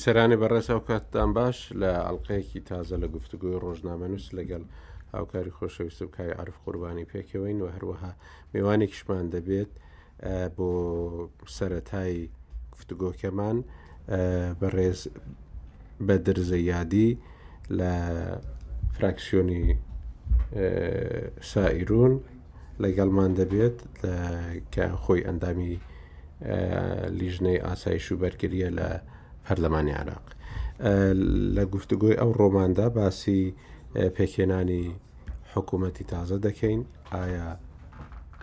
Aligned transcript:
بیسەرانی 0.00 0.36
بەڕێساو 0.42 0.80
کاتتان 0.88 1.30
باش 1.38 1.56
لە 1.80 1.90
ئەڵلقەیەکی 2.06 2.60
تازە 2.70 2.96
لە 3.02 3.08
گفتگوی 3.16 3.56
ڕۆژنامەنووس 3.64 4.26
لەگەڵ 4.38 4.62
هاوکاری 5.14 5.52
خۆشەویست 5.58 6.00
و 6.02 6.08
کای 6.16 6.30
عرف 6.40 6.56
قوربانی 6.64 7.04
پێکەوەین 7.12 7.58
و 7.62 7.66
هەروەها 7.74 8.12
میوانی 8.52 8.86
کشمان 8.92 9.26
دەبێت 9.34 9.72
بۆ 10.56 10.68
سەتای 11.56 12.14
گفتگۆکەمان 12.74 13.56
بەڕێز 14.60 15.00
بە 16.06 16.16
درزە 16.26 16.58
یادی 16.72 17.10
لە 17.78 17.92
فراکسیۆنی 18.96 19.64
سائیرون 21.52 22.12
لەگەڵمان 22.82 23.32
دەبێت 23.40 23.76
کە 24.74 24.84
خۆی 25.02 25.24
ئەندامی 25.26 25.74
لیژنەی 27.20 27.58
ئاسایش 27.66 28.04
و 28.12 28.18
بەرگریە 28.22 28.70
لە 28.78 28.90
پەرلەمانی 29.48 29.92
عراق 30.00 30.24
لە 31.56 31.64
گفتگوی 31.74 32.16
ئەو 32.20 32.30
ڕۆماندا 32.40 32.86
باسی 32.98 33.54
پێکێنانی 34.16 34.84
حکوومەتی 35.54 36.04
تازە 36.12 36.36
دەکەین 36.46 36.80
ئایا 37.12 37.48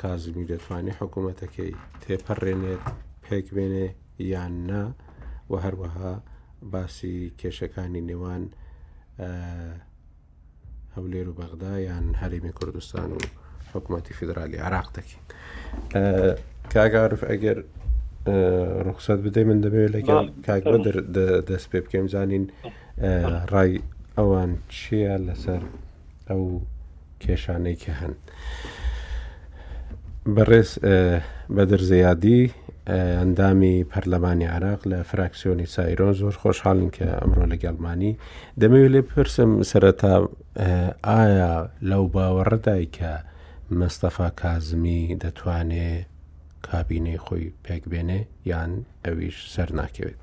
کازمی 0.01 0.45
دەتوانێت 0.51 0.97
حکوومەتەکەی 1.01 1.71
تێپەڕێنێت 2.03 2.83
پێک 3.25 3.45
بێنێ 3.55 3.87
یان 4.33 4.53
نا 4.69 4.83
و 5.51 5.53
هەروەها 5.65 6.13
باسی 6.73 7.33
کێشەکانی 7.41 8.01
نێوان 8.09 8.43
هەولێر 10.95 11.27
و 11.29 11.37
بەغدا 11.39 11.73
یان 11.89 12.05
هەرمی 12.21 12.53
کوردستان 12.59 13.09
و 13.17 13.21
حکوومەتی 13.73 14.13
فیدرالی 14.19 14.57
عراق 14.67 14.87
دەکەین 14.97 15.21
کاگەڕف 16.73 17.21
ئەگەر 17.31 17.57
ڕخصەت 18.87 19.19
بدەی 19.25 19.43
من 19.49 19.59
دەبێت 19.63 19.89
لەگەڵ 19.95 20.25
کاکبە 20.47 20.77
دەست 21.49 21.67
پێ 21.71 21.79
بکەم 21.85 22.05
زانین 22.13 22.43
ڕای 23.53 23.71
ئەوان 24.17 24.51
چییە 24.75 25.13
لەسەر 25.27 25.61
ئەو 26.29 26.43
کێشانەی 27.23 27.77
کە 27.83 27.91
هەن. 27.99 28.13
بەڕێز 30.35 30.69
بە 31.55 31.63
دەرزیادی 31.71 32.41
ئەندامی 33.21 33.75
پەرلەمانی 33.91 34.47
عراق 34.55 34.81
لە 34.91 34.99
فراکسیۆنی 35.09 35.67
سایرۆن 35.75 36.13
زۆر 36.21 36.35
خۆشحاڵن 36.41 36.89
کە 36.97 37.07
ئەمڕۆ 37.21 37.45
لە 37.51 37.57
گەڵمانی 37.63 38.11
دەمەوێت 38.61 38.91
لێ 38.93 39.01
پرسم 39.11 39.51
سەرەتا 39.71 40.13
ئایا 41.07 41.53
لەو 41.89 42.03
باوەڕدای 42.13 42.85
کە 42.97 43.13
مەستەفا 43.79 44.27
کازمی 44.41 45.01
دەتوانێت 45.21 46.07
کابینەی 46.71 47.19
خۆی 47.25 47.47
پێکبێنێ 47.65 48.19
یان 48.51 48.71
ئەویش 49.05 49.37
سەر 49.53 49.69
ناکەوێت 49.79 50.19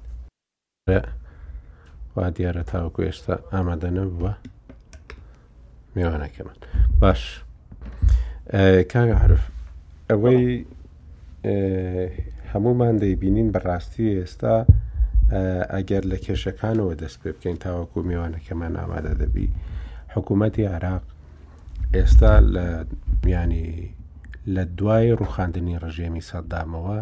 وا 2.17 2.27
دیارە 2.37 2.65
تاوەکو 2.71 3.01
ئێستا 3.09 3.35
ئامادە 3.53 3.91
نەبووە 3.97 4.33
میوانەکەمان 5.97 6.59
باش 7.01 7.23
کاگە 8.93 9.17
حرف 9.23 9.43
ئەوەی 10.11 10.43
هەمومان 12.53 12.95
دەیبینین 13.03 13.49
بەڕاستی 13.55 14.15
ئێستا 14.21 14.57
ئەگەر 15.75 16.03
لە 16.11 16.17
کێشەکانەوە 16.25 16.93
دەست 17.03 17.17
پێ 17.23 17.31
بکەین 17.37 17.59
تاوەکو 17.65 17.99
میوانەکەمان 18.09 18.73
ئامادە 18.79 19.13
دەبی 19.21 19.47
حکوومەتی 20.15 20.65
عراق 20.75 21.05
ئێستا 21.97 22.35
لە 22.55 22.65
میانی 23.27 23.67
لە 24.53 24.65
دوای 24.79 25.11
ڕوخاندنی 25.21 25.75
ڕژێمی 25.85 26.23
سەددامەوە 26.31 26.99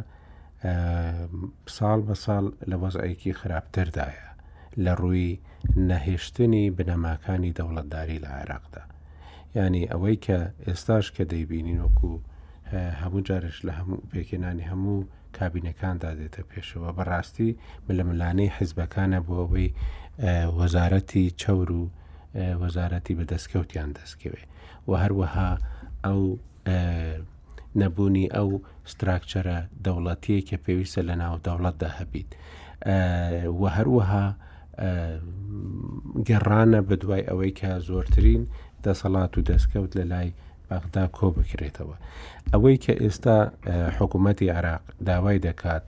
ساڵ 1.76 1.98
بە 2.08 2.14
ساڵ 2.24 2.44
لە 2.70 2.76
وەزایکی 2.82 3.32
خراپتردایە 3.40 4.28
لە 4.84 4.92
ڕووی 5.00 5.32
نەهێشتنی 5.88 6.64
بنەماکانی 6.76 7.56
دەوڵەتداری 7.58 8.22
لە 8.24 8.30
عێراقدا 8.38 8.82
ینی 9.56 9.84
ئەوەی 9.92 10.16
کە 10.24 10.38
ئێستاش 10.66 11.06
کە 11.16 11.22
دەیبینین 11.32 11.80
وەکو 11.84 12.12
هەموو 13.02 13.20
جارش 13.28 13.56
لە 13.66 13.72
هەموو 13.78 14.02
پێکێنانی 14.12 14.64
هەموو 14.70 15.08
کابینەکاندا 15.36 16.10
دێتە 16.18 16.42
پێشەوە 16.50 16.90
بەڕاستی 16.96 17.50
لە 17.98 18.02
ملانەی 18.08 18.50
حیزبەکانە 18.56 19.18
بۆ 19.26 19.34
ئەوەی 19.42 19.68
وەزارەتی 20.60 21.26
چەور 21.40 21.68
و 21.80 21.84
وەزارەتی 22.62 23.14
بەدەستکەوتیان 23.18 23.90
دەستکەوێ 23.96 24.42
و 24.88 24.92
هەروەها 25.02 25.50
ئەو 26.04 26.22
نەبوونی 27.80 28.26
ئەو 28.36 28.48
ستراکچەرە 28.92 29.58
دەوڵەتیە 29.84 30.38
کە 30.48 30.56
پێویستە 30.64 31.00
لە 31.08 31.14
ناو 31.22 31.34
دەوڵەتدا 31.46 31.90
هەبیت 31.98 32.30
وە 33.60 33.68
هەروەها 33.76 34.26
گەڕانە 36.28 36.80
بەدوای 36.88 37.22
ئەوەی 37.28 37.52
کە 37.60 37.70
زۆرترین 37.88 38.42
دەسەڵات 38.84 39.32
و 39.36 39.40
دەستکەوت 39.50 39.90
لە 39.98 40.04
لای 40.12 40.28
بەغدا 40.68 41.04
کۆ 41.16 41.26
بکرێتەوە 41.36 41.96
ئەوەی 42.52 42.76
کە 42.84 42.92
ئێستا 43.02 43.38
حکوومەتتی 43.98 44.48
عراق 44.56 44.82
داوای 45.08 45.38
دەکات 45.48 45.84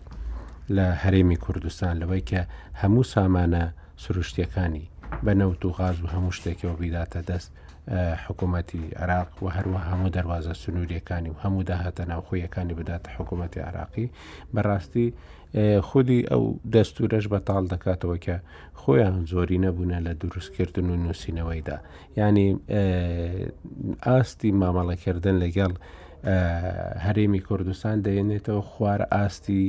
لە 0.76 0.86
هەرێمی 1.02 1.38
کوردستان 1.44 1.94
لەوەی 2.02 2.22
کە 2.30 2.40
هەموو 2.80 3.08
سامانە 3.14 3.64
سروشتیەکانی 4.02 4.84
بە 5.24 5.32
نەوت 5.40 5.60
و 5.64 5.70
غاز 5.78 5.96
و 6.02 6.06
هەموو 6.14 6.36
شتێکەوە 6.38 6.74
بیداتە 6.80 7.20
دەست 7.30 7.50
حکوومەتتی 7.92 8.90
عراق 8.96 9.28
و 9.42 9.50
هەروە 9.56 9.80
هەموو 9.88 10.12
دەواازە 10.16 10.52
سنووریەکانی 10.62 11.30
و 11.32 11.38
هەموو 11.44 11.62
داهاتە 11.70 12.04
ناوخۆیەکانی 12.10 12.74
بداتە 12.80 13.08
حکوومەتتی 13.18 13.60
عراقی 13.68 14.10
بەڕاستی 14.56 15.06
خودی 15.82 16.22
ئەو 16.30 16.42
دەستورەش 16.72 17.24
بەتاڵ 17.32 17.64
دەکاتەوە 17.72 18.16
کە 18.24 18.36
خۆیان 18.80 19.16
زۆری 19.30 19.58
نەبوونە 19.66 19.98
لە 20.06 20.12
دروستکردن 20.20 20.90
و 20.90 20.96
نووسینەوەیدا 21.04 21.78
ینی 22.16 22.48
ئاستی 24.06 24.50
مامەڵەکردن 24.62 25.36
لەگەڵ 25.44 25.72
هەرێمی 27.06 27.40
کوردستان 27.48 27.96
دەێنێتەوە 28.04 28.62
خوار 28.70 29.00
ئاستی 29.12 29.66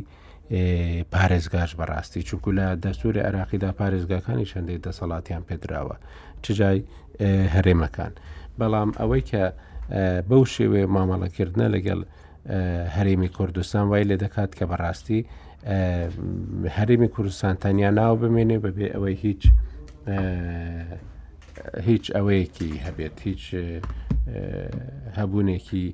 پارێزگاش 1.12 1.72
بەڕاستی 1.80 2.18
چونکو 2.24 2.52
لە 2.56 2.76
دەستوری 2.86 3.18
عراقیدا 3.20 3.72
پارێزگاکانی 3.72 4.46
شەندەی 4.46 4.80
دەسەڵاتیان 4.88 5.42
پێدراوە 5.50 5.96
چجای 6.44 6.84
هەرێمەکان 7.56 8.12
بەڵام 8.60 8.90
ئەوەی 9.00 9.22
کە 9.32 9.44
بەو 10.30 10.44
شێوێ 10.56 10.84
مامەڵەکردە 10.96 11.68
لەگەڵ 11.76 12.00
هەرێمی 12.96 13.30
کوردستان 13.38 13.84
وای 13.88 14.04
لێ 14.10 14.16
دەکات 14.24 14.52
کە 14.58 14.66
بەڕاستی 14.72 15.22
هەرێمی 16.78 17.08
کوردستان 17.16 17.56
تەنیا 17.64 17.92
ناو 18.00 18.16
بمێنێ 18.22 18.58
بەبێ 18.66 18.88
ئەوەی 18.96 19.16
هیچ 19.24 19.42
هیچ 21.88 22.06
ئەوەیەکی 22.16 22.72
هەبێت 22.86 23.16
هیچ 23.28 23.44
هەبوونێکی 25.20 25.86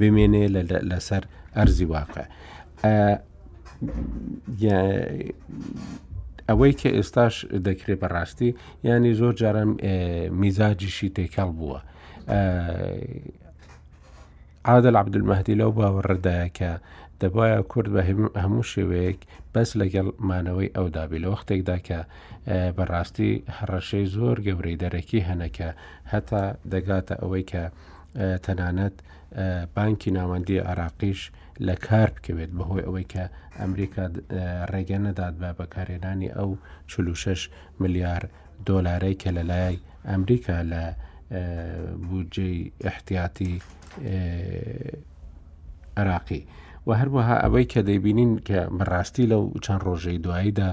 بمێنێ 0.00 0.44
لەسەر 0.90 1.22
ئەرزی 1.56 1.86
واقع 1.94 2.24
ئەوەی 6.48 6.72
کە 6.80 6.88
ئێستاش 6.96 7.34
دەکرێت 7.66 7.98
بەڕاستی 8.02 8.50
ینی 8.88 9.12
زۆر 9.20 9.32
جارم 9.40 9.70
میزاجیشی 10.40 11.12
تێکەڵ 11.16 11.50
بووە. 11.58 11.78
عادل 14.68 14.94
عبدمەهدی 15.02 15.54
لەو 15.60 15.70
باوەڕدایە 15.78 16.48
کە 16.58 16.70
دەبایە 17.20 17.58
کورد 17.72 17.88
بە 17.94 18.02
هەموو 18.42 18.68
شێوەیەک 18.72 19.20
بەس 19.54 19.70
لەگەڵمانەوەی 19.80 20.72
ئەودابی 20.76 21.22
لە 21.24 21.28
وەختێکدا 21.32 21.78
کە 21.88 21.98
بەڕاستی 22.76 23.32
هەڕەشەی 23.58 24.06
زۆر 24.16 24.36
گەورەی 24.46 24.80
دەرەکی 24.82 25.26
هەنەکە 25.28 25.68
هەتا 26.12 26.44
دەگاتە 26.72 27.14
ئەوەی 27.22 27.44
کە 27.52 27.64
تەنانەت 28.44 28.96
بانکی 29.74 30.10
ناوەندی 30.16 30.58
عراقیش 30.70 31.20
لە 31.66 31.74
کار 31.88 32.08
بکەوێت 32.16 32.50
بەهۆی 32.58 32.86
ئەوەی 32.86 33.06
کە 33.12 33.24
ئەمریکا 33.58 34.04
ڕێگە 34.72 34.98
نەداد 35.06 35.34
بە 35.40 35.50
بەکارێنانی 35.58 36.30
ئەو 36.36 36.50
46 36.92 37.40
ملیار 37.80 38.22
دۆلارەی 38.66 39.16
کە 39.22 39.30
لەلای 39.36 39.76
ئەمریکا 40.10 40.56
لە 40.72 40.84
بودجەی 42.08 42.58
احتیاتی 42.90 43.52
عراقی 46.00 46.42
و 46.86 46.90
هەروەها 47.00 47.36
ئەوەی 47.44 47.66
کە 47.72 47.80
دەیبینین 47.88 48.32
کە 48.48 48.58
بڕاستی 48.78 49.28
لەو 49.32 49.42
چەند 49.64 49.82
ڕۆژەی 49.88 50.22
دواییدا 50.24 50.70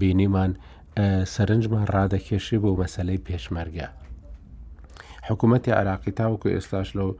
بینیمان 0.00 0.52
سەرنجمان 1.34 1.84
ڕادەکێشی 1.94 2.58
بۆ 2.62 2.70
مەسلەی 2.80 3.24
پێشمەرگە 3.26 3.88
حکوومەتی 5.28 5.76
عراقی 5.80 6.12
تاوکو 6.20 6.48
ئێستاش 6.56 6.88
لەو 6.98 7.10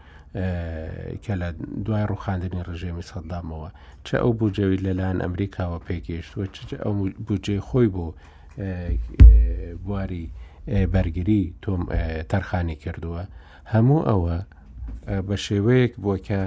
کە 1.22 1.34
لە 1.42 1.48
دوای 1.86 2.04
ڕوخاندنی 2.12 2.62
ڕژێمی 2.68 3.04
سەدامەوە 3.10 3.68
چه 4.06 4.14
ئەو 4.22 4.32
بجەوی 4.40 4.82
لەلاەن 4.86 5.16
ئەمریکاوە 5.24 5.78
پێگەیشتوە 5.86 6.44
ئەو 6.84 6.94
بجێ 7.28 7.58
خۆی 7.68 7.88
بۆ 7.94 8.06
بواری 9.84 10.26
بەرگری 10.92 11.42
تۆم 11.62 11.82
تەرخانی 12.30 12.76
کردووە 12.82 13.22
هەموو 13.72 14.06
ئەوە 14.08 14.36
بە 15.28 15.36
شێوەیەک 15.46 15.92
بووە 16.02 16.16
کە 16.28 16.40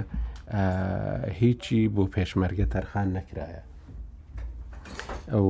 هیچی 1.40 1.80
بۆ 1.94 2.02
پێشمەرگە 2.14 2.66
تەرخان 2.74 3.08
نەکرایە 3.18 3.62
ئەو 5.32 5.46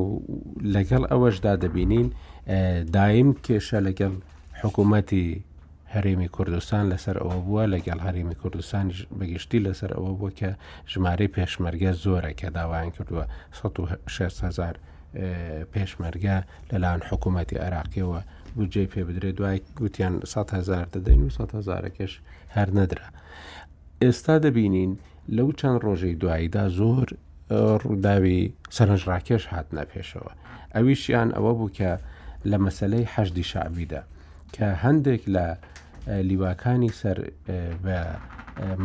لەگەڵ 0.75 1.03
ئەوەشدا 1.11 1.53
دەبینین 1.63 2.07
دایم 2.95 3.31
کێشە 3.45 3.79
لەگەڵ 3.87 4.15
حکوومەتی 4.61 5.27
هەرێمی 5.97 6.29
کوردستان 6.37 6.85
لەسەر 6.93 7.17
ئەوە 7.23 7.37
بووە 7.47 7.65
لەگەڵ 7.75 7.99
هەرێمی 8.07 8.37
کوردستان 8.43 8.85
بەگشتی 9.19 9.61
لەسەر 9.67 9.91
ئەوە 9.97 10.13
بووە 10.19 10.31
کە 10.39 10.51
ژمارەی 10.93 11.31
پێشمەرگە 11.37 11.91
زۆرە 12.05 12.33
کە 12.41 12.49
داوایان 12.57 12.91
کردووە 12.97 13.25
1600هزار 13.59 14.75
پێشمەرگە 15.73 16.37
لەلاەن 16.71 17.01
حکوومەتتی 17.11 17.57
عراقیەوە 17.67 18.21
بجێ 18.57 18.85
پێ 18.93 19.03
بدرێت 19.09 19.35
دوای 19.39 19.59
گوتیان 19.81 20.15
100هزار 20.33 20.85
دەدەین 20.95 21.23
و 21.27 21.31
100هزارەکەش 21.39 22.13
هەر 22.57 22.69
نەدرا. 22.79 23.09
ئێستا 24.05 24.35
دەبینین 24.45 24.93
لەو 25.37 25.49
چەند 25.61 25.79
ڕۆژەی 25.85 26.19
دواییدا 26.23 26.65
زۆر 26.79 27.09
ڕووداوی 27.83 28.41
سەرنجڕاکێش 28.77 29.45
هاتنە 29.53 29.83
پێشەوە 29.93 30.33
ئەویشیان 30.75 31.29
ئەوە 31.37 31.53
بوو 31.59 31.71
کە 31.79 31.91
لە 32.51 32.57
مەسلەی 32.65 33.07
حەشدی 33.13 33.45
شعبیدا 33.51 34.03
کە 34.55 34.67
هەندێک 34.85 35.23
لە 35.35 35.47
لیواکانی 36.09 36.89
سەر 37.01 37.19
بە 37.85 37.99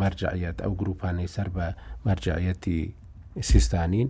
مەرجعەت 0.00 0.56
ئەو 0.64 0.72
گروپانەی 0.80 1.28
سەر 1.36 1.48
بە 1.56 1.66
مەرجعەتی 2.06 2.80
سیستانین 3.50 4.08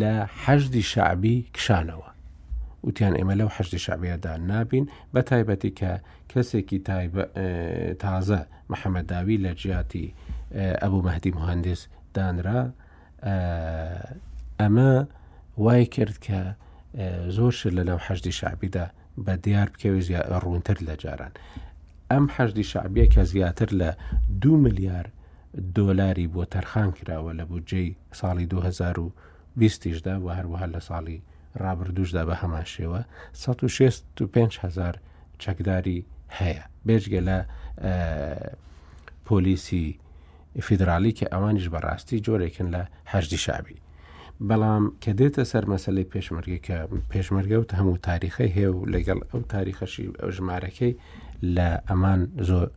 لە 0.00 0.14
حەشدی 0.44 0.82
شعبی 0.92 1.36
کشانەوە 1.56 2.10
وتیان 2.86 3.14
ئێمە 3.18 3.34
لەو 3.40 3.48
حەشتی 3.56 3.78
شعبەیەدا 3.86 4.32
نابین 4.50 4.84
بە 5.14 5.20
تایبەتی 5.30 5.70
کە 5.78 5.92
کەسێکی 6.30 6.78
تازە 8.02 8.40
محەممەداوی 8.72 9.36
لە 9.44 9.52
جیاتی 9.60 10.06
ئەبوو 10.82 11.04
مەهدی 11.06 11.30
مهندس 11.38 11.80
دانرا 12.14 12.62
ئەمە 14.60 14.90
وای 15.64 15.86
کرد 15.94 16.16
کە 16.26 16.38
زۆر 17.36 17.52
شر 17.58 17.70
لە 17.78 17.82
لەو 17.88 17.98
حەشتی 18.06 18.32
شعبیدا 18.40 18.86
بە 19.24 19.32
دیار 19.44 19.68
بکەوێ 19.72 20.00
ڕوونتر 20.44 20.76
لە 20.88 20.94
جاران 21.04 21.32
ئەم 22.12 22.26
حەشدی 22.36 22.64
شعبیە 22.72 23.06
کە 23.14 23.22
زیاتر 23.32 23.68
لە 23.80 23.90
دو 24.42 24.52
ملیار 24.64 25.06
دۆلاری 25.76 26.26
بۆ 26.34 26.44
تەرخان 26.52 26.90
کراوە 26.98 27.32
لە 27.38 27.44
بودجەی 27.50 27.96
ساڵی 28.20 28.46
2020دا 28.52 30.14
و 30.24 30.28
هەروەها 30.36 30.66
لە 30.74 30.80
ساڵی 30.88 31.18
ڕابردوشدا 31.62 32.22
بە 32.28 32.34
هەمان 32.42 32.64
شێوە 32.74 33.00
165000 33.32 34.94
چەکداری 35.38 36.04
هەیە 36.38 36.64
بێژگە 36.86 37.20
لە 37.28 37.38
پۆلیسی 39.26 39.86
فیدراالی 40.66 41.12
کە 41.18 41.26
ئەوانیش 41.32 41.66
بەڕاستی 41.72 42.20
جۆرێکن 42.26 42.68
لە 42.74 42.82
هەشدی 43.12 43.38
شابی 43.44 43.78
بەڵام 44.42 44.84
کە 45.02 45.12
دێتە 45.18 45.42
سەر 45.52 45.64
مەسلەی 45.72 46.06
پێشمەرگی 46.12 46.58
کە 46.66 46.78
پێشمەرگە 47.12 47.56
و 47.60 47.66
هەموو 47.78 48.02
تاریخی 48.08 48.50
هەیە 48.56 48.68
و 48.74 48.86
لەگەڵ 48.94 49.20
ئەو 49.30 49.40
تاریخەشی 49.54 50.08
ئەو 50.20 50.30
ژمارەکەی 50.36 50.92
لە 51.56 51.68
ئەمان 51.88 52.20
زۆر 52.48 52.68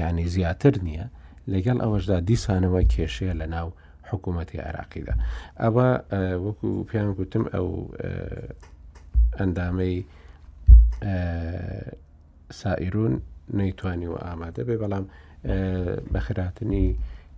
ینی 0.00 0.26
زیاتر 0.34 0.74
نییە 0.86 1.06
لەگەڵ 1.52 1.76
ئەوەشدا 1.84 2.18
دیسانەوە 2.28 2.82
کێشەیە 2.92 3.34
لە 3.40 3.46
ناو 3.54 3.68
حکوومەتی 4.10 4.58
عراقیدا 4.68 5.14
ئەوە 5.62 5.88
وەکو 6.44 6.68
پێیان 6.88 7.08
گوتم 7.18 7.44
ئەو 7.54 7.68
ئەندامەی 9.38 9.94
سائیرون 12.60 13.14
نەیتوانی 13.58 14.06
و 14.12 14.16
ئامادە 14.24 14.62
بێ 14.68 14.76
بەڵام 14.82 15.04
بەخراتنی 16.12 16.86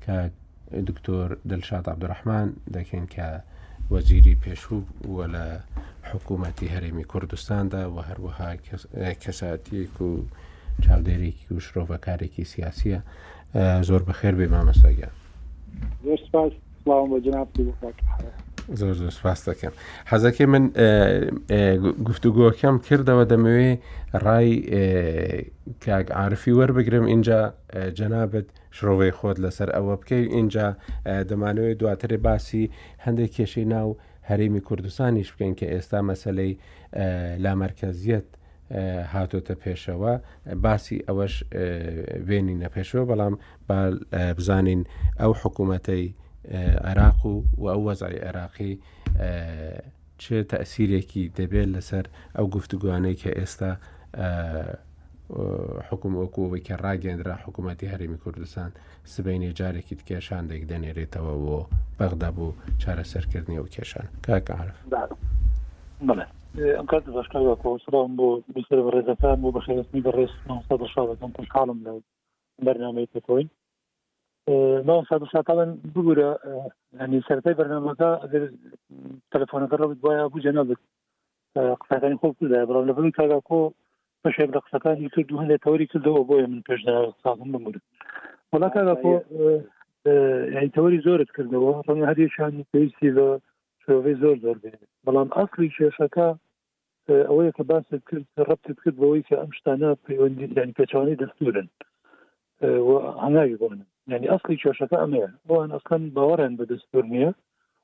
کاک 0.07 0.33
دکتۆر 0.73 1.31
دلشاد 1.49 1.87
عبدڕحمان 1.91 2.49
دەکەن 2.75 3.07
کە 3.15 3.27
وەزیری 3.91 4.35
پێشوو 4.45 4.85
وە 5.15 5.25
لە 5.35 5.47
حکوومەتی 6.11 6.73
هەرێمی 6.75 7.05
کوردستاندا 7.11 7.91
و 7.95 7.99
هەروەها 8.09 8.51
کەساتیەک 9.23 9.95
و 10.01 10.23
چاودێرێکی 10.85 11.53
و 11.55 11.61
شرۆڤەکارێکی 11.67 12.45
سیاسیە 12.53 12.99
زۆر 13.89 14.03
بەخێر 14.09 14.35
بێ 14.39 14.47
مامەسەگە 14.55 15.09
زۆر 18.81 18.95
زۆر 18.95 19.11
سپاس 19.11 19.49
دەکەم 19.49 19.73
حەزەکەی 20.11 20.47
من 20.53 20.65
گفتوگۆکەم 22.09 22.77
کردەوە 22.87 23.25
دەمەوێ 23.31 23.71
ڕای 24.25 24.51
کاگ 25.85 26.07
عاعرفی 26.13 26.53
وەربگرم 26.59 27.05
اینجا 27.07 27.55
جەنابەت 27.99 28.49
شرۆڤی 28.79 29.11
خۆت 29.19 29.37
لەسەر 29.45 29.69
ئەوە 29.77 29.95
بکەی 30.01 30.25
اینجا 30.37 30.67
دەمانەوەی 31.29 31.75
دواترێ 31.81 32.17
باسی 32.27 32.65
هەندێک 33.05 33.31
کێشەی 33.37 33.67
ناو 33.75 33.89
هەرێمی 34.31 34.61
کوردستانیش 34.69 35.29
بکەین 35.35 35.55
کە 35.61 35.67
ئێستا 35.75 35.99
مەسلەی 36.11 36.53
لامەرکەزیەت 37.45 38.27
هاتۆتە 39.15 39.55
پێشەوە 39.63 40.15
باسی 40.65 40.97
ئەوەش 41.09 41.35
وێنی 42.29 42.57
نەپێشەوە 42.63 43.05
بەڵام 43.11 43.35
بزانین 44.39 44.83
ئەو 45.21 45.33
حکوومەتەی 45.43 46.05
عێراق 46.89 47.21
و 47.27 47.33
و 47.63 47.65
ئەو 47.73 47.81
وەزای 47.89 48.17
عێراقی 48.27 48.73
چه 50.23 50.37
تەسیرێکی 50.53 51.23
دەبێت 51.39 51.69
لەسەر 51.75 52.05
ئەو 52.37 52.47
گفتوگوانەی 52.55 53.17
کە 53.23 53.31
ئێستا 53.39 53.73
حکوم 55.91 56.13
وەکوەوەی 56.23 56.63
کە 56.67 56.75
ڕاگەندرا 56.85 57.35
حکوومەتتی 57.47 57.91
هەرمی 57.93 58.19
کوردستان 58.25 58.71
سبینێ 59.15 59.51
جارێکی 59.59 59.97
کێشان 60.09 60.45
دێک 60.51 60.63
دەنێرێتەوە 60.73 61.35
بۆ 61.45 61.59
بەغدا 61.99 62.31
بوو 62.37 62.57
چارەسەرکردنی 62.83 63.59
و 63.61 63.69
کێشان 63.75 64.07
کاکەعاعرف 64.27 64.79
ئەم 66.79 66.87
کات 66.91 67.05
بەشکاوەسرام 67.17 68.11
بۆ 68.19 68.29
بسەر 68.55 68.79
ڕێزەکان 68.95 69.37
بۆ 69.43 69.49
بەخێستنی 69.57 70.05
بەڕێز 70.07 70.33
شەکەم 70.95 71.33
خوشحاڵم 71.37 71.79
لە 71.87 71.93
بەرنامەی 72.67 73.09
تۆین 73.27 73.49
ساڵن 75.33 75.71
بگورە 75.95 76.31
هەنی 77.01 77.21
سەرای 77.29 77.57
بەرنامەکە 77.61 78.11
تەلفۆنەکە 79.33 79.77
ڕبت 79.83 79.99
وایە 80.05 80.25
بوو 80.33 80.43
جەنە 80.45 80.63
بێت 80.69 80.81
قسەکانی 81.81 82.19
خۆ 82.21 82.27
بدا 82.41 82.61
بەڵام 82.69 82.85
لەبن 82.89 83.11
کاگاکۆ 83.19 83.61
بەشێک 84.25 84.51
لە 84.55 84.61
قسەکانی 84.65 85.11
کرد 85.15 85.31
و 85.33 85.41
هەندێک 85.43 85.61
تەوری 85.67 85.91
کردەوە 85.93 86.23
بۆیە 86.29 86.47
من 86.53 86.63
پێشداساڵم 86.69 87.51
بمرم 87.55 87.85
وڵاتە 88.53 88.83
تەوری 90.77 91.03
زۆرت 91.07 91.31
کردەوە 91.37 91.73
ڕەنگە 91.87 92.07
هەریشان 92.11 92.55
پێویستی 92.73 93.11
بە 93.17 93.29
شوێ 93.85 94.13
زۆر 94.23 94.37
زۆر 94.45 94.57
بێن 94.63 94.79
بەڵام 95.07 95.29
ئەسلی 95.37 95.75
کێشەکە 95.77 96.29
ئەوەیە 97.29 97.53
کە 97.57 97.63
باست 97.71 97.93
کرد 98.09 98.27
ڕبتت 98.49 98.79
کرد 98.85 98.97
بەوەی 99.03 99.27
کە 99.29 99.35
ئەم 99.41 99.51
شتانە 99.59 99.91
پەیوەندی 100.07 100.47
یعنی 100.59 100.77
پێچوانەی 100.79 101.21
دەستورن 101.23 101.69
هەناوی 103.25 103.59
بۆن 103.63 103.79
یعنی 104.13 104.27
ئەسلی 104.33 104.61
کێشەکە 104.63 104.97
ئەمەیە 105.03 105.29
ئەوان 105.49 105.71
ئەسکەن 105.75 106.03
باوەڕیان 106.17 106.55
بە 106.59 106.65
دەستور 106.73 107.05
نییە 107.15 107.31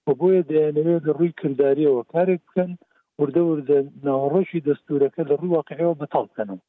و 0.07 0.09
بۆیە 0.21 0.43
دەیانەوێت 0.50 1.05
ڕووی 1.16 1.37
کردداریەوە 1.40 2.02
کارێک 2.12 2.40
بکەن 2.49 2.73
وردە 3.21 3.43
وردە 3.49 3.77
ناوەڕۆشی 4.07 4.65
دەستورەکە 4.69 5.23
لە 5.29 5.35
ڕوو 5.41 5.53
واقعەوە 5.59 5.99
بەتاڵ 6.01 6.25
بکەنەوە 6.31 6.63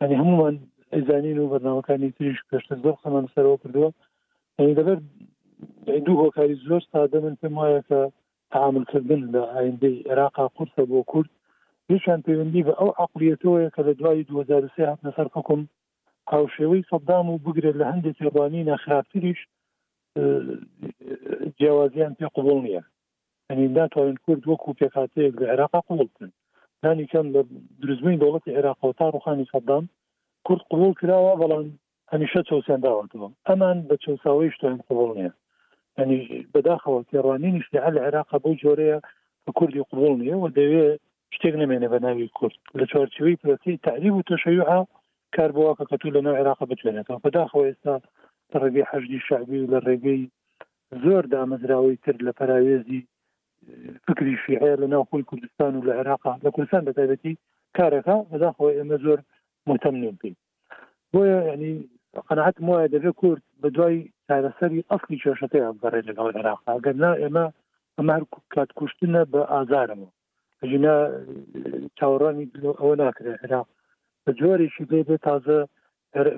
ئەنی 0.00 0.18
هەمومان 0.20 0.54
ئەزانین 0.94 1.38
و 1.40 1.50
بەناوەکانی 1.52 2.14
تریش 2.16 2.38
پێشتە 2.48 2.74
زۆر 2.84 2.94
خەمان 3.02 3.24
سەرەوە 3.34 3.56
کردووە 3.62 3.90
ئەنی 4.58 4.76
دەبێت 4.78 5.00
دوو 6.04 6.20
هۆکاری 6.24 6.60
زۆر 6.68 6.82
سادە 6.90 7.18
من 7.24 7.34
پێم 7.40 7.54
وایە 7.60 7.82
کە 7.88 8.00
تعاملکردن 8.52 9.22
لە 9.34 9.42
ئایندەی 9.56 9.96
عێراقا 10.08 10.44
قورسە 10.56 10.82
بۆ 10.90 11.00
کورد 11.12 11.30
هیچیان 11.90 12.20
پەیوەندی 12.26 12.66
بە 12.66 12.74
ئەو 12.80 12.90
عقلیەتەوەیە 13.04 13.68
کە 13.74 13.80
لە 13.86 13.92
دوای 13.98 14.24
2023 14.28 14.88
هات 14.88 15.00
نەسەر 15.06 15.26
حکم 15.36 15.60
هاوشێوەی 16.32 16.86
سەدام 16.90 17.26
و 17.30 17.42
بگرێت 17.44 17.76
لە 17.80 17.84
هەندێک 17.90 18.14
تێڕوانی 18.18 18.66
نەخراپتریش 18.70 19.40
جیاوازیان 21.58 22.12
پێ 22.18 22.26
قوبڵ 22.34 22.58
نییە 22.66 22.82
ئەنی 23.50 23.66
ناتوانن 23.76 24.16
کورد 24.26 24.42
وەکو 24.50 24.76
پێکاتەیەک 24.80 25.34
لە 25.40 25.46
عێراقا 25.52 25.80
قوڵ 25.86 25.98
بکەن 26.10 26.30
نانی 26.82 27.06
کەم 27.12 27.26
لە 27.34 27.40
درزمین 27.82 28.18
دەوڵەتی 28.22 28.56
عێراقەوەتا 28.56 29.06
ڕوخانی 29.14 29.50
سەدام 29.52 29.84
کورد 30.46 30.62
قوڵ 30.70 30.90
کراوە 31.00 31.32
بەڵام 31.42 31.66
هەمیشە 32.12 32.40
چۆسیان 32.48 32.80
داوەتەوە 32.86 33.28
ئەمان 33.48 33.78
بە 33.88 33.94
چۆساوەی 34.04 34.54
شتیان 34.54 34.78
قوڵ 34.86 35.10
نیە 35.18 35.32
ئەنی 35.98 36.20
بەداخەوە 36.54 37.00
تێڕوانی 37.10 37.50
نیشتە 37.56 37.78
لە 37.96 38.00
عێراقا 38.06 38.36
بەو 38.44 38.54
جۆرەیە 38.62 38.98
بە 39.44 39.50
کوردی 39.58 39.86
قوڵ 39.90 40.12
نیە 40.22 40.36
و 40.42 40.46
دەوێت 40.58 41.00
شتێک 41.36 41.54
نمێنێ 41.62 41.88
بە 41.92 41.98
ناوی 42.06 42.28
کورد 42.38 42.56
لە 42.78 42.84
چوارچوی 42.90 43.38
پرسی 43.42 43.74
تعریب 43.88 44.14
و 44.16 44.26
تەشەیوعا 44.32 44.80
کار 45.36 45.50
بواکە 45.56 45.84
کە 45.90 45.96
تو 46.00 46.06
لە 46.16 46.20
ناو 46.26 46.36
عێراق 46.40 46.60
بتوێنێتەوە 46.70 47.18
بەداخەوە 47.24 47.64
ئێستا 47.68 47.94
لە 48.50 48.56
ڕێگەی 48.62 48.88
حەجدی 48.90 49.20
شعبی 49.26 49.58
و 49.62 49.70
لە 49.72 49.78
ڕێگەی 49.86 50.22
زۆر 51.04 51.24
دامەزراوەی 51.32 51.96
کرد 52.04 52.20
لە 52.26 52.32
پراوێزی 52.38 53.02
فکری 54.08 54.34
شیعە 54.46 54.68
لە 54.82 54.86
ناو 54.92 55.04
خۆی 55.10 55.22
کوردستان 55.30 55.72
و 55.76 55.84
لە 55.88 55.92
عێراقا 55.98 56.32
لە 56.44 56.50
کوردستان 56.54 56.82
بە 56.86 56.92
تایبەتی 56.98 57.34
کارەکە 57.76 58.16
ئەدا 58.32 58.50
خۆی 58.56 58.76
ئێمە 58.78 58.96
زۆر 59.04 59.18
متەمنون 59.68 60.16
پێی 60.20 60.34
بۆیە 61.12 61.38
ینی 61.52 61.74
قەنعات 62.28 62.56
وایە 62.68 62.88
دەبێت 62.94 63.14
کورد 63.22 63.42
بە 63.62 63.68
دوای 63.76 63.96
چارەسەری 64.28 64.86
ئەفلی 64.90 65.20
کێشەکەی 65.22 65.64
ئەگەڕێ 65.66 66.00
لەگەڵ 66.08 66.26
عێراقا 66.38 66.72
گەرنا 66.86 67.10
ئێمە 67.22 67.46
ئەمە 67.98 68.12
هەر 68.16 68.24
کات 68.54 68.70
کوشتنە 68.78 69.22
بە 69.32 69.40
ئازارمەوە 69.52 70.12
ژنا 70.70 70.96
چاوەڕانی 71.98 72.46
ئەوە 72.80 72.94
ناکرێت 73.02 73.38
عێراق 73.44 73.66
بە 74.24 74.30
جۆرێکی 74.40 74.84
بێ 74.90 74.98
بێت 75.08 75.22
تازە 75.28 75.58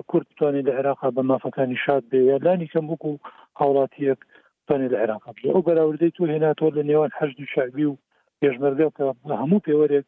کورد 0.09 0.25
بتوانێت 0.31 0.65
لە 0.67 0.73
عێراقا 0.77 1.07
بە 1.17 1.21
مافەکانی 1.31 1.81
شاد 1.85 2.03
بێ 2.11 2.19
یا 2.31 2.37
لانی 2.45 2.69
کەم 2.73 2.85
وەکو 2.91 3.11
هاوڵاتیەک 3.59 4.21
توانێت 4.69 4.91
لە 4.93 4.97
عێراق 5.01 5.25
بێ 5.37 5.47
ئەو 5.53 5.61
بەراوردەی 5.67 6.11
تو 6.15 6.21
هێناتۆ 6.33 6.67
لە 6.77 6.81
نێوان 6.89 7.11
حەشد 7.17 7.39
و 7.41 7.51
شعبی 7.53 7.85
و 7.89 7.97
پێشمەرگەکە 8.41 9.03
هەموو 9.41 9.63
پێوەرێک 9.65 10.05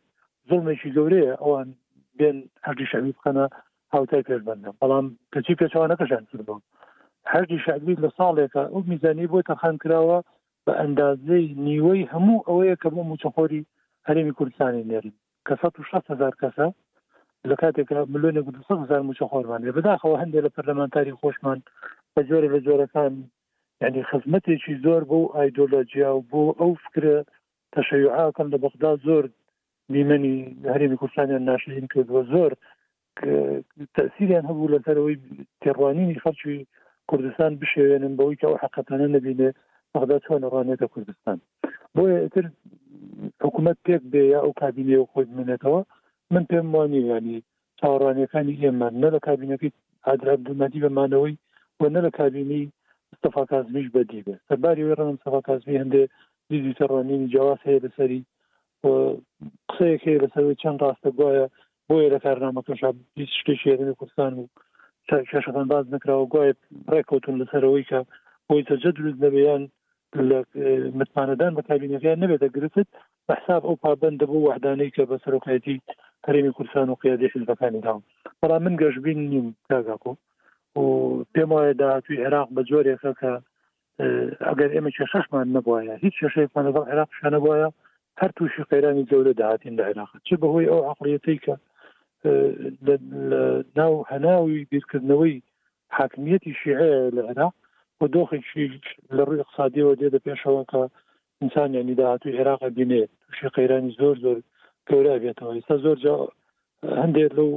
زڵمێکی 0.49 0.93
گەورەیە 0.95 1.33
ئەوان 1.43 1.69
بێن 2.17 2.37
هەردی 2.65 2.89
شعبی 2.91 3.15
بخەنە 3.17 3.45
هاوتای 3.93 4.23
پێشبندە 4.29 4.69
بەڵام 4.79 5.05
کەچی 5.33 5.57
پێچوانەکەشان 5.61 6.23
کردەوە 6.29 6.59
هەردی 7.31 7.59
شعبی 7.65 7.99
لە 8.03 8.09
ساڵێکە 8.17 8.63
ئەو 8.71 8.81
میزانی 8.91 9.27
بۆ 9.31 9.39
تەخان 9.49 9.75
کراوە 9.83 10.19
بە 10.65 10.73
ئەندازەی 10.79 11.47
نیوەی 11.67 12.09
هەموو 12.11 12.45
ئەوەیە 12.47 12.75
کە 12.81 12.87
بۆ 12.93 13.01
موچەخۆری 13.11 13.63
هەرێمی 14.07 14.35
کوردستانی 14.37 14.87
نێرن 14.89 15.13
کە 15.47 15.53
16 15.91 16.13
هزار 16.13 16.33
کەسە 16.41 16.67
لە 17.49 17.55
کاتێکرا 17.61 18.03
ملیۆنێک 18.13 18.45
هزار 18.83 19.01
موچەخۆرمان 19.09 19.61
بەداخەوە 19.77 20.17
هەندێک 20.21 20.43
لە 20.45 20.51
پەرلەمانتاری 20.55 21.17
خۆشمان 21.21 21.59
بە 22.13 22.21
جۆرە 22.29 22.47
بە 22.53 22.59
جۆرەکان 22.65 23.13
ینی 23.85 24.01
خزمەتێکی 24.09 24.73
زۆر 24.85 25.01
بۆ 25.09 25.19
ئایدۆلۆجییا 25.35 26.09
و 26.15 26.25
بۆ 26.31 26.41
ئەو 26.59 26.71
فکرە 26.83 27.15
تەشەیعاکەم 27.75 28.47
لە 28.53 28.57
بەغدا 28.63 28.91
زۆر 29.07 29.23
میمەنی 29.93 30.35
هەرێمی 30.73 30.99
کوردستانیان 31.01 31.43
ناشرین 31.49 31.87
کردوە 31.93 32.21
زۆر 32.33 32.51
تەسیریان 33.97 34.45
هەبوو 34.49 34.71
لەسەرەوەی 34.73 35.17
تێڕوانینی 35.63 36.21
خەڵکی 36.23 36.57
کوردستان 37.09 37.51
بشێوێنن 37.61 38.13
بەوەی 38.19 38.39
کە 38.39 38.45
ئەو 38.49 38.57
حقەتانە 38.63 39.07
نبینێ 39.15 39.49
بەغدا 39.93 40.17
چۆن 40.25 40.41
ڕوانێتە 40.51 40.87
کوردستان 40.93 41.37
بۆیتر 41.95 42.45
حکوومەت 43.45 43.77
پێک 43.85 44.01
بێ 44.11 44.23
یا 44.33 44.39
ئەو 44.43 44.51
کابینێ 44.61 44.97
و 44.99 45.09
خۆی 45.11 45.25
منێتەوە 45.37 45.81
من 46.33 46.43
پێم 46.51 46.67
وانی 46.75 47.01
ینی 47.11 47.37
چاوەڕانیەکانی 47.79 48.59
ئێمە 48.61 48.87
نە 49.03 49.07
لە 49.13 49.19
کابینەکەی 49.27 49.75
ئادرابدومەدی 50.07 50.83
بەمانەوەی 50.83 51.35
وە 51.79 51.87
نە 51.95 51.99
لە 52.05 52.11
کابینی 52.19 52.63
مستەفا 53.13 53.43
کازمیش 53.51 53.87
بەدی 53.95 54.21
بێ 54.25 54.35
سەرباری 54.47 54.85
وێ 54.85 54.93
ڕەن 54.99 55.09
مستەفا 55.15 55.41
کازمی 55.49 55.81
هەندێ 55.81 56.03
دیدیتە 56.49 56.85
ڕۆنینی 56.91 57.29
جیاواز 57.33 57.59
هەیە 57.67 57.83
لەسەری 57.85 58.21
قسەیەک 59.69 60.01
هەیە 60.07 60.21
لەسەر 60.23 60.43
چەند 60.61 60.81
ڕاستە 60.85 61.09
گوایە 61.19 61.45
بۆیە 61.89 62.09
لە 62.15 62.19
کارنامەکەش 62.25 62.79
شتێک 63.41 63.59
شێرنی 63.63 63.97
کوردستان 63.99 64.31
و 64.39 64.43
شەشەکان 65.29 65.67
باز 65.73 65.85
نکراوە 65.95 66.25
گوایە 66.33 66.53
ڕێکوتون 66.93 67.35
لەسەرەوەی 67.41 67.87
کە 67.89 67.99
بۆی 68.47 68.65
تەجە 68.69 68.89
دروست 68.97 69.19
نەبیان 69.25 69.63
متمانەدان 70.99 71.51
بە 71.57 71.61
کابینەکان 71.69 72.17
نبێتە 72.23 72.47
گرفت 72.55 72.89
بەحساب 73.27 73.61
ئەو 73.65 73.75
پابندە 73.83 74.25
بوو 74.29 74.47
وحدانەی 74.49 74.93
کە 74.95 75.03
بە 75.09 75.15
سەرۆکایەتی 75.23 75.77
هەرێمی 76.25 76.55
کوردستان 76.57 76.87
و 76.89 76.99
قیادی 77.03 77.31
حزبەکانی 77.33 77.83
داوم 77.85 78.03
بەڵام 78.41 78.61
من 78.65 78.75
گەشتبین 78.81 79.19
نیم 79.31 79.47
کاگاکۆ 79.69 80.11
و 80.77 81.25
پێم 81.35 81.49
وایە 81.55 81.73
دا 81.77 82.01
توی 82.01 82.17
عێراق 82.25 82.47
بە 82.55 82.61
جۆرێکە 82.69 83.11
کە 83.21 83.31
ئەگەر 84.47 84.69
ئێمە 84.75 84.91
کێشەشمان 84.97 85.47
نبواە 85.57 85.95
هیچ 86.05 86.13
کێشەیەکمان 86.21 86.65
لەگەڵ 86.69 86.85
عێراق 86.91 87.09
شانەبواە 87.19 87.69
هەر 88.21 88.31
تووشی 88.37 88.63
قەیرانی 88.71 89.05
جەورە 89.11 89.33
داهاتین 89.41 89.73
لە 89.79 89.83
عێراق 89.89 90.09
چ 90.27 90.29
بەهۆی 90.41 90.69
ئەو 90.71 90.81
عقلەتی 90.91 91.37
کە 91.45 91.55
ناو 93.79 93.93
هەناوی 94.11 94.67
بیرکردنەوەی 94.71 95.35
حاکمیەتی 95.97 96.51
شیعەیە 96.61 97.01
لە 97.15 97.21
عێراق 97.29 97.53
و 97.99 98.01
دۆخێکی 98.15 98.65
لە 99.15 99.21
ڕووی 99.27 99.41
اقتصادیەوە 99.43 99.93
دێدە 100.01 100.19
پێشەوە 100.27 100.63
کە 100.71 100.81
انسان 101.43 101.69
ینی 101.79 101.95
داهاتوی 101.99 102.37
عێراق 102.39 102.61
بینێت 102.77 103.09
تووشی 103.25 103.49
قەیرانی 103.55 103.95
زۆر 103.99 104.15
زۆر 104.25 104.37
گەورە 104.89 105.13
بێتەوە 105.23 105.51
ئێستا 105.55 105.75
زۆر 105.85 105.97
هەندێک 107.01 107.31
لەو 107.37 107.49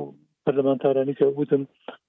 پەرلەمانتارانی 0.49 1.15
کە 1.19 1.23
وتم 1.39 1.63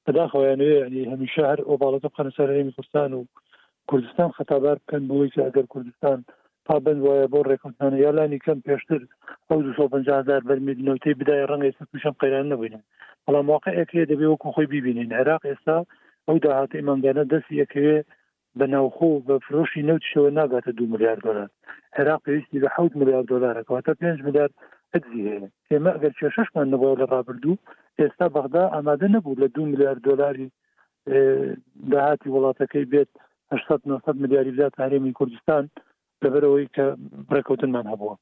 بەداخوایانەیە 0.06 0.78
ینی 0.86 1.10
هەمیشە 1.14 1.44
هەر 1.52 1.60
ئۆباڵەکە 1.70 2.10
بخەنەسەرێمی 2.12 2.76
کوردستان 2.78 3.12
و 3.14 3.22
کوردستان 3.90 4.30
خەتابار 4.38 4.78
بکەن 4.82 5.04
بۆی 5.10 5.36
ئەگەر 5.48 5.66
کوردستان 5.74 6.20
پابند 6.68 7.02
وایە 7.06 7.28
بۆ 7.34 7.40
ڕێکوتانە 7.50 7.98
یالانی 8.06 8.44
کەم 8.46 8.60
پێشتر 8.68 9.02
ئەو 9.50 9.60
250هزار 9.68 10.42
بەرمیل 10.50 10.80
نوتەی 10.88 11.18
بدای 11.20 11.48
ڕەنگە 11.50 11.68
ئێستا 11.70 11.86
تووشم 11.92 12.16
قەیران 12.22 12.46
نبووین 12.52 12.84
بەڵام 13.26 13.46
واقع 13.54 13.72
ئەکرێ 13.80 14.04
دەبێ 14.12 14.26
وەکو 14.30 14.48
خۆی 14.56 14.68
ببینین 14.74 15.10
عێراق 15.20 15.42
ئێستا 15.50 15.78
ئەو 16.28 16.38
داهاتی 16.46 16.80
ئمانگانە 16.82 17.24
دەستی 17.34 17.60
یەکەوێ 17.64 17.98
بە 18.58 18.66
ناوخۆ 18.74 19.10
بە 19.28 19.36
فرۆشی 19.46 19.86
نەوتشەوە 19.90 20.30
ناگاتە 20.40 20.72
دو 20.78 20.84
میلیارد 20.92 21.22
دلار 21.28 21.50
عێراق 21.98 22.20
پێویستی 22.26 22.62
بە 22.64 22.70
حوت 22.76 22.94
میلیارد 23.00 23.28
دلارەکەواتە 23.34 23.94
پێ 24.00 24.10
میلیارد 24.28 24.54
حجزی 24.96 25.22
هەیە 25.30 25.48
ئێمە 25.72 25.92
ئەگەر 25.96 26.14
کێشەشمان 26.20 26.68
نەبەوە 26.74 26.96
لە 27.02 27.06
ڕابردوو 27.14 27.58
ئێستا 28.00 28.28
بەغدا 28.36 28.64
ئامادە 28.74 29.08
نەبوو 29.16 29.40
لە 29.42 29.48
دو 29.56 29.62
میلیارد 29.72 30.02
دلاری 30.08 30.48
داهاتی 31.92 32.30
وڵاتەکەی 32.36 32.86
بێت 32.92 33.12
900 33.54 34.16
میلیاری 34.22 34.52
لات 34.58 34.74
هەرێمی 34.84 35.14
کوردستان 35.20 35.64
لەبەرەوەی 36.24 36.68
کە 36.76 36.86
ڕێکوتنمان 37.36 37.86
هەبووە 37.92 38.16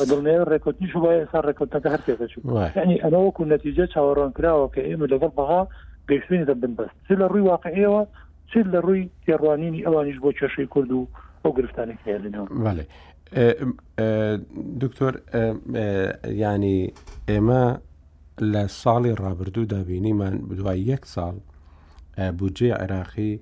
بەدڵنێ 0.00 0.34
ڕێکوتنیش 0.52 0.94
وایە 0.96 1.18
ئێستا 1.24 1.40
ڕێکوتەکە 1.48 1.88
هەر 1.94 2.02
پێکەچوو 2.06 2.44
ینی 2.82 2.98
ئەنەوەکو 3.04 3.42
نەتیجە 3.54 3.84
چاوەڕان 3.92 4.30
کراوە 4.36 4.66
کە 4.74 4.80
ئێمە 4.88 5.06
لەگەڵ 5.12 5.32
بەغا 5.38 5.62
گەیشتێنی 6.08 6.48
دەبن 6.50 6.72
بەست 6.78 6.96
چ 7.06 7.10
لە 7.20 7.26
ڕووی 7.30 7.44
واقعەوە 7.52 8.02
چ 8.50 8.52
لە 8.74 8.80
ڕووی 8.86 9.04
تێڕوانینی 9.24 9.84
ئەوانیش 9.86 10.18
بۆ 10.24 10.30
کێشەی 10.38 10.68
کورد 10.74 10.90
و 10.98 11.02
ئەو 11.42 11.52
گرفتانێک 11.58 12.00
هێنەوە. 12.06 12.46
دکتۆر 14.82 15.14
ینی 16.32 16.92
ئێمە 17.28 17.64
لە 18.52 18.62
ساڵی 18.82 19.12
ڕابردوو 19.22 19.64
دابینیمان 19.70 20.34
دوای 20.58 20.80
یەک 20.92 21.02
ساڵ 21.14 21.34
بودجێ 22.38 22.70
عێراقی 22.82 23.32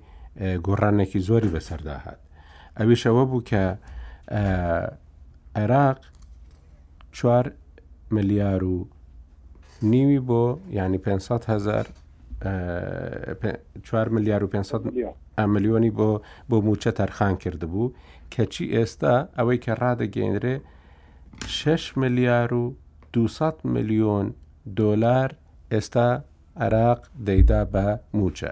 گۆڕانێکی 0.67 1.19
زۆری 1.27 1.53
بەسەردا 1.55 1.95
هاات 2.03 2.21
ئەویشەوە 2.77 3.23
بوو 3.29 3.45
کە 3.49 3.63
عێراق 5.57 5.99
چوار 7.17 7.45
ملیار 8.15 8.63
و 8.63 8.87
نیوی 9.91 10.19
بۆ 10.27 10.43
ینی 10.77 10.97
500 10.97 11.43
هزار 11.51 11.85
4 12.41 14.09
ملیار 14.09 14.43
و 14.43 14.47
500 14.47 14.81
ئەمەلیۆنی 15.37 15.91
بۆ 15.99 16.09
بۆ 16.49 16.57
موچە 16.67 16.91
تەرخان 16.99 17.35
کردبوو 17.43 17.93
کەچی 18.35 18.65
ئێستا 18.75 19.13
ئەوەی 19.37 19.59
کە 19.65 19.73
ڕدەگەێنرێ 19.81 20.55
6 21.47 21.97
ملیار 21.97 22.53
و 22.53 22.75
200 23.13 23.65
میلیۆن 23.65 24.27
دۆلار 24.75 25.29
ئێستا 25.71 26.21
عراق 26.59 26.99
دەیدا 27.27 27.61
بە 27.73 27.85
موچە 28.17 28.51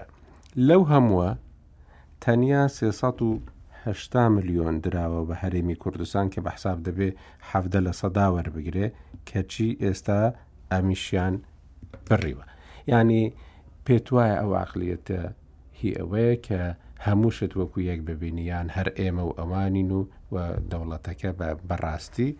لەو 0.56 0.82
هەمووە 0.92 1.30
تەنیا 2.20 2.62
380 2.68 4.32
میلیۆن 4.36 4.76
دراوە 4.84 5.22
بە 5.28 5.34
هەرێمی 5.42 5.76
کوردستان 5.82 6.26
کە 6.34 6.40
بە 6.46 6.50
حساب 6.56 6.78
دەبێ 6.86 7.10
حەفدە 7.50 7.80
لە 7.86 7.92
سەدا 8.00 8.26
وەربگرێ 8.34 8.86
کەچی 9.28 9.78
ئێستا 9.82 10.22
ئەمیشیان 10.72 11.34
بڕیوە 12.08 12.44
ینی 12.90 13.30
پێت 13.86 14.06
وایە 14.14 14.34
ئەو 14.40 14.52
عقلیەتە 14.64 15.20
هی 15.78 15.92
ئەوەیە 15.98 16.34
کە 16.46 16.60
هەمووشت 17.06 17.52
وەکو 17.60 17.78
یەک 17.90 18.00
ببینیان 18.10 18.66
هەر 18.76 18.88
ئێمە 19.00 19.24
و 19.28 19.36
ئەوانین 19.38 19.90
و 20.32 20.36
دەوڵەتەکە 20.70 21.30
بەڕاستی 21.68 22.30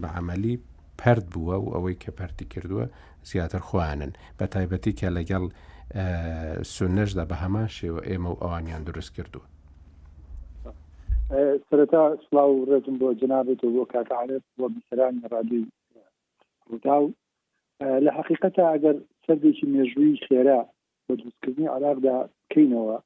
بە 0.00 0.08
عملی 0.18 0.54
پرد 1.00 1.24
بووە 1.32 1.56
و 1.60 1.66
ئەوەی 1.74 1.96
کە 2.02 2.10
پەرتی 2.18 2.46
کردووە 2.52 2.86
زیاتر 3.30 3.60
خوانن 3.68 4.12
بە 4.38 4.44
تایبەتی 4.54 4.92
کە 5.00 5.08
لەگەڵ 5.18 5.44
سنەشدا 6.74 7.24
بە 7.30 7.36
هەمان 7.42 7.68
شێوە 7.76 8.00
ئێمە 8.10 8.30
و 8.34 8.40
ئەوانیان 8.42 8.82
دروست 8.88 9.10
کردووە 9.16 9.46
سرەتا 11.68 12.02
سلااو 12.28 12.66
ڕێتم 12.70 12.96
بۆ 13.00 13.08
جنابێت 13.20 13.60
و 13.64 13.70
بۆ 13.74 13.82
کاکەعاالێت 13.92 14.44
بۆ 14.58 14.66
بیسەرانی 14.74 15.28
ڕادی 15.32 15.62
ڕوودا 16.68 16.96
و 17.04 17.12
لە 18.04 18.10
حقیقەتە 18.18 18.62
ئەگەر 18.74 18.96
سەردێکی 19.24 19.66
مێژووی 19.74 20.16
خێرا 20.26 20.60
بە 21.08 21.12
دروستکردنی 21.20 21.66
عراقدا 21.76 22.16
بکەینەوە 22.26 22.96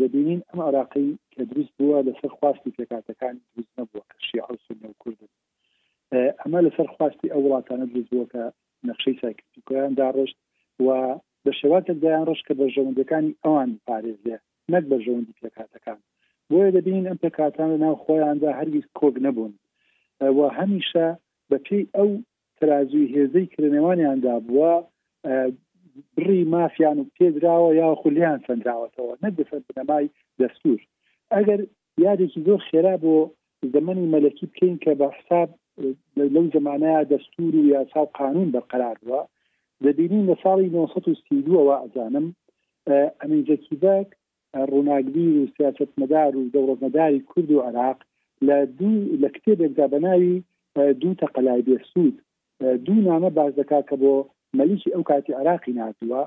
دەبینین 0.00 0.40
ئەم 0.48 0.60
عراقی 0.68 1.08
کە 1.32 1.42
دروست 1.50 1.72
بووە 1.78 1.98
لەسەر 2.08 2.30
خواستی 2.38 2.74
پێکاتەکانی 2.78 3.42
دروست 3.52 3.72
نەبووە 3.78 4.02
کە 4.10 4.16
شیعە 4.28 4.54
سنە 4.64 4.88
و 4.90 4.98
کوردن 5.02 5.30
ئەمە 6.40 6.60
لەسەر 6.66 6.88
خواستی 6.96 7.32
ئەو 7.32 7.42
وڵاتانە 7.46 7.84
دروست 7.90 8.08
بووە 8.12 8.26
کە 8.34 8.42
نەخشەی 8.88 9.18
ساکردیان 9.22 9.92
داڕشت 10.02 10.36
و 10.84 10.88
بە 11.44 11.52
شێواتەدایان 11.60 12.24
ڕش 12.30 12.40
کە 12.46 12.52
بە 12.60 12.64
ژەوندەکانی 12.74 13.36
ئەوان 13.44 13.70
پارێزێ 13.86 14.36
نەک 14.72 14.84
بە 14.90 14.96
ژەوندی 15.04 15.36
پێکاتەکان 15.42 15.98
بۆیە 16.50 16.70
دەبینین 16.76 17.06
ئەم 17.08 17.18
پێکاتان 17.24 17.68
لە 17.74 17.78
ناو 17.84 17.94
خۆیاندا 18.04 18.50
هەرگیز 18.58 18.86
کۆک 19.00 19.14
نەبوون 19.26 19.52
و 20.36 20.38
هەمیشە 20.58 21.06
بەپی 21.50 21.82
ئەو 21.96 22.10
ترازوی 22.58 23.10
هێزەی 23.14 23.46
کردنەوانیاندا 23.52 24.34
بووە 24.46 24.72
بڕی 26.16 26.42
مافیان 26.54 26.98
و 27.00 27.04
پێدراوە 27.16 27.70
یا 27.80 27.88
خولیان 28.00 28.38
سنجراوەتەوە 28.48 29.14
نەک 29.24 29.32
بەسەر 29.38 29.60
بنەمای 29.68 30.06
دەستور 30.40 30.80
ئەگەر 31.34 31.60
یادێکی 32.06 32.40
زۆر 32.46 32.60
خێرا 32.68 32.94
بۆ 33.02 33.14
زمانی 33.74 34.10
مەلەکی 34.14 34.46
بکەین 34.50 34.76
کە 34.84 34.92
بە 35.00 35.08
حساب 35.16 35.48
لەو 36.34 36.44
زمانەیە 36.56 37.00
دەستور 37.12 37.52
و 37.56 37.68
یاسا 37.74 38.02
و 38.04 38.12
قانون 38.18 38.48
بەقەراروە 38.54 39.20
دەبینین 39.84 40.24
لە 40.30 40.34
ساڵی 40.42 40.68
1932ەوە 40.74 41.74
ئەزانم 41.82 42.26
ئەمین 43.20 43.42
جەکیبک 43.48 44.08
ڕووناگبیر 44.70 45.32
و 45.40 45.50
سیاست 45.56 45.90
مدار 46.00 46.32
و 46.36 46.50
دەوڵەتمەداری 46.54 47.20
کورد 47.30 47.50
و 47.52 47.62
عراق 47.68 47.98
لە 48.46 48.56
دوو 48.78 49.16
لە 49.22 49.28
کتێبێکدا 49.34 49.86
بەناوی 49.92 50.34
دوو 51.00 51.18
تەقەلای 51.22 51.60
بێسوود 51.68 52.16
دوو 52.86 53.00
نامە 53.08 53.30
باز 53.38 53.52
دەکا 53.60 53.80
کە 53.90 53.96
بۆ 54.02 54.14
مەلیشی 54.58 54.90
ئەو 54.94 55.02
کاتی 55.10 55.32
عراقی 55.40 55.72
ناتووە 55.78 56.22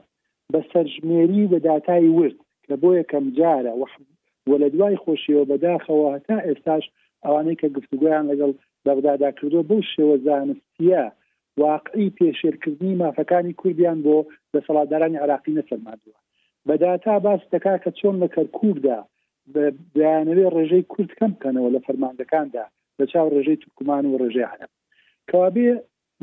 بە 0.53 0.59
سەرژمێری 0.71 1.43
بە 1.51 1.57
داتایی 1.67 2.11
ورد 2.17 2.37
لە 2.69 2.75
بۆ 2.81 2.89
یەکەم 3.01 3.25
جارە 3.39 3.73
وە 4.49 4.55
لە 4.63 4.67
دوای 4.73 4.99
خۆشیەوە 5.03 5.45
بەداخەوە 5.51 6.07
هەتا 6.15 6.37
ئێستاش 6.47 6.83
ئەوانەی 7.25 7.59
کە 7.61 7.67
گفتگویان 7.77 8.25
لەگەڵ 8.31 8.51
بەغدادا 8.85 9.29
کردو 9.37 9.63
بەو 9.69 9.81
شێوە 9.93 10.15
زانستیە 10.25 11.03
واقعی 11.63 12.13
پێشێرکردنی 12.17 12.99
مافەکانی 13.01 13.53
کوردیان 13.61 13.97
بۆ 14.05 14.17
دەسەڵاتدارانی 14.53 15.21
عراقی 15.23 15.55
نەسەرمادووە 15.59 16.19
بەداتا 16.67 17.13
باس 17.25 17.41
دەکا 17.53 17.75
کە 17.83 17.89
چۆن 17.99 18.15
لە 18.23 18.27
کەرکووردا 18.35 18.99
بەیانەوێ 19.95 20.45
ڕێژەی 20.55 20.85
کورد 20.93 21.11
کەم 21.19 21.31
بکەنەوە 21.35 21.69
لە 21.75 21.79
فەرماندەکاندا 21.85 22.65
لە 22.99 23.05
چاو 23.11 23.27
ڕێژەی 23.35 23.57
تورکمان 23.61 24.03
و 24.05 24.17
ڕێژەی 24.21 24.47
عرب 24.53 24.71
کەوابێ 25.29 25.69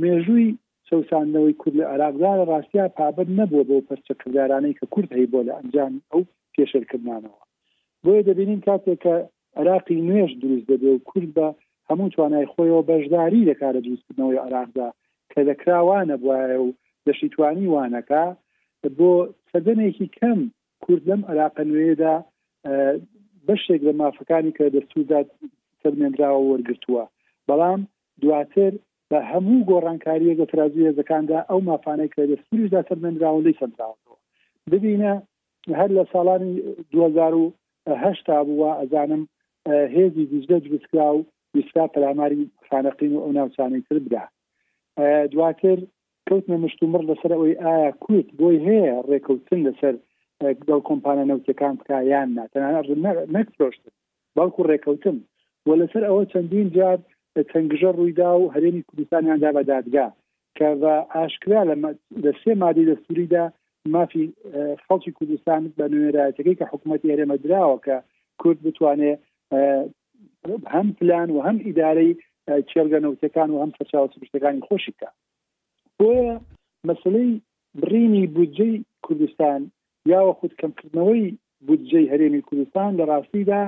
مێژووی 0.03 0.51
شەوشاندنەوەی 0.91 1.55
کورد 1.61 1.77
لە 1.81 1.85
عراقدار 1.95 2.39
ڕاستیا 2.51 2.85
پابەت 2.99 3.29
نەبووە 3.39 3.63
بۆ 3.69 3.77
پەرچەکردارانەی 3.91 4.77
کە 4.79 4.85
کورد 4.95 5.09
هەیە 5.17 5.31
بۆ 5.33 5.41
لە 5.49 5.53
ئەنجام 5.59 5.93
ئەو 6.11 6.23
پێشرکردانەوە 6.55 7.43
بۆیە 8.05 8.23
دەبینین 8.29 8.61
کاتێک 8.67 8.99
کە 9.05 9.15
عراقی 9.61 10.01
نوێش 10.09 10.33
دروست 10.43 10.67
دەبێ 10.73 10.91
و 10.95 11.03
کورد 11.11 11.31
بە 11.39 11.49
هەموو 11.89 12.13
توانای 12.15 12.51
خۆیەوە 12.53 12.83
بەشداری 12.91 13.47
دەکارە 13.51 13.81
دروستکردنەوەی 13.87 14.43
عراقدا 14.47 14.89
کە 15.33 15.41
دەکراوانە 15.49 16.17
بواە 16.23 16.55
و 16.65 16.69
دەشیتوانی 17.07 17.67
وانەکە 17.75 18.25
بۆ 18.99 19.11
سەدنێکی 19.51 20.07
کەم 20.19 20.39
کورد 20.85 21.03
لەم 21.11 21.23
عراق 21.31 21.55
نوێدا 21.71 22.15
بەشێک 23.49 23.81
لە 23.87 23.93
مافەکانی 24.01 24.53
کە 24.59 24.65
دەسوودات 24.75 25.29
سەرمێنراوە 25.81 26.41
وەرگتووە 26.51 27.05
بەڵام 27.49 27.81
دواتر 28.23 28.73
بە 29.11 29.19
هەموو 29.31 29.67
گۆڕانکاریە 29.71 30.35
گە 30.41 30.47
ترازوی 30.53 30.87
هێزەکاندا 30.89 31.39
ئەو 31.49 31.59
مافانەی 31.71 32.13
کە 32.15 32.21
لە 32.31 32.37
سوریشدا 32.47 32.81
سەرمێنراون 32.89 33.43
لی 33.47 33.57
سەراوەوە 33.61 34.17
ببینە 34.73 35.13
هەر 35.79 35.91
لە 35.97 36.03
ساڵانی 36.13 36.53
2010 36.93 38.45
بووە 38.49 38.71
ئەزانم 38.81 39.23
هێزی 39.95 40.25
دیژدە 40.31 40.57
دروستکرا 40.67 41.09
و 41.15 41.19
ویستا 41.55 41.85
پەلاماری 41.95 42.39
خانەقین 42.69 43.13
و 43.15 43.21
ئەو 43.25 43.33
ناوچانەی 43.39 43.85
تر 43.89 43.97
بدا 44.05 44.23
دواتر 45.33 45.79
کەوتنە 46.29 46.57
مشتومڕ 46.65 47.03
لەسەر 47.11 47.31
ئەوی 47.37 47.53
ئایا 47.65 47.91
کوت 48.05 48.29
بۆی 48.39 48.59
هەیە 48.69 48.95
ڕێکەوتن 49.09 49.61
لەسەر 49.69 49.95
دەو 50.69 50.81
کۆمپانە 50.89 51.25
نەوتەکان 51.31 51.75
بکیان 51.81 52.29
ناتەنان 52.39 52.85
نەکفرۆشتن 53.37 53.95
بەڵکو 54.37 54.61
ڕێکەوتن 54.71 55.17
و 55.67 55.71
لەسەر 55.83 56.03
ئەوە 56.09 56.23
چەندین 56.33 56.69
جار 56.77 56.99
چەنگژە 57.53 57.91
ڕوویدا 57.99 58.31
و 58.41 58.53
هەرێمی 58.55 58.83
کوردستانیاندا 58.89 59.51
بە 59.57 59.63
دادگا 59.71 60.07
کە 60.59 60.69
بە 60.81 60.95
ئاشکرا 61.15 61.61
لە 62.25 62.31
سێ 62.43 62.53
مادی 62.63 62.87
لە 62.91 62.95
سووریدا 63.07 63.43
مافی 63.93 64.27
خەڵکی 64.87 65.13
کوردستان 65.19 65.63
بە 65.79 65.85
نوێرایەتەکەی 65.93 66.59
کە 66.61 66.65
حکوومەتتی 66.73 67.13
هەرێمە 67.15 67.37
درراوە 67.45 67.79
کە 67.87 67.97
کورد 68.41 68.59
بتوانێت 68.67 69.21
هەم 70.75 70.89
پلان 70.99 71.29
و 71.31 71.39
هەم 71.47 71.57
ئیدارەی 71.67 72.13
چێلگەنەوتەکان 72.71 73.49
و 73.51 73.61
هەم 73.63 73.71
فەرچاو 73.79 74.07
پشتەکانی 74.23 74.65
خۆشیکە 74.69 75.09
بۆیە 75.99 76.35
مەسلەی 76.89 77.31
برینی 77.83 78.25
بودجەی 78.37 78.75
کوردستان 79.07 79.61
یاوە 80.13 80.33
خودکەمکردنەوەی 80.41 81.25
بودجەی 81.69 82.11
هەرێمی 82.13 82.43
کوردستان 82.49 82.91
لە 82.99 83.05
ڕاستیدا 83.11 83.63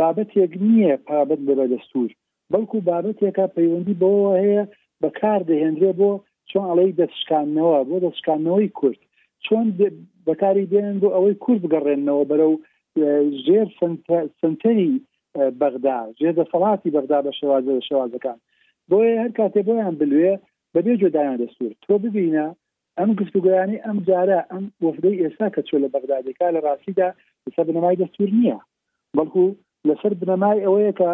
بابەتێک 0.00 0.52
نییە 0.66 0.92
پابەت 1.08 1.40
بە 1.46 1.54
بەدەستور 1.60 2.10
بەڵکو 2.52 2.78
بابەتێکە 2.88 3.46
پەیوەندی 3.56 3.98
بەوە 4.02 4.24
هەیە 4.42 4.62
بەکار 5.02 5.40
دەهێنرێ 5.50 5.92
بۆ 6.00 6.10
چۆن 6.50 6.64
ئەڵەی 6.70 6.96
دەستشکانەوە 7.00 7.78
بۆ 7.88 7.96
دەستشکانەوەی 8.06 8.68
کورد 8.78 9.00
چۆن 9.44 9.66
بەکاری 10.26 10.70
دێن 10.72 10.96
بۆ 11.02 11.08
ئەوەی 11.14 11.36
کورد 11.44 11.60
بگەڕێنەوە 11.64 12.22
بەرەو 12.30 12.54
ژێر 13.44 13.66
سنتەری 14.40 14.92
بەغدا 15.60 15.98
ژێر 16.20 16.34
دەسەڵاتی 16.40 16.92
بەغدا 16.96 17.18
بە 17.26 17.32
شێوازە 17.38 17.72
شێوازەکان 17.88 18.38
بۆیە 18.90 19.14
هەر 19.22 19.30
کاتێ 19.38 19.60
بۆیان 19.68 19.94
بلوێ 20.00 20.32
بەبێ 20.74 20.92
جۆدایان 21.02 21.38
دەستور 21.42 21.72
تۆ 21.84 21.94
ببینە 22.04 22.46
ئەم 22.98 23.10
گفتوگویانی 23.20 23.82
ئەم 23.86 23.98
جارە 24.08 24.40
ئەم 24.52 24.64
وفدەی 24.84 25.20
ئێستا 25.22 25.46
کە 25.54 25.60
چۆ 25.68 25.74
لە 25.84 25.88
بەغدادێکا 25.94 26.46
لە 26.54 26.60
ڕاستیدا 26.66 27.08
سە 27.54 27.60
بنەمای 27.68 28.00
دەستور 28.02 28.28
نییە 28.38 28.58
بەڵکو 29.16 29.42
لەسەر 29.88 30.12
بنەمای 30.22 30.64
ئەوەیە 30.64 30.92
کە 31.00 31.10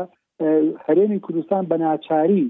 هەرێمی 0.87 1.23
کوردستان 1.25 1.63
بە 1.71 1.77
ناچاری 1.85 2.45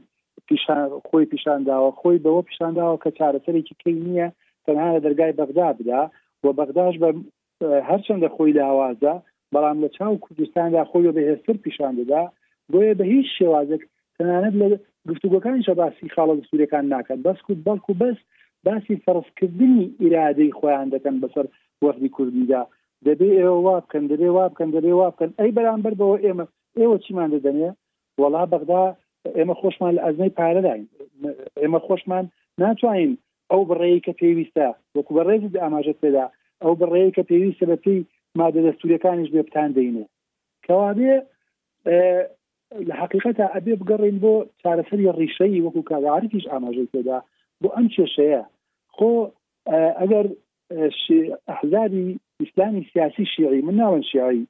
خۆی 1.09 1.27
پیشانداوە 1.33 1.91
خۆی 2.01 2.23
بەوە 2.25 2.43
پیشانداوە 2.49 2.97
کە 3.03 3.11
چارەسەرێکی 3.19 3.75
کەی 3.83 3.95
نییە 4.07 4.29
تەنها 4.65 4.89
لە 4.95 5.01
دەرگای 5.05 5.37
بەغدا 5.41 5.69
بدا 5.79 6.03
و 6.45 6.47
بەغداش 6.59 6.95
بە 7.03 7.09
هەرچەندە 7.89 8.29
خۆی 8.35 8.53
لاوازە 8.59 9.15
بەڵام 9.55 9.77
لە 9.85 9.89
چاو 9.97 10.15
کوردستاندا 10.25 10.83
خۆی 10.91 11.13
بەهێستر 11.17 11.57
پیشان 11.65 11.93
دەدا 12.01 12.23
بۆیە 12.73 12.95
بە 12.99 13.05
هیچ 13.13 13.27
شێوازێک 13.39 13.83
تەنانەت 14.17 14.55
لە 14.63 14.67
گفتوگەکان 15.11 15.59
شەباسی 15.67 16.13
خاڵە 16.15 16.35
سوورەکان 16.49 16.85
ناکات 16.95 17.19
بەس 17.27 17.39
کوت 17.47 17.59
بەڵکو 17.67 17.93
بەس 18.03 18.19
باسی 18.67 18.95
فەرستکردنی 19.05 19.83
ئیرادەی 20.03 20.55
خۆیان 20.59 20.89
دەکەن 20.95 21.17
بەسەر 21.23 21.47
وەردی 21.83 22.11
کوردیدا 22.17 22.63
دەبێ 23.07 23.29
ئێوە 23.39 23.59
وا 23.67 23.75
بکەن 23.85 24.05
دەبێ 24.11 24.29
وا 24.37 24.47
بکەن 24.53 24.71
دەبێ 24.77 24.93
وا 25.01 25.09
بکەن 25.13 25.31
ئەی 25.41 25.51
بەرامبەر 25.59 25.93
بەوە 26.01 26.17
ئێمە 26.25 26.47
ئێوە 26.79 26.97
چیمان 27.05 27.29
دەدەنێ 27.35 27.71
وڵا 28.21 28.43
بەغدا 28.53 28.85
ئێمە 29.39 29.55
خۆشمان 29.61 29.93
لە 29.97 30.01
ئەزنەی 30.07 30.35
پارەداین 30.39 30.83
ئێمە 31.63 31.81
خۆشمان 31.87 32.25
ناتوانین 32.65 33.13
ئەو 33.51 33.63
بڕێی 33.71 34.01
کە 34.07 34.13
پێویستە 34.21 34.69
وەکو 34.97 35.13
بە 35.17 35.23
ڕێزی 35.29 35.61
ئاماژەت 35.63 35.99
پێدا 36.05 36.25
ئەو 36.63 36.73
بڕێی 36.81 37.13
کە 37.17 37.23
پێویستە 37.31 37.65
بەپی 37.71 37.99
مادە 38.39 38.61
دەستوریەکانیش 38.67 39.31
بێبتان 39.35 39.71
دەینێ 39.77 40.05
کەوابێ 40.67 41.15
لە 42.89 42.95
حقیقەتە 43.01 43.45
ئەبێ 43.55 43.73
بگەڕین 43.81 44.17
بۆ 44.25 44.33
چارەسەری 44.63 45.13
ڕیشەی 45.19 45.63
وەکو 45.65 45.81
کاعاعرفیش 45.91 46.45
ئاماژەی 46.53 46.89
پێدا 46.95 47.19
بۆ 47.63 47.69
ئەم 47.77 47.87
کێشەیە 47.95 48.41
خۆ 48.97 49.11
ئەگەر 50.01 50.27
احزابی 51.55 52.09
ئیسلامی 52.41 52.81
سیاسی 52.93 53.25
شیعی 53.37 53.61
من 53.69 53.77
ناوەن 53.81 54.05
شیعی 54.13 54.43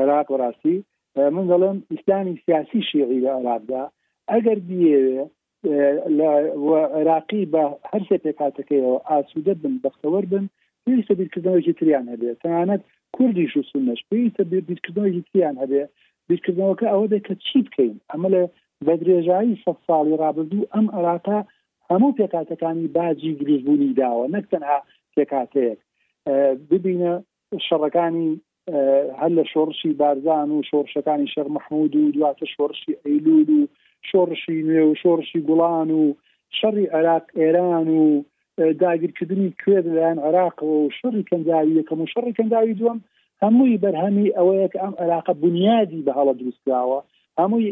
عراق 0.00 0.30
و 0.32 0.36
ڕاستی 0.44 0.74
من 1.36 1.44
دەڵم 1.50 1.76
ئیسلامی 1.94 2.34
سیاسی 2.46 2.80
شیعی 2.90 3.20
لە 3.24 3.30
عراقدا 3.38 3.82
ئەگەر 4.34 4.58
بێوێ 4.68 5.22
عراقی 6.98 7.42
بە 7.52 7.64
هەرسێ 7.92 8.16
پێکاتەکەیەوە 8.26 8.96
ئاسوودە 9.10 9.54
بن 9.62 9.74
بەختەوە 9.84 10.20
بن 10.32 10.44
پێویستە 10.84 11.14
بیرکردنەوەی 11.20 11.76
تریان 11.78 12.06
هەبێت 12.14 12.36
تەنانەت 12.42 12.82
کوردیش 13.16 13.52
و 13.56 13.62
سنەش 13.70 14.00
پێویستە 14.10 14.42
بیرکردنەوەی 14.70 15.22
تریان 15.28 15.56
هەبێ 15.62 15.82
بیرکردنەوەکە 16.28 16.86
ئەوە 16.92 17.06
دەکە 17.14 17.34
چی 17.46 17.58
بکەین 17.66 17.94
ئەمە 18.10 18.28
لە 18.34 18.42
بە 18.86 18.94
درێژایی 19.02 19.60
سە 19.64 19.72
ساڵی 19.86 20.14
ڕابردوو 20.22 20.68
ئەم 20.74 20.86
عراقا 20.98 21.38
هەموو 21.90 22.16
پێکاتەکانی 22.20 22.88
باجی 22.96 23.32
دروستبوونی 23.42 23.94
داوە 24.00 24.26
نەک 24.34 24.44
تەنها 24.52 24.78
پێکاتەیەک 25.16 25.78
ببینە 26.70 27.12
شەڕەکانی 27.66 28.30
هەر 29.20 29.30
لە 29.38 29.44
شۆڕشی 29.52 29.92
بارزان 30.00 30.48
و 30.52 30.62
شۆڕشەکانی 30.70 31.30
شەر 31.34 31.46
مححمود 31.56 31.92
و 31.96 32.10
دواتە 32.16 32.46
شۆڕشی 32.54 32.92
ئەیلول 33.04 33.48
و 33.58 33.68
شۆڕشی 34.10 34.56
نوێ 34.68 34.84
و 34.86 34.98
شۆڕشی 35.02 35.40
گوڵان 35.48 35.90
و 36.00 36.04
شەڕی 36.58 36.86
عراق 36.96 37.24
ئێران 37.40 37.86
و 38.00 38.22
داگیرکردنی 38.84 39.54
کوێ 39.60 39.78
لەلایەن 39.86 40.18
عراق 40.26 40.58
و 40.62 40.88
شڕی 40.98 41.22
کەنداوی 41.30 41.76
یەکەم 41.80 42.00
و 42.02 42.10
شڕی 42.14 42.36
کەنداوی 42.38 42.74
دوم 42.80 42.98
هەمووی 43.42 43.80
بەرهەمی 43.84 44.34
ئەوەیە 44.38 44.68
کە 44.72 44.78
ئەم 44.84 44.94
عراقە 45.04 45.32
بنیادی 45.44 46.04
بە 46.06 46.12
هەڵە 46.18 46.32
دروستراوە 46.40 47.00
هەمووی 47.38 47.68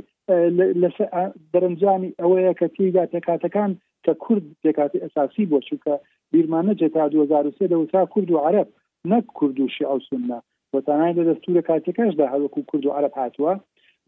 بەرەنجامی 1.53 2.12
ئەوەیە 2.21 2.53
کە 2.59 2.66
تێدا 2.77 3.05
تێکاتەکان 3.12 3.71
کە 4.05 4.12
کورد 4.25 4.45
تێکاتی 4.62 5.03
ئەساسی 5.05 5.45
بۆ 5.51 5.59
چووکە 5.69 5.95
بیرمان 6.33 6.67
نەجێت 6.75 6.93
تا 6.95 7.05
2023 7.09 7.67
لە 7.67 7.73
وتا 7.81 8.03
کورد 8.12 8.31
و 8.33 8.39
عرب 8.47 8.69
نەک 9.11 9.25
کورد 9.39 9.61
و 9.61 9.69
شیع 9.75 9.89
و 9.97 10.01
سنە 10.07 10.39
وەتانای 10.75 11.12
لە 11.19 11.23
دەستورە 11.29 11.62
کاتێکەشدا 11.71 12.27
هەوەکو 12.35 12.61
کورد 12.71 12.85
و 12.87 12.93
عرب 12.99 13.12
هاتووە 13.21 13.53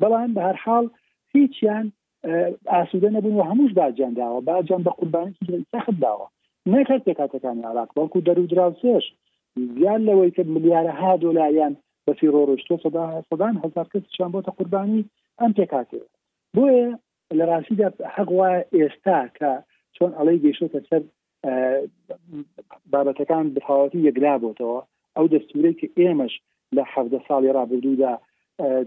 بەڵام 0.03 0.31
بە 0.37 0.41
هەر 0.49 0.57
حاڵ 0.65 0.85
هیچیان 1.35 1.87
ئاسوودە 2.75 3.09
نەبوون 3.17 3.35
و 3.37 3.47
هەمووش 3.51 3.73
باجان 3.79 4.13
داوە 4.19 4.41
باجان 4.51 4.83
بە 4.87 4.91
قوربانی 4.99 5.35
سەخت 5.73 5.97
داوە 6.05 6.27
نەکردێک 6.75 7.17
کاتەکانی 7.21 7.65
عراق 7.71 7.89
بەڵکو 7.97 8.21
دەرودراوسێش 8.29 9.05
زیان 9.77 10.01
لەوەی 10.09 10.31
کە 10.37 10.43
ملیارەها 10.55 11.13
دۆلایان 11.25 11.75
بە 12.07 12.13
فیرۆڕشتۆ 12.19 12.75
سەدان 13.31 13.55
هزار 13.65 13.87
کەسیان 13.93 14.31
بۆتە 14.35 14.51
قوربانی 14.59 15.03
ئەم 15.41 15.53
پێکاتێ 15.59 16.01
بۆیە 16.57 16.87
لە 17.39 17.45
ڕاستیدا 17.51 17.89
حەقوا 18.15 18.49
ئێستا 18.79 19.19
کە 19.39 19.51
چۆن 19.97 20.11
ئەڵی 20.19 20.39
گەیشتە 20.45 20.79
سەر 20.91 21.03
بابەتەکان 22.93 23.45
بتاوەتی 23.57 24.07
یەکلا 24.09 24.35
بۆتەوە 24.45 24.81
ئەو 25.17 25.27
دەستورەی 25.35 25.79
کە 25.81 25.87
ئێمەش 26.01 26.35
لە 26.77 26.83
حەفدە 26.93 27.19
ساڵی 27.27 27.55
رابرردوودا 27.59 28.13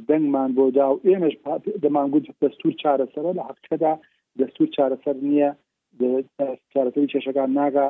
دەنگمان 0.10 0.50
بۆ 0.58 0.66
دا 0.78 0.88
و 0.92 1.02
ئێمەش 1.08 1.36
دەمانگووت 1.84 2.26
دەستور 2.44 2.74
چارەسەرە 2.82 3.32
لە 3.38 3.44
حقیقەدا 3.50 3.94
دەستور 4.40 4.68
چارەسەر 4.76 5.16
نییە 5.28 5.50
چارەسەری 6.74 7.12
کێشەکان 7.14 7.50
ناگا 7.60 7.88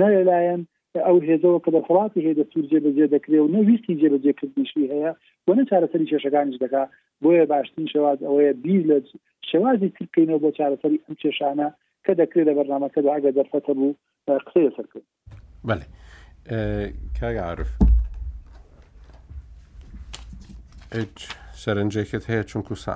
نەلایەن 0.00 0.62
ئەو 1.06 1.16
هێزەوە 1.28 1.58
کە 1.64 1.70
دەفڵاتی 1.76 2.22
هەیە 2.24 2.38
دەستور 2.40 2.64
جێبەجێ 2.72 3.06
دەکرێ 3.14 3.38
و 3.42 3.52
نەویستی 3.56 3.98
جێبەجێکردنیشی 4.00 4.90
هەیە 4.92 5.12
وە 5.46 5.52
نە 5.58 5.64
چارەسەری 5.70 6.08
کێشەکانش 6.10 6.56
دەکا 6.64 6.84
بۆیە 7.22 7.44
باشترین 7.52 7.88
شێواز 7.92 8.18
ئەوەیە 8.26 8.52
بیر 8.62 8.82
لە 8.90 8.96
شێوازی 9.50 9.92
ترکەینەوە 9.96 10.40
بۆ 10.42 10.50
چارەسەری 10.58 11.02
ئەم 11.04 11.14
کێشانە 11.22 11.68
کە 12.06 12.12
دەکرێت 12.20 12.46
لە 12.48 12.52
بەرنمەکەدا 12.58 13.08
ئەگە 13.14 13.30
دەرفەتە 13.38 13.72
بوو 13.78 13.92
قسەیە 14.46 14.70
سەرکرد 14.76 15.06
بەێ 15.68 15.84
کاگعاعرف 17.18 17.70
هیچ 20.96 21.16
سەرنجێکت 21.62 22.24
هەیە 22.30 22.44
چونکو 22.50 22.74
سا 22.84 22.94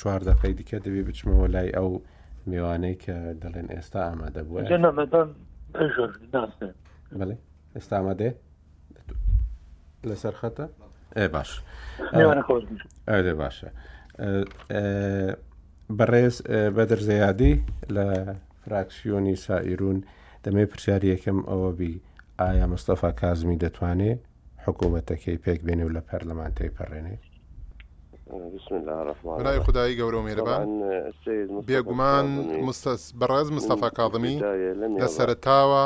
چوار 0.00 0.20
دەقەی 0.30 0.54
او 0.76 0.80
دەبی 0.86 1.04
بچمەوە 1.08 1.48
دلن 3.42 3.68
استا 3.80 4.00
آماده 4.12 4.40
کە 4.42 4.50
دەڵێن 4.62 4.76
مدن 4.76 4.82
ئامادە 4.86 5.22
بووە 5.82 6.72
بله 7.20 7.36
استا 7.76 7.94
آماده 8.02 8.28
لسرخته 10.04 10.38
خەتە؟ 11.14 11.28
باش 11.34 11.50
دێ 13.26 13.34
باشه 13.42 13.68
بەڕێز 15.98 16.34
بەدر 16.76 16.98
زەیادی 17.08 17.54
لە 17.94 18.06
فراکسیۆنی 18.62 19.36
سائیرون 19.46 19.98
دەمێ 20.44 20.64
پرسیاری 20.70 21.12
یەکەم 21.14 21.38
ئەوە 21.50 21.70
بی 21.78 21.92
ئایا 22.40 22.66
مستەفا 22.72 23.10
کازمی 23.20 23.60
دەتوانێت 23.64 24.20
حکوومەتەکەی 24.64 25.40
پێک 25.44 25.60
بێنێ 25.66 25.84
و 25.86 25.94
لە 25.96 26.02
پەرلەمان 26.08 26.50
تێپەڕێنێت 26.58 27.24
برای 29.38 29.60
خدای 29.60 29.96
گەورە 29.96 30.20
مێرەبان 30.26 30.66
بێگومان 31.68 32.26
بەڕێز 33.20 33.48
مستەفا 33.56 33.88
کاڵمی 33.98 34.36
لە 35.02 35.06
سەرتاوە 35.16 35.84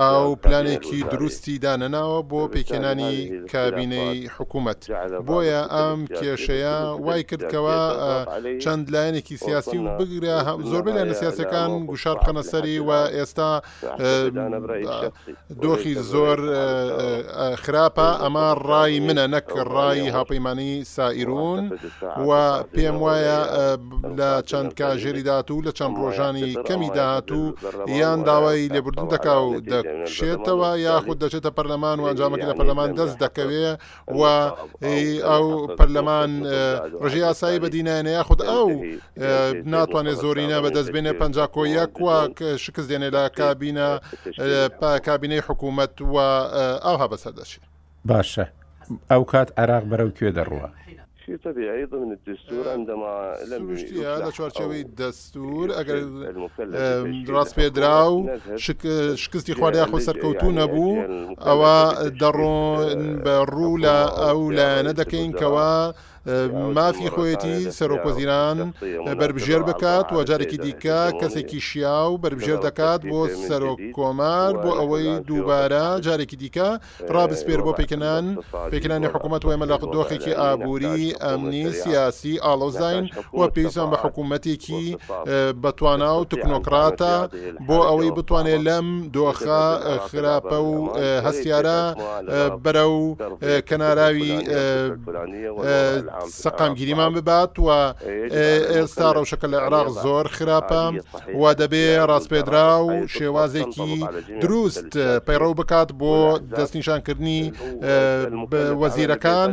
ئاو 0.00 0.28
پلانێکی 0.42 1.00
دروستی 1.12 1.58
دانەناوە 1.64 2.20
بۆ 2.30 2.40
پێکێنانی 2.54 3.14
کابینەی 3.52 4.18
حکوومەت 4.36 4.80
بۆیە 5.28 5.62
ئەم 5.76 6.00
کێشەیە 6.18 6.76
وای 7.06 7.22
کردکەوە 7.30 7.78
چەند 8.64 8.84
لایەنێکی 8.94 9.36
سیاسی 9.44 9.78
و 9.84 9.86
بگرە 9.98 10.38
زۆربەی 10.70 10.96
لە 10.98 11.02
نسیاسەکان 11.10 11.86
گوشار 11.90 12.16
بخەنە 12.20 12.42
سەری 12.50 12.78
و 12.88 12.90
ئێستا 13.16 13.52
دۆخی 15.62 15.94
زۆر 16.12 16.38
خراپە 17.62 18.08
ئەمە 18.22 18.46
ڕای 18.68 18.94
منە 19.06 19.24
نەک 19.34 19.46
ڕای 19.74 20.08
هاپەیمانی 20.16 20.85
سائیرون 20.94 21.78
و 22.28 22.30
پێم 22.74 22.96
وایە 23.04 23.42
لە 24.18 24.30
چەند 24.50 24.70
کاژێری 24.78 25.22
داهاتوو 25.28 25.62
لە 25.66 25.72
چەند 25.78 25.94
ڕۆژانی 26.02 26.48
کەمی 26.68 26.90
داهاتوو 26.98 27.52
یان 28.00 28.22
داوای 28.28 28.68
لێبوردن 28.74 29.06
دەکا 29.14 29.36
و 29.42 29.50
دەشێتەوە 29.70 30.70
یاخود 30.86 31.18
دەچێتە 31.24 31.50
پەرلەمان 31.56 31.96
و 32.00 32.08
ئەنجامەکە 32.08 32.46
لە 32.50 32.54
پەرلەمان 32.58 32.90
دەست 32.98 33.16
دەکەوێ 33.24 33.68
و 34.18 34.22
ئەو 35.32 35.46
پەرلەمان 35.78 36.30
ڕژێ 37.04 37.18
یاسایی 37.26 37.60
بەدینایە 37.64 38.10
یاخود 38.18 38.40
ئەو 38.50 38.68
ناتوانێت 39.74 40.18
زۆرینە 40.22 40.58
بەدەست 40.64 40.90
بێنێ 40.94 41.12
پنج 41.20 41.36
کۆیەک 41.56 41.92
و 42.02 42.06
شکست 42.64 42.88
دێنێ 42.90 43.08
لە 43.16 43.22
کابینە 43.38 43.88
کابینەی 45.06 45.42
حکوومەت 45.48 45.94
و 46.14 46.16
ئەوها 46.88 47.06
بەسەر 47.12 47.32
دەچێت 47.38 47.62
باشە. 48.10 48.44
ئەو 49.10 49.24
کات 49.32 49.48
عراق 49.60 49.84
بەرەو 49.90 50.10
کوێ 50.16 50.30
دەڕوە. 50.38 50.68
في 51.26 51.36
طبيعي 51.38 51.84
ضمن 51.86 52.10
الدستور 52.16 52.64
عندما 52.76 53.34
لم 53.50 53.76
هذا 53.94 54.30
چوارچوي 54.30 54.82
دستور 54.84 55.70
اگر 55.80 55.96
راس 57.28 57.54
بيدراو 57.54 58.30
شك 58.56 58.86
شكستي 59.14 59.54
خواريا 59.54 59.84
خو 59.86 59.98
سركوتو 59.98 60.50
نبو 60.50 60.90
او 61.40 61.62
درون 62.08 63.18
برولا 63.22 63.98
او 64.30 64.50
لا 64.50 64.82
ندكين 64.82 65.32
كوا 65.32 65.92
مافی 66.74 67.06
خۆیەتی 67.14 67.70
سەرۆکۆزیران 67.78 68.58
بربژێر 69.18 69.62
بکات 69.68 70.12
و 70.12 70.24
جارێکی 70.24 70.58
دیکە 70.64 71.00
کەسێکی 71.20 71.60
شیا 71.68 71.98
و 72.12 72.18
بربژێر 72.22 72.58
دەکات 72.66 73.00
بۆ 73.10 73.20
سەرۆک 73.48 73.80
کۆمار 73.96 74.52
بۆ 74.62 74.70
ئەوەی 74.78 75.08
دووبارە 75.28 75.86
جارێکی 76.06 76.36
دیکە 76.42 76.68
ڕابسپێر 77.14 77.60
بۆ 77.66 77.72
پێکەنان 77.78 78.26
پێکنانی 78.72 79.08
حکوومەت 79.14 79.42
و 79.44 79.48
ئێمە 79.52 79.66
لە 79.72 79.76
دۆخێکی 79.94 80.32
ئابووری 80.40 81.14
ئەمنی 81.24 81.66
سیاسی 81.82 82.34
ئالۆزین 82.44 83.04
و 83.38 83.40
پێویستان 83.54 83.88
بە 83.92 83.98
حکوومەتێکی 84.04 84.84
بەتوانا 85.62 86.10
و 86.20 86.24
تکنۆکراتە 86.32 87.14
بۆ 87.68 87.78
ئەوەی 87.88 88.12
بتوانێت 88.16 88.60
لەم 88.68 88.86
دۆخە 89.16 89.64
خراپە 90.08 90.56
و 90.70 90.74
هەستیارە 91.26 91.78
بەرە 92.64 92.84
و 92.94 93.04
کەناراوی 93.68 94.32
سەقام 96.32 96.74
گیریمان 96.78 97.12
ببات 97.14 97.50
و 97.58 97.68
ئێستا 98.72 99.08
ڕەوشەکە 99.16 99.46
لە 99.52 99.58
عراق 99.66 99.88
زۆر 100.04 100.26
خراپە 100.36 100.84
وا 101.40 101.50
دەبێ 101.60 101.86
ڕاستپێدرا 102.10 102.72
و 102.86 103.06
شێوازێکی 103.16 103.94
دروست 104.40 104.90
پەیڕە 105.26 105.54
بکات 105.60 105.90
بۆ 106.00 106.16
دەستنیشانکردنی 106.58 107.52
وەزیرەکان 108.80 109.50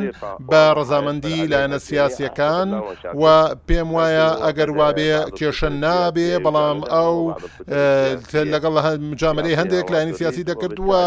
بە 0.50 0.62
ڕزامەندی 0.78 1.40
لایەنە 1.52 1.78
سیاسیەکان 1.88 2.70
و 3.22 3.26
پێم 3.68 3.90
وایە 3.96 4.30
ئەگەر 4.46 4.70
وابێ 4.80 5.12
کێشە 5.38 5.70
نابێ 5.84 6.32
بەڵام 6.46 6.80
ئەو 6.94 7.16
لەگەڵ 8.54 8.74
مجامەی 9.12 9.56
هەندێک 9.60 9.88
لاینی 9.94 10.14
سیاسی 10.20 10.44
دەکردووە 10.50 11.04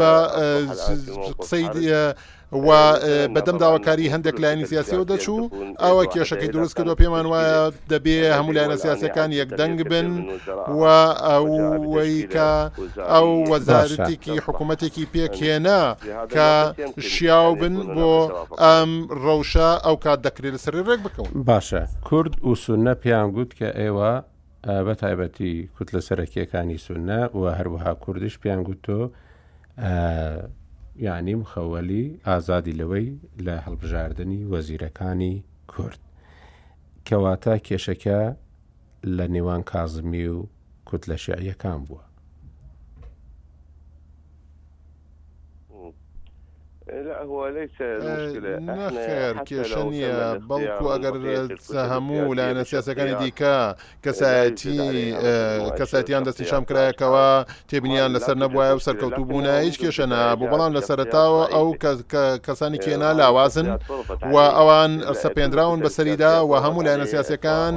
بە 0.00 0.12
قسەی 1.42 1.64
و 2.52 2.68
بەدەم 3.34 3.58
داواکاری 3.58 4.08
هەندێک 4.14 4.36
لایەنی 4.42 4.66
سیاسیەوە 4.66 5.04
دەچوو 5.10 5.50
ئەوە 5.82 6.02
کێشەکەی 6.12 6.50
دروست 6.52 6.76
کردو 6.76 6.94
پێمان 7.00 7.26
وایە 7.30 7.62
دەبێ 7.92 8.20
هەموو 8.38 8.52
لایەنە 8.56 8.76
سیاسەکان 8.84 9.30
یەکدەنگ 9.40 9.78
بن 9.90 10.08
و 10.78 10.82
ئەوەی 11.28 12.16
کە 12.34 12.50
ئەو 13.14 13.28
وەزارتێکی 13.50 14.34
حکوومەتێکی 14.46 15.04
پێکێنا 15.14 15.82
کە 16.34 16.50
شیاو 17.10 17.54
بن 17.60 17.74
بۆ 17.96 18.12
ئەم 18.62 18.90
ڕەوشە 19.24 19.70
ئەو 19.86 19.96
کات 20.04 20.20
دەکرێت 20.26 20.52
لەسری 20.54 20.82
ڕێک 20.88 21.00
بکەون 21.06 21.30
باشە 21.48 21.82
کورد 22.08 22.32
و 22.46 22.54
سونە 22.64 22.94
پیان 23.02 23.28
گوت 23.34 23.50
کە 23.58 23.68
ئێوە 23.80 24.12
بە 24.86 24.94
تایبەتی 25.00 25.68
کووت 25.76 25.88
لە 25.96 26.00
سەرەکیەکانی 26.08 26.78
سونە 26.86 27.20
و 27.38 27.42
هەروەها 27.58 27.92
کوردش 28.04 28.34
پیان 28.42 28.62
گوت 28.66 28.80
تۆ 28.86 28.98
یعنی 31.04 31.32
مخەوەلی 31.42 32.06
ئازادی 32.30 32.72
لەوەی 32.80 33.08
لە 33.46 33.54
هەڵبژاردننی 33.66 34.40
وەزیرەکانی 34.52 35.34
کورد 35.72 36.00
کەواتە 37.06 37.54
کێشەکە 37.66 38.20
لە 39.16 39.26
نێوان 39.34 39.62
کازمی 39.72 40.26
و 40.34 40.38
کوت 40.88 41.02
لە 41.10 41.16
شعیەکان 41.24 41.80
بووە 41.86 42.02
نەخێر 48.66 49.34
کێشە 49.48 49.82
نییە 49.92 50.20
بەڵکو 50.48 50.86
ئەگەر 50.94 51.14
هەموو 51.92 52.22
ولایەنە 52.30 52.62
سیاسەکانی 52.70 53.14
دیکە 53.20 53.56
کەسایەتی 54.04 54.90
کەسەتیان 55.78 56.22
دەستی 56.26 56.44
شام 56.50 56.64
کرایەکەوە 56.68 57.26
تێبنیان 57.70 58.10
لەسەر 58.16 58.34
نەبووایە 58.42 58.74
و 58.76 58.84
سەرکەوتو 58.86 59.24
بوونە 59.28 59.54
هیچ 59.66 59.76
کێشە 59.82 60.06
نابوو 60.12 60.50
بەڵام 60.52 60.72
لە 60.76 60.82
سەرتاوە 60.88 61.42
ئەو 61.54 61.66
کەسانی 62.46 62.78
کێنا 62.84 63.10
لاوازن 63.18 63.66
و 64.32 64.36
ئەوان 64.58 64.92
سەپێنراون 65.22 65.78
بەسەریدا 65.84 66.32
و 66.50 66.52
هەموو 66.64 66.82
لایەنە 66.86 67.06
سیاسەکان 67.12 67.74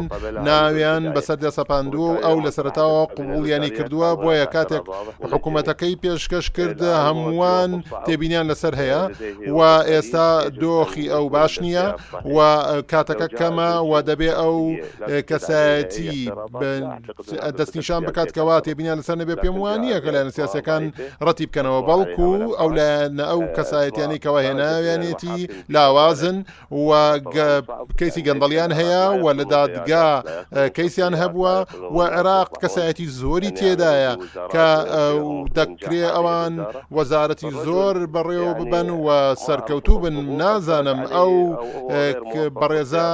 ناویان 0.47 1.03
بەسەر 1.15 1.37
دەسەپاندوو 1.45 2.09
ئەو 2.25 2.37
لە 2.45 2.51
سەرتاوە 2.57 3.01
قوبولیانی 3.17 3.71
کردووە 3.77 4.09
بۆیە 4.21 4.47
کاتێک 4.55 4.83
حکوومەتەکەی 5.31 5.99
پێشکەش 6.03 6.45
کرد 6.57 6.81
هەمووان 7.07 7.71
تێبینیان 8.07 8.45
لەسەر 8.53 8.73
هەیە 8.81 9.02
و 9.47 9.61
ئێستا 9.83 10.49
دۆخی 10.61 11.05
ئەو 11.13 11.29
باش 11.35 11.59
نییە 11.61 11.87
و 12.35 12.37
کاتەکە 12.91 13.27
کەمە 13.39 13.69
و 13.89 13.93
دەبێ 14.09 14.31
ئەو 14.41 14.57
کەسایەتی 15.29 16.31
دەستنیشان 17.57 18.01
بکات 18.07 18.29
کەوا 18.37 18.57
تێبینیان 18.65 18.97
لەسەر 19.01 19.15
نەبێ 19.21 19.35
پێم 19.43 19.55
وانە 19.63 19.97
کە 20.05 20.09
لایەن 20.13 20.31
سیاسەکان 20.37 20.83
ڕەتی 21.27 21.45
بکەنەوە 21.49 21.81
بەڵکو 21.89 22.29
ئەو 22.59 22.69
لایەنە 22.77 23.25
ئەو 23.31 23.41
کەسایەتیانی 23.57 24.19
کەوا 24.23 24.41
هێناویانێتی 24.47 25.39
لاوازن 25.69 26.37
و 26.87 26.91
کەسی 27.99 28.21
گەندەڵیان 28.27 28.71
هەیە 28.79 29.03
و 29.23 29.27
لە 29.39 29.43
دادگا 29.55 30.09
کەیسیان 30.77 31.13
هەبووە 31.21 31.55
و 31.95 31.99
عێراق 32.17 32.49
کەسایەتی 32.63 33.07
زۆری 33.19 33.51
تێدایە 33.59 34.13
کە 34.53 34.67
دەکرێ 35.57 36.03
ئەوان 36.15 36.53
وەزارەتی 36.95 37.51
زۆر 37.65 37.95
بەڕێوە 38.13 38.51
ببەن 38.59 38.87
و 38.93 39.35
سەرکەوتوو 39.35 39.99
بن 39.99 40.13
نازانم 40.37 40.99
ئەو 41.05 41.33
بەڕێزە 42.61 43.07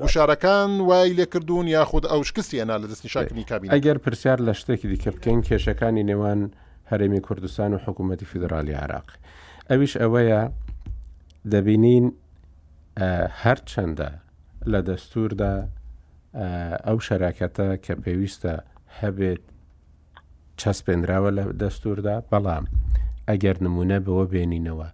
گوشارەکان 0.00 0.70
وای 0.80 1.12
لێکردوون 1.16 1.66
یاخود 1.68 2.04
ئەو 2.06 2.22
شکستیێنا 2.28 2.78
لە 2.78 2.86
دەستی 2.90 3.06
شاکنی 3.08 3.44
کابین 3.44 3.70
ئەگەر 3.70 3.98
پرسیار 3.98 4.38
لە 4.48 4.54
شتێکی 4.56 4.86
دیکە 4.92 5.08
بکەین 5.16 5.42
کێشەکانی 5.42 6.02
نێوان 6.10 6.50
هەرێمی 6.90 7.20
کوردستان 7.20 7.74
و 7.74 7.78
حکوومەتی 7.78 8.24
فیدراالی 8.24 8.72
عراق 8.74 9.08
ئەویش 9.70 9.96
ئەوەیە 10.02 10.40
دەبینین 11.52 12.06
هەرچەندە 13.42 14.10
لە 14.72 14.80
دەستوردا 14.90 15.54
ئەو 16.86 16.98
شەراکەتە 17.08 17.68
کە 17.84 17.94
پێویستە 18.04 18.54
هەبێت 19.00 19.42
چەسپێنراوە 20.60 21.30
لە 21.38 21.44
دەستوردا 21.62 22.16
بەڵام 22.30 22.64
ئەگەر 23.30 23.56
نمونە 23.64 23.98
بەوە 24.06 24.24
بێنینەوە 24.32 24.88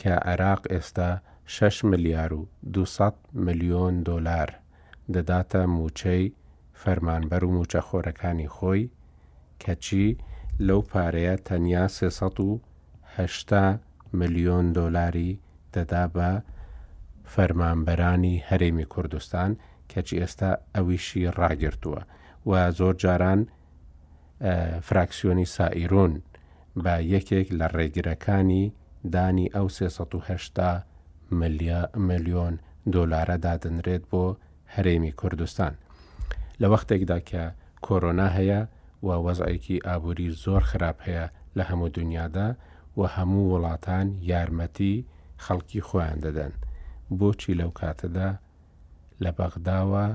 کە 0.00 0.14
عێراق 0.28 0.62
ئێستا 0.72 1.10
6 1.46 1.84
ملیار 1.90 2.32
و 2.38 2.48
200 2.62 3.14
ملیۆن 3.46 3.94
دۆلار 4.08 4.48
دەداتە 5.14 5.60
موچەی 5.76 6.24
فەرمانبەر 6.82 7.42
و 7.44 7.54
موچەخۆرەکانی 7.56 8.50
خۆی 8.56 8.82
کەچی 9.62 10.06
لەو 10.66 10.80
پارەیە 10.90 11.34
تەنیا 11.46 11.84
380 11.88 13.80
ملیۆن 14.18 14.66
دۆلاری 14.78 15.32
دەدا 15.74 16.04
بە 16.16 16.30
فەرمانبەرانی 17.34 18.42
هەرێمی 18.48 18.86
کوردستان 18.92 19.50
کەچی 19.92 20.16
ئێستا 20.20 20.50
ئەویشی 20.74 21.30
ڕاگرتووە 21.38 22.02
و 22.48 22.52
زۆر 22.78 22.94
جاران 23.02 23.40
فراکسیۆنی 24.86 25.46
سائیرۆن 25.56 26.12
بە 26.84 26.94
یەکێک 27.14 27.48
لە 27.58 27.66
ڕێگرەکانی 27.76 28.66
دانی 29.14 29.46
ئەو 29.54 29.66
380 29.76 30.84
ملیۆن 32.08 32.54
دۆلارە 32.94 33.36
دادنرێت 33.44 34.04
بۆ 34.10 34.24
هەرێمی 34.74 35.12
کوردستان 35.20 35.72
لە 36.60 36.66
وەختێکدا 36.72 37.18
کە 37.28 37.44
کۆرۆنا 37.86 38.28
هەیە 38.38 38.60
و 39.06 39.08
وەزایکی 39.26 39.76
ئابووری 39.86 40.28
زۆر 40.42 40.62
خراپ 40.70 40.98
هەیە 41.06 41.26
لە 41.56 41.62
هەموو 41.70 41.88
دنیادا 41.98 42.48
و 42.98 43.00
هەموو 43.16 43.50
وڵاتان 43.52 44.06
یارمەتی 44.30 44.94
خەڵکی 45.44 45.80
خۆیان 45.88 46.18
دەدەن 46.26 46.52
بۆچی 47.18 47.58
لەو 47.60 47.70
کاتەدا 47.80 48.28
لە 49.22 49.30
بەغداوە 49.38 50.06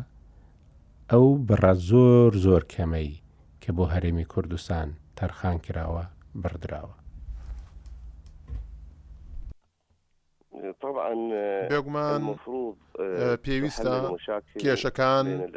ئەو 1.12 1.25
بڕە 1.47 1.73
زۆر 1.89 2.32
زۆر 2.45 2.63
کەمەی 2.73 3.12
کە 3.62 3.69
بۆ 3.75 3.84
هەرێمی 3.93 4.25
کوردستان 4.34 4.88
تەرخان 5.19 5.58
کراوە 5.65 6.04
بردراوە 6.41 6.95
طبعا 10.91 11.30
آه، 11.34 11.67
بيغمان 11.67 12.15
المفروض 12.15 12.75
آه، 12.99 13.32
آه، 13.34 13.39
بيويستا 13.45 14.15
كيش 14.60 14.88
كان 14.88 15.49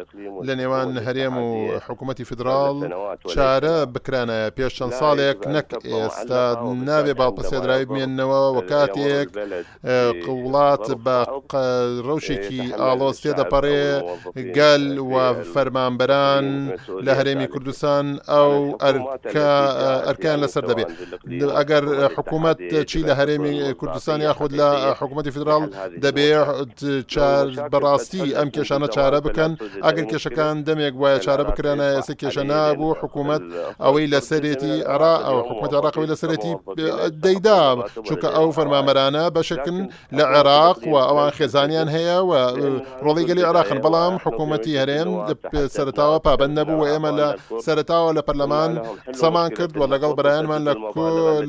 لنيوان 0.42 0.98
هريمو 0.98 1.78
حكومتي 1.80 2.24
فدرال 2.24 2.94
شارة 3.26 3.84
بكرانا 3.84 4.48
بيشان 4.48 4.90
صالك 4.90 5.48
نك 5.48 5.86
استاد 5.86 6.58
نابي 6.62 7.12
بالبسيد 7.14 7.64
رايب 7.66 7.92
من 7.92 8.16
نوا 8.16 8.48
وكاتيك 8.48 9.28
قولات 10.26 10.90
باق 10.92 11.56
روشيكي 12.06 12.62
إيه، 12.62 12.92
آلوس 12.92 13.20
تيدا 13.22 13.42
باري 13.42 13.94
قل 14.56 15.00
وفرمان 15.00 15.96
بران 15.96 16.76
لهريمي 16.88 17.46
كردوسان 17.46 18.18
أو 18.28 18.76
أركان 20.10 20.40
لسردبي 20.40 20.84
أجر 21.60 22.08
حكومة 22.08 22.52
تشيلة 22.52 23.22
هريمي 23.22 23.74
كردوسان 23.74 24.20
ياخد 24.20 24.52
لحكومة 24.52 25.23
حکوومەتی 25.28 25.30
فدرال 25.34 25.64
دەبێت 26.04 26.78
بەڕاستی 27.72 28.34
ئەم 28.38 28.48
کێشانە 28.54 28.88
چارە 28.96 29.18
بکەن 29.26 29.52
ئەگەر 29.84 30.04
کێشەکان 30.10 30.56
دەمێک 30.68 30.94
وایە 31.00 31.18
چارە 31.24 31.44
بکرێنە 31.50 31.86
ئێستا 31.96 32.14
کێشە 32.20 32.42
نابوو 32.50 32.94
حکوومەت 33.00 33.42
ئەوەی 33.84 34.06
لە 34.12 34.20
سەرێتی 34.28 34.76
ئەرا 34.88 35.14
ئەو 35.26 35.38
حکوومەت 35.48 35.72
عراقەوەی 35.78 36.08
لە 36.12 36.16
سەرەتی 36.22 36.54
دەیدا 37.24 37.60
چونکە 38.06 38.28
ئەو 38.36 38.48
فەرمامەرانە 38.56 39.24
بەشکن 39.36 39.76
لە 40.18 40.24
عێراق 40.34 40.78
و 40.90 40.94
ئەوان 41.08 41.30
خێزانیان 41.36 41.88
هەیە 41.96 42.18
و 42.28 42.32
ڕۆڵی 43.04 43.24
گەلی 43.30 43.44
عراقن 43.50 43.78
بەڵام 43.84 44.14
حکوومەتتی 44.24 44.78
هەرێم 44.80 45.10
سەرتاوە 45.76 46.18
پابند 46.26 46.52
نەبوو 46.58 46.76
و 46.82 46.88
ئێمە 46.90 47.10
لە 47.20 47.28
سەرتاوە 47.66 48.10
لە 48.16 48.22
پەرلەمان 48.28 48.72
قسەمان 49.14 49.48
کرد 49.56 49.74
و 49.78 49.82
لەگەڵ 49.92 50.12
برایانمان 50.18 50.62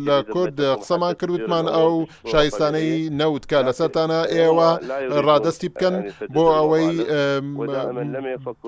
لە 0.08 0.18
کورد 0.34 0.58
قسەمان 0.82 1.14
کردوتمان 1.22 1.66
ئەو 1.76 1.92
شایستانەی 2.32 2.96
نەوتکە 3.20 3.60
لەسەرتانە 3.70 4.20
ئێوە 4.36 4.70
ڕادستی 5.28 5.70
بکەن 5.74 5.96
بۆ 6.34 6.44
ئەوەی 6.58 6.88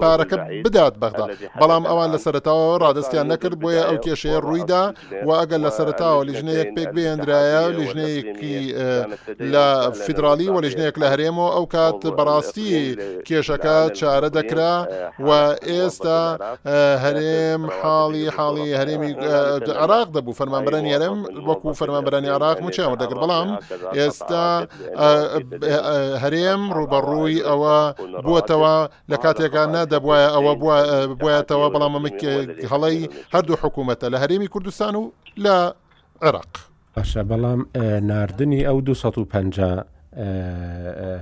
پارەکە 0.04 0.36
بدات 0.68 0.94
بەغدا 1.02 1.26
بەڵام 1.60 1.84
ئەوان 1.90 2.10
لە 2.16 2.20
سەرتاوە 2.26 2.70
ڕادستیان 2.84 3.28
نەکرد 3.34 3.56
بۆیە 3.64 3.84
ئەو 3.88 3.98
کێشەیە 4.06 4.40
ڕوویدا 4.46 4.84
و 5.28 5.30
ئەگەر 5.40 5.60
لە 5.66 5.72
سەرتاوە 5.78 6.22
لیژنەیەک 6.30 6.70
پێک 6.76 6.90
بێنندرایە 6.96 7.64
لیژنەیەکی 7.78 8.56
لە 9.54 9.66
فیدراالی 10.04 10.48
و 10.54 10.62
لیژنەیەک 10.66 10.96
لە 11.02 11.08
هەرێمەوە 11.14 11.50
ئەو 11.56 11.66
کات 11.74 12.02
بەڕاستی 12.18 12.70
کێشەکە 13.28 13.78
چارە 14.00 14.30
دەکرا 14.38 14.76
و 15.28 15.30
ئێستا 15.70 16.22
هەرێم 17.06 17.62
حاڵی 17.80 18.26
حاڵی 18.36 18.70
هەرێمی 18.80 19.12
عراق 19.84 20.08
دەبوو 20.16 20.38
فەرمانبرانی 20.40 20.92
هەرم 20.96 21.20
وەکو 21.48 21.70
فەرمانبرانی 21.80 22.30
عراق 22.38 22.58
مچیان 22.66 22.96
دەگر 23.04 23.18
بەڵام 23.22 23.50
ئێستا 23.98 24.48
هەرێم 26.24 26.62
ڕوبەڕووی 26.78 27.38
ئەوە 27.50 27.78
بووەتەوە 28.26 28.76
لە 29.12 29.18
کاتێکە 29.26 29.62
نادەبواە 29.76 30.22
ئەوە 30.36 30.54
بایەتەوە 31.22 31.68
بەڵام 31.74 31.94
ئەمە 31.98 32.12
هەڵی 32.72 33.00
هەردوو 33.34 33.62
حکوومەتە 33.64 34.06
لە 34.14 34.18
هەرێمی 34.24 34.50
کوردستان 34.54 34.94
و 34.96 35.04
لە 35.44 35.58
عێراق 36.24 36.54
باشە 36.96 37.22
بەڵام 37.32 37.62
نردنی 38.10 38.62
ئەو 38.68 38.78
250 38.82 39.86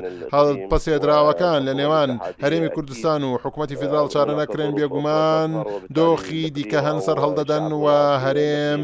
پس 0.70 0.85
سێدراوەکان 0.86 1.60
لە 1.68 1.74
نێوان 1.80 2.12
هەرێمی 2.44 2.70
کوردستان 2.76 3.22
و 3.24 3.32
حکوومەتتی 3.44 3.76
فدرال 3.82 4.08
چارە 4.14 4.34
نەکرێن 4.42 4.72
بێگومان 4.80 5.52
دۆخی 5.98 6.44
دیکە 6.56 6.80
هەن 6.88 7.00
سەر 7.06 7.18
هەڵدەدەن 7.24 7.66
و 7.84 7.88
هەرێم 8.26 8.82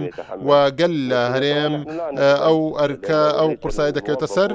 و 0.47 0.51
گەل 0.79 0.93
لە 1.11 1.21
هەرێم 1.33 1.73
ئەو 2.45 2.59
ئەرکە 2.79 3.23
ئەو 3.39 3.49
قورسای 3.61 3.91
دەکەوێتە 3.97 4.27
سەر 4.35 4.51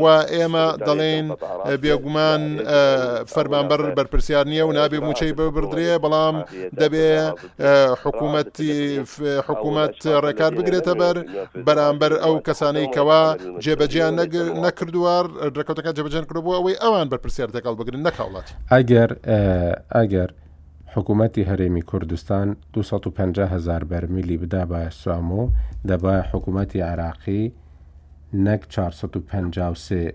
و 0.00 0.04
ئێمە 0.34 0.66
دەڵێن 0.86 1.26
بێگومان 1.82 2.42
فەرمانبەر 3.34 3.80
بەرپرسیار 3.98 4.44
نییە 4.52 4.64
و 4.66 4.72
نابێ 4.78 4.98
موچەی 5.06 5.32
ببردرێ 5.38 5.94
بەڵام 6.04 6.36
دەبێ 6.80 7.08
حکوومەتی 8.02 8.72
حکوومەت 9.46 9.96
ڕێکار 10.24 10.52
بگرێتە 10.58 10.94
بەر 11.02 11.16
بەرامبەر 11.66 12.12
ئەو 12.24 12.34
کەسانەی 12.46 12.88
کەوا 12.96 13.22
جێبەجیان 13.64 14.14
نەکردووە 14.64 15.14
ڕێکوتەکە 15.58 15.90
جێبەجان 15.96 16.24
کردبووە 16.30 16.56
ئەوەی 16.58 16.76
ئەو 16.82 16.89
ئەوان 16.90 17.08
بەرپرسیار 17.12 17.48
دەگەڵ 17.56 17.74
بگرن 17.80 18.02
نەکاوڵات 18.06 18.46
ئەگەر 18.74 19.10
ئەگەر 19.98 20.30
حکوومەتتی 20.94 21.42
هەرێمی 21.50 21.82
کوردستان 21.90 22.48
250 22.74 23.48
هزار 23.54 23.82
بەرمیلی 23.90 24.36
بدا 24.42 24.62
بە 24.72 24.80
سوامۆ 25.02 25.44
دەبە 25.90 26.14
حکوومەتتی 26.32 26.80
عراقی 26.90 27.44
نەک 28.46 28.62
453 28.68 30.14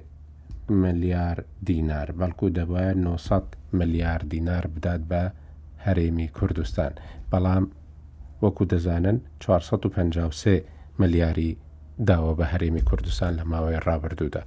ملیار 0.83 1.38
دینار 1.69 2.07
بەڵکو 2.19 2.45
دەبە 2.57 2.81
900 2.95 3.45
ملیار 3.79 4.19
دینار 4.33 4.65
بدات 4.75 5.01
بە 5.11 5.23
هەرێمی 5.85 6.27
کوردستان 6.38 6.91
بەڵام 7.31 7.65
وەکو 8.43 8.63
دەزانن 8.73 9.17
453 9.39 10.63
ملیاری 11.01 11.49
داوە 12.09 12.33
بە 12.39 12.45
هەرێمی 12.53 12.83
کوردستان 12.89 13.33
لە 13.39 13.43
ماوەی 13.51 13.79
ڕابردوودا. 13.88 14.43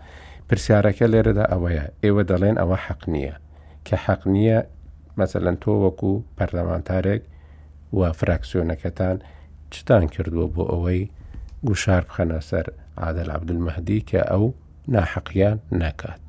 پرسیارەکە 0.53 1.07
لێرەدا 1.13 1.45
ئەوەیە 1.53 1.85
ئێوە 2.05 2.23
دەڵێن 2.31 2.57
ئەوە 2.61 2.77
حەق 2.87 3.01
نییە 3.15 3.35
کە 3.87 3.97
حەق 4.05 4.23
نییە 4.35 4.59
مەسەلەن 5.19 5.57
تۆ 5.63 5.73
وەکو 5.85 6.13
پەرلەمانتارێک 6.37 7.23
و 7.99 8.01
فراکسیۆنەکەتان 8.19 9.17
چتان 9.73 10.05
کردووە 10.15 10.47
بۆ 10.55 10.63
ئەوەی 10.73 11.01
گوشار 11.69 12.03
بخەنە 12.09 12.39
سەر 12.51 12.67
عادل 13.03 13.29
عبدمەهدی 13.37 14.01
کە 14.09 14.21
ئەو 14.31 14.45
ناحەقیان 14.95 15.57
ناکات. 15.81 16.25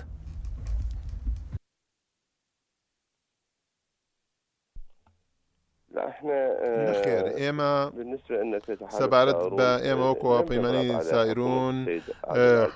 احنا 6.07 6.55
بخير 6.91 7.27
آه، 7.33 7.38
ايما 7.38 7.89
بالنسبه 7.89 8.35
لنا 8.38 8.59
سبارت 8.89 9.35
با 9.35 9.75
ايما 9.83 10.03
آه، 10.03 10.12
وكو 10.12 10.41
بيماني 10.41 11.01
سائرون 11.03 11.85
آه، 12.27 12.67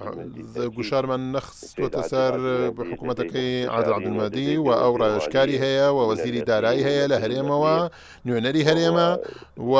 قشار 0.77 1.05
من 1.05 1.31
نخص 1.31 1.75
وتسار 1.79 2.39
بحكومتك 2.69 3.36
عادل 3.69 3.93
عبد 3.93 4.05
المهدي 4.05 4.57
واورا 4.57 5.17
اشكاري 5.17 5.59
هي 5.59 5.88
ووزيري 5.89 6.41
داراي 6.41 6.86
هي 6.86 7.07
لهريما 7.07 7.89
ونيونري 8.25 8.63
هريما 8.63 9.17
و 9.57 9.75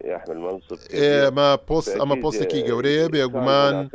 يعني 0.00 0.50
ايما 0.94 1.54
بوست 1.68 2.00
اما 2.00 2.14
بوستكي 2.14 2.62
جوريه 2.62 3.06
بيغمان 3.06 3.88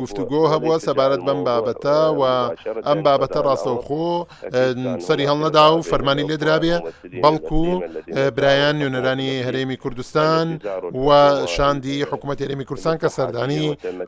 گفتوگۆ 0.00 0.40
هەبووە 0.52 0.76
سەبارەت 0.86 1.22
بەم 1.26 1.40
بابەتە 1.48 1.98
و 2.20 2.22
ئەم 2.88 2.98
بابەتە 3.06 3.38
ڕاستەوخۆ 3.46 4.06
سەری 5.06 5.24
هەڵنەدا 5.30 5.66
و 5.74 5.82
فەرمانی 5.90 6.24
لێدرابێ 6.30 6.74
بەڵکو 7.24 7.62
برایان 8.36 8.74
نوێنەرانی 8.80 9.30
هەرێمی 9.46 9.76
کوردستان 9.82 10.46
و 11.06 11.10
شاندی 11.54 11.96
حکوومەت 12.10 12.38
هەرێمی 12.44 12.64
کوردستان 12.68 12.96
کە 13.02 13.08
سەردانی 13.16 13.64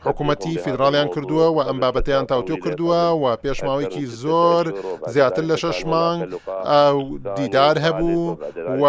حکوومەتی 0.07 0.53
فیدراالیان 0.65 1.09
کردووە 1.15 1.47
و 1.57 1.59
ئەم 1.69 1.79
بابەتیان 1.83 2.27
تاوتۆ 2.31 2.55
کردووە 2.65 3.03
و 3.23 3.27
پێشماوەیەکی 3.43 4.05
زۆر 4.23 4.65
زیاتر 5.15 5.45
لە 5.53 5.57
شەش 5.63 5.87
مانگ 5.91 6.21
دیدار 7.39 7.77
هەبوو 7.87 8.27
و 8.81 8.85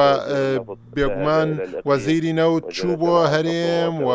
بێگومان 0.95 1.49
وەزیری 1.89 2.31
نەوت 2.39 2.65
چوو 2.75 2.95
بۆ 3.01 3.13
هەرێم 3.33 3.93
و 4.07 4.09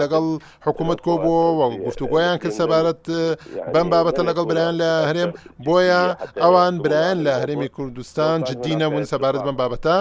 لەگەڵ 0.00 0.26
حکوومەت 0.64 0.69
حکومت 0.70 1.00
کۆ 1.04 1.12
بووە 1.24 1.46
و 1.58 1.62
گفتوگویان 1.86 2.36
کرد 2.42 2.52
سەبارەت 2.60 3.02
بەم 3.74 3.86
بابەتە 3.92 4.22
لەگەڵ 4.28 4.44
برایان 4.50 4.74
لە 4.82 4.90
هەرێم 5.10 5.30
بۆیە 5.66 6.00
ئەوان 6.42 6.74
برایان 6.84 7.18
لە 7.26 7.32
هەرێمی 7.42 7.68
کوردستان 7.76 8.36
جدی 8.48 8.74
نەبوون 8.82 9.04
سەبارەت 9.12 9.42
بم 9.46 9.56
بابەتە 9.62 9.96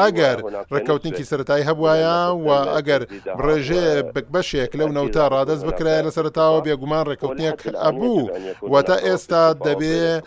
ئەگەر 0.00 0.36
ڕکەوتنیکی 0.74 1.24
سەتایی 1.30 1.64
هەبواە 1.68 2.16
و 2.44 2.48
ئەگەر 2.76 3.00
ڕێژێ 3.44 3.86
بکبەشێک 4.14 4.72
لەو 4.80 4.88
نەوتا 4.96 5.24
ڕادەست 5.34 5.64
بکرای 5.68 6.00
لە 6.06 6.10
سەرتاوە 6.16 6.58
بێگومان 6.66 7.04
ڕێکەوتنیەک 7.10 7.58
ئەبوو 7.82 8.20
و 8.72 8.74
تا 8.88 8.96
ئێستا 9.06 9.44
دەبێت 9.66 10.22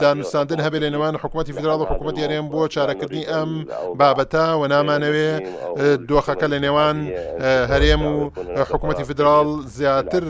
دانوستاندن 0.00 0.60
هەبێ 0.66 0.78
لە 0.84 0.88
نێوان 0.94 1.14
حکوومەتتی 1.22 1.52
فدرال 1.58 1.80
و 1.80 1.84
حکوومەت 1.90 2.16
یارێن 2.22 2.46
بۆ 2.52 2.60
چارەکردنی 2.74 3.24
ئەم 3.32 3.50
بابەتە 4.00 4.44
و 4.60 4.62
نامانەوێ 4.74 5.30
دۆخەکە 6.08 6.46
لە 6.52 6.58
نێوان 6.64 6.96
هەرێم 7.70 8.02
و 8.10 8.14
حکوومەتتی 8.70 9.04
فدرال 9.08 9.23
فدرال 9.24 9.66
زیاتر 9.76 10.24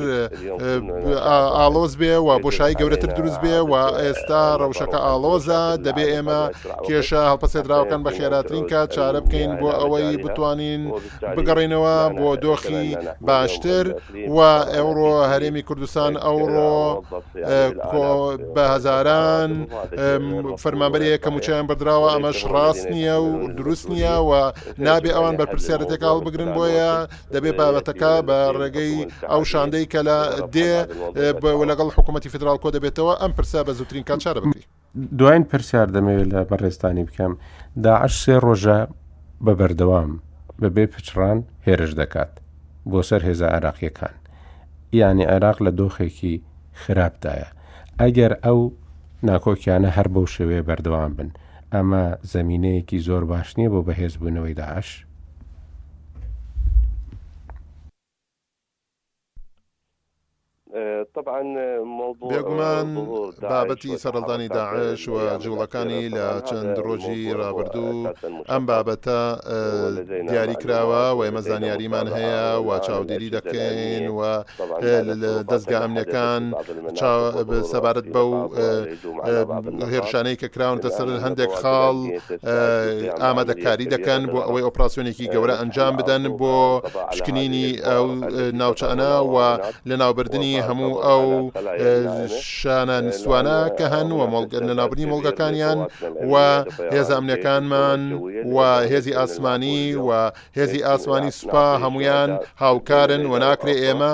ئالۆز 1.59 1.92
بێ 2.00 2.14
و 2.26 2.30
بۆشایی 2.42 2.74
گەورەتر 2.80 3.11
دروست 3.18 3.38
بێ 3.42 3.57
و 3.70 3.74
ئێستا 4.02 4.44
ڕەوشەکە 4.61 4.98
ئالۆزە 5.07 5.62
دەبێ 5.87 6.04
ئێمە 6.12 6.40
کێشە 6.87 7.20
هەڵپەسێدراوکەن 7.30 8.00
بە 8.07 8.11
خێراترین 8.16 8.64
کات 8.70 8.88
چارە 8.96 9.20
بکەین 9.24 9.52
بۆ 9.61 9.68
ئەوەی 9.80 10.16
بتوانین 10.24 10.83
بگەڕینەوە 11.37 11.98
بۆ 12.18 12.28
دۆخی 12.44 12.87
باشتر 13.28 13.85
و 14.37 14.38
ئەوڕۆ 14.74 15.14
هەرێمی 15.33 15.62
کوردستان 15.68 16.12
ئەوڕۆ 16.24 16.76
بە 18.54 18.64
هەزاران 18.74 19.50
فەرمانبەرەیە 20.62 21.18
کە 21.22 21.28
موچیان 21.35 21.64
بردراوە 21.68 22.09
ئەمەش 22.14 22.38
ڕاست 22.52 22.87
نییە 22.94 23.16
و 23.26 23.30
دروست 23.59 23.87
نییە 23.92 24.16
و 24.28 24.33
نابێ 24.87 25.11
ئەوان 25.16 25.35
بەرپسیارەتێکاڵ 25.40 26.18
بگرن 26.26 26.50
بۆیە 26.57 26.92
دەبێ 27.35 27.50
بابەتەکە 27.59 28.12
بە 28.28 28.38
ڕێگەی 28.59 28.84
بەڕێی 28.85 29.25
ئەو 29.33 29.42
شاندەی 29.53 29.87
کە 29.92 30.01
لە 30.09 30.18
دێ 30.55 30.75
لەگەڵ 31.70 31.88
حکوومەتتی 31.97 32.29
فدرال 32.35 32.59
کۆ 32.62 32.68
دەبێتەوە 32.77 33.12
ئەم 33.23 33.33
پرسا 33.37 33.61
بە 33.66 33.73
زووترین 33.79 34.05
کات 34.09 34.18
چارە 34.25 34.40
بکری 34.44 34.66
دوایین 35.18 35.44
پرسیار 35.51 35.88
دەمەوێت 35.94 36.29
لە 36.35 36.40
بەڕێستانی 36.51 37.05
بکەم 37.09 37.33
داعش 37.85 38.14
سێ 38.25 38.37
ڕۆژە 38.47 38.81
بە 39.44 39.53
بەردەوام 39.59 40.11
بەبێ 40.62 40.85
پچڕان 40.92 41.38
هێرش 41.66 41.92
دەکات 42.01 42.33
بۆ 42.90 43.01
سەر 43.09 43.23
هێزە 43.29 43.49
عراقیەکان 43.57 44.14
یانی 45.01 45.25
عێراق 45.33 45.59
لە 45.66 45.70
دۆخێکی 45.79 46.35
خراپدایە 46.83 47.49
ئەگەر 48.01 48.33
ئەو 48.44 48.61
ناکۆکیانە 49.29 49.90
هەر 49.97 50.09
بەو 50.14 50.27
شێوەیە 50.35 50.66
بەردەوام 50.68 51.12
بن 51.18 51.31
ئەمە 51.75 52.03
زمینەیەکی 52.35 52.99
زۆر 53.07 53.23
باش 53.31 53.49
نییە 53.59 53.70
بۆ 53.73 53.81
بەهێزبوونەوەی 53.88 54.57
داعش 54.61 54.90
طبعا 61.15 61.43
موضوع 61.83 62.29
بيغمان 62.29 62.95
بابتي 63.43 63.99
سەرڵدانی 63.99 64.49
داعش 64.55 65.09
و 65.09 65.20
لا 65.20 66.39
لە 66.39 66.79
روجي 66.81 67.33
رابردو 67.33 68.12
ام 68.51 68.66
بابتا 68.66 69.41
دياري 70.29 70.55
كراوا 70.55 71.27
کراوە 71.31 71.62
ياري 71.62 71.89
مان 71.89 72.09
هيا 72.09 72.59
هەیە 72.59 72.66
ديري 72.83 72.85
چاودێری 72.87 73.31
دەکەین 73.35 74.11
و 74.11 74.43
دەستگا 75.43 75.81
ئەمنیەکان 75.83 76.55
سەبارەت 77.72 78.07
بە 78.09 78.18
بو 78.25 78.49
هێرشانەی 79.85 80.35
آه، 80.35 80.47
آه، 80.47 80.49
كراون 80.55 80.81
تسر 80.81 81.05
الهندك 81.09 81.51
خال 81.51 82.11
خاڵ 82.14 83.22
ئامادەکاری 83.22 83.91
دەکەن 83.95 84.29
بو 84.31 84.41
او 84.43 84.59
اوبراسيوني 84.59 85.12
كي 85.12 85.29
غورا 85.37 85.55
آه، 85.55 85.61
انجام 85.62 85.97
بدن 85.97 86.29
بو 86.29 86.81
شكنيني 87.11 87.81
او 87.81 88.07
و 89.25 89.57
ولناو 89.87 90.12
بردني 90.12 90.64
هەموو 90.69 90.93
ئەو 91.09 91.25
شانە 92.59 92.97
نسوانە 93.09 93.61
کە 93.79 93.87
هەن 93.95 94.09
و 94.12 94.25
لەنابنی 94.69 95.07
مڵگەکانیان 95.12 95.79
و 96.33 96.39
هێز 96.95 97.09
ئەمنەکانمان 97.17 98.01
و 98.55 98.59
هێزی 98.93 99.12
ئاسمانی 99.21 99.83
و 100.07 100.11
هێزی 100.59 100.81
ئاسمانی 100.89 101.31
سوپا 101.41 101.69
هەمویان 101.85 102.31
هاوکارن 102.62 103.23
و 103.31 103.35
ناکرێ 103.45 103.75
ئێمە 103.85 104.12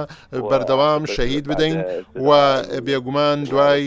بەردەوام 0.51 1.03
شەهید 1.15 1.45
بدەین 1.51 1.77
و 2.27 2.31
بێگومان 2.87 3.39
دوای 3.51 3.87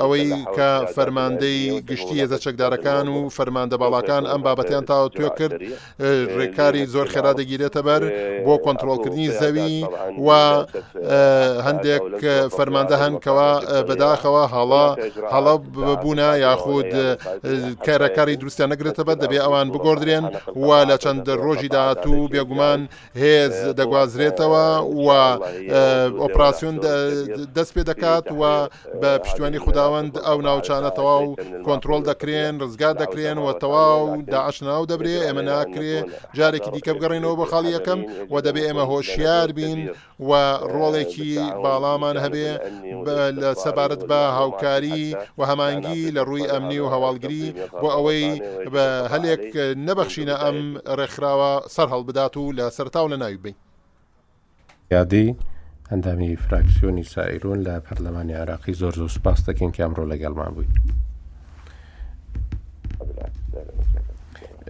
ئەوەی 0.00 0.30
کە 0.56 0.70
فەرماندەی 0.94 1.80
گشتی 1.88 2.16
هێزە 2.22 2.38
چەکدارەکان 2.44 3.06
و 3.14 3.18
فەرماندە 3.36 3.76
باڵاکان 3.82 4.22
ئەم 4.30 4.40
بابەتیان 4.46 4.84
تاوە 4.90 5.08
توێ 5.16 5.28
کرد 5.38 5.52
ڕێکاری 6.38 6.82
زۆر 6.94 7.06
خێرا 7.12 7.32
دەگیرێتە 7.40 7.80
بەر 7.86 8.02
بۆ 8.46 8.54
کۆنتترۆلکردنی 8.64 9.28
زەوی 9.40 9.76
و 10.26 10.28
هەندێک 11.66 12.02
فەرماندە 12.56 12.96
هەن 13.02 13.14
کەوا 13.24 13.50
بەداخەوە 13.88 14.42
هەڵا 14.54 14.86
هەڵە 15.34 15.54
بوونە 16.02 16.30
یاخود 16.44 16.90
کارەکاری 17.86 18.34
دروستیان 18.42 18.70
نەگرێتە 18.74 19.02
بە 19.08 19.14
دەبێ 19.22 19.38
ئەوان 19.44 19.68
بگۆدرێن 19.74 20.24
و 20.66 20.68
لە 20.90 20.96
چەند 21.02 21.26
ڕۆژی 21.44 21.68
داهاتوو 21.74 22.28
بێگومان 22.32 22.80
هێز 23.22 23.54
دەگوازرێتەوە 23.80 24.66
و 25.06 25.08
ئۆپراسسیون 26.22 26.76
دەست 27.56 27.72
پێ 27.74 27.82
دەکات 27.90 28.26
و 28.40 28.42
بە 29.00 29.08
پشتیوانی 29.22 29.60
خداوەند 29.64 30.12
ئەو 30.26 30.38
ناوچانە 30.46 30.90
تەواو 30.98 31.22
کۆنتترۆل 31.66 32.02
دەکرێن 32.10 32.54
ڕزگار 32.62 32.94
دەکرێن 33.02 33.38
و 33.44 33.48
تەواو 33.62 34.02
داعشناو 34.32 34.82
دەبرێ 34.90 35.14
ئێمە 35.26 35.42
ناکرێ 35.50 35.96
جارێکی 36.38 36.70
دیکە 36.74 36.92
بگەڕینەوە 36.96 37.34
بە 37.40 37.46
خاڵی 37.50 37.72
یەکەم 37.76 38.00
و 38.32 38.36
دەبێ 38.46 38.62
ئێمە 38.66 38.84
هۆشیار 38.90 39.48
بین 39.58 39.80
و 40.28 40.32
ڕۆڵێکی 40.74 41.45
باڵامان 41.64 42.16
هەبێ 42.24 42.48
لە 43.42 43.50
سەبارەت 43.64 44.02
بە 44.10 44.20
هاوکاری 44.38 45.04
و 45.38 45.44
هەمانگی 45.50 46.12
لە 46.16 46.20
ڕووی 46.28 46.50
ئەمنی 46.52 46.78
و 46.80 46.88
هەواڵگری 46.94 47.46
بۆ 47.80 47.88
ئەوەی 47.96 48.24
بە 48.74 48.86
هەلێک 49.12 49.46
نەبەخشینە 49.86 50.34
ئەم 50.42 50.58
ڕێکخراوە 50.98 51.52
سەر 51.74 51.86
هەڵبدات 51.94 52.32
و 52.36 52.42
لە 52.58 52.66
سەرتاو 52.76 53.06
لە 53.12 53.16
ناوی 53.22 53.36
بین 53.44 53.54
یادی 54.90 55.36
ئەندامی 55.90 56.36
فراکسیۆنی 56.44 57.04
سائیرون 57.14 57.58
لە 57.66 57.74
پەرلەمانی 57.86 58.38
عراقی 58.42 58.74
زۆر 58.82 58.94
زۆر 59.00 59.10
سپاس 59.16 59.38
دەکەین 59.48 59.72
کامڕۆ 59.76 60.04
لەگەڵمان 60.12 60.50
بووین. 60.54 60.70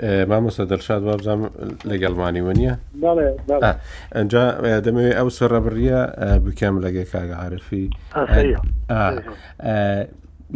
مامۆستا 0.03 0.65
دەرشاد 0.73 1.03
وابزانام 1.09 1.51
لەگەڵمانی 1.91 2.41
و 2.47 2.53
نییە 2.59 2.73
ئەجا 4.15 4.45
دەمەوێت 4.87 5.15
ئەو 5.19 5.29
سەرڕەبڕیە 5.39 6.01
بکەم 6.45 6.75
لەگە 6.85 7.05
کاگە 7.13 7.37
عرفی 7.45 7.85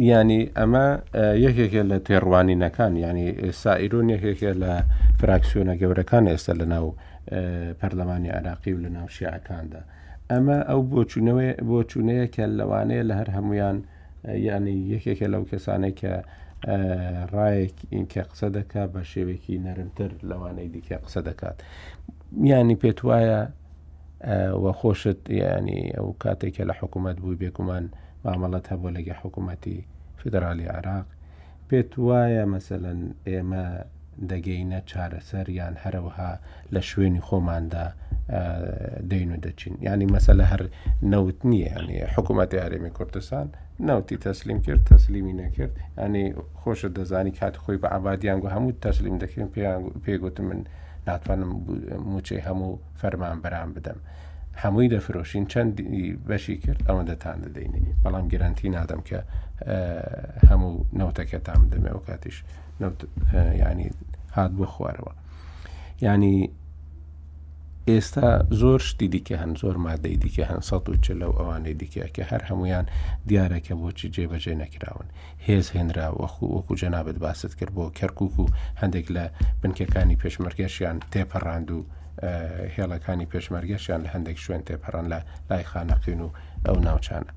ینی 0.09 0.41
ئەمە 0.57 0.87
یەکێکە 1.45 1.81
لە 1.91 1.97
تێڕوانینەکان 2.07 2.93
ینی 3.07 3.51
سائیرون 3.61 4.07
یەکێکە 4.15 4.51
لە 4.63 4.73
فراکسیۆنە 5.19 5.73
گەورەکان 5.81 6.23
ئێستا 6.31 6.53
لە 6.61 6.65
ناو 6.73 6.85
پەرلەمانی 7.79 8.29
عراقی 8.37 8.73
و 8.73 8.81
لە 8.85 8.89
ناو 8.97 9.07
شیعەکاندا 9.15 9.81
ئەمە 10.31 10.57
ئەو 10.69 10.81
بۆچوونەوەی 10.91 11.51
بۆ 11.69 11.77
چوونەیەکە 11.91 12.43
لەوانەیە 12.59 13.03
لە 13.09 13.13
هەر 13.19 13.29
هەمویان 13.37 13.77
ینی 14.55 14.75
یەکێکە 14.93 15.27
لەو 15.33 15.43
کەسانێک 15.51 15.95
کە 16.01 16.13
ڕایەک 17.33 17.75
ئینکە 17.93 18.23
قسە 18.31 18.47
دەکات 18.57 18.87
بە 18.93 19.01
شێوێکی 19.11 19.55
نەرمتر 19.65 20.11
لەوانەی 20.29 20.69
دیکە 20.73 20.97
قسە 21.05 21.21
دەکات 21.29 21.57
میانی 22.41 22.75
پێت 22.81 22.99
وایە 23.07 23.41
وەخۆشت 24.63 25.21
ینی 25.41 25.79
ئەو 25.95 26.07
کاتێکە 26.23 26.63
لە 26.69 26.73
حکوومەت 26.79 27.17
بوو 27.23 27.39
بێکومان 27.41 27.85
مامەڵەت 28.25 28.65
هەبوو 28.71 28.95
لەگە 28.97 29.13
حکوومەتی 29.21 29.77
فدرالی 30.19 30.67
عراق 30.77 31.07
پێت 31.69 31.91
وایە 32.07 32.43
مەسەن 32.53 32.99
ئێمە 33.31 33.65
دەگەینە 34.29 34.79
چارەسەر 34.91 35.47
یان 35.59 35.75
هەروەها 35.83 36.31
لە 36.73 36.81
شوێنی 36.89 37.21
خۆماندا 37.27 37.85
دەین 39.11 39.29
و 39.33 39.37
دەچین 39.45 39.73
ینی 39.87 40.07
مەسەلە 40.15 40.45
هەر 40.51 40.61
نەوت 41.13 41.39
نییە 41.51 41.69
ینی 41.81 41.97
حکوومەتی 42.15 42.57
یاریمی 42.63 42.91
کوردستان 42.97 43.47
نەوتی 43.89 44.17
تەسلیم 44.25 44.59
کرد 44.65 44.81
تەسلیمی 44.91 45.35
نەکرد 45.41 45.73
ینی 46.03 46.23
خۆشە 46.61 46.89
دەزانی 46.97 47.31
کات 47.39 47.55
خۆی 47.63 47.77
بە 47.83 47.87
ئابادیانگو 47.93 48.49
هەموو 48.55 48.77
تەسلیم 48.85 49.17
دەکەین 49.23 49.47
پێگوتم 50.05 50.45
من 50.49 50.59
ناتوانم 51.07 51.51
موچەی 52.11 52.41
هەموو 52.47 52.71
فەرمان 53.01 53.37
بەران 53.43 53.69
بدەم. 53.77 53.99
هەمووی 54.63 54.89
دەفرۆشین 54.93 55.45
چەندی 55.51 55.83
بەشی 56.29 56.55
کرد 56.63 56.81
ئەوە 56.87 57.03
دەتان 57.09 57.37
دەدەینی 57.45 57.85
بەڵام 58.03 58.25
گرنتی 58.31 58.69
نادەم 58.77 59.01
کە 59.09 59.19
هەموو 60.49 60.85
نەوتەکەتان 60.99 61.59
دەمێ 61.71 61.91
و 61.97 62.01
کاتیش 62.07 62.37
ینی 63.57 63.89
هات 64.33 64.51
بۆ 64.59 64.65
خوارەوە 64.73 65.11
ینی 66.05 66.37
ئێستا 67.89 68.29
زۆر 68.61 68.79
شتی 68.89 69.07
دیکە 69.13 69.35
هەن 69.43 69.51
زۆر 69.61 69.77
مادەی 69.87 70.17
دیکە 70.23 70.43
هەن 70.51 70.61
سە 70.69 70.73
و 70.89 70.95
چه 71.05 71.13
لەو 71.19 71.31
ئەوانەی 71.39 71.77
دیکە 71.83 72.05
کە 72.15 72.23
هەر 72.31 72.41
هەمویان 72.49 72.85
دیارەکە 73.29 73.73
بۆچی 73.81 74.09
جێبەجێ 74.15 74.53
نەکراون 74.61 75.07
هێز 75.47 75.65
هێنرا 75.75 76.07
وەخو 76.21 76.45
وەکو 76.55 76.73
جەنابەت 76.81 77.17
باست 77.25 77.53
کرد 77.59 77.71
بۆ 77.77 77.83
کەرکک 77.99 78.33
و 78.39 78.45
هەندێک 78.81 79.07
لە 79.15 79.25
بنکەکانی 79.61 80.17
پێشمەرگەشیان 80.23 80.97
تێپەڕاند 81.13 81.67
و 81.75 81.77
هێڵەکانی 82.75 83.27
پێشمەرگەشیان 83.33 83.99
لە 84.05 84.09
هەندێک 84.15 84.37
شوێن 84.45 84.61
تێپەڕان 84.67 85.05
لە 85.13 85.19
لای 85.49 85.63
خانەقین 85.71 86.19
و 86.25 86.29
ئەو 86.65 86.77
ناوچانە 86.87 87.31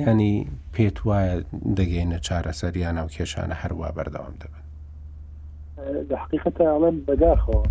ینی 0.00 0.34
پێت 0.74 0.96
وایە 1.06 1.34
دەگەینە 1.78 2.18
چارەسەریان 2.26 2.96
و 3.04 3.08
کێشانە 3.16 3.56
هەروە 3.62 3.88
بەردەوام 3.96 4.36
دەبن 4.42 4.62
لە 6.10 6.16
حقیقەتە 6.24 6.62
ئەڵێن 6.72 6.96
بەداخەوە 7.06 7.62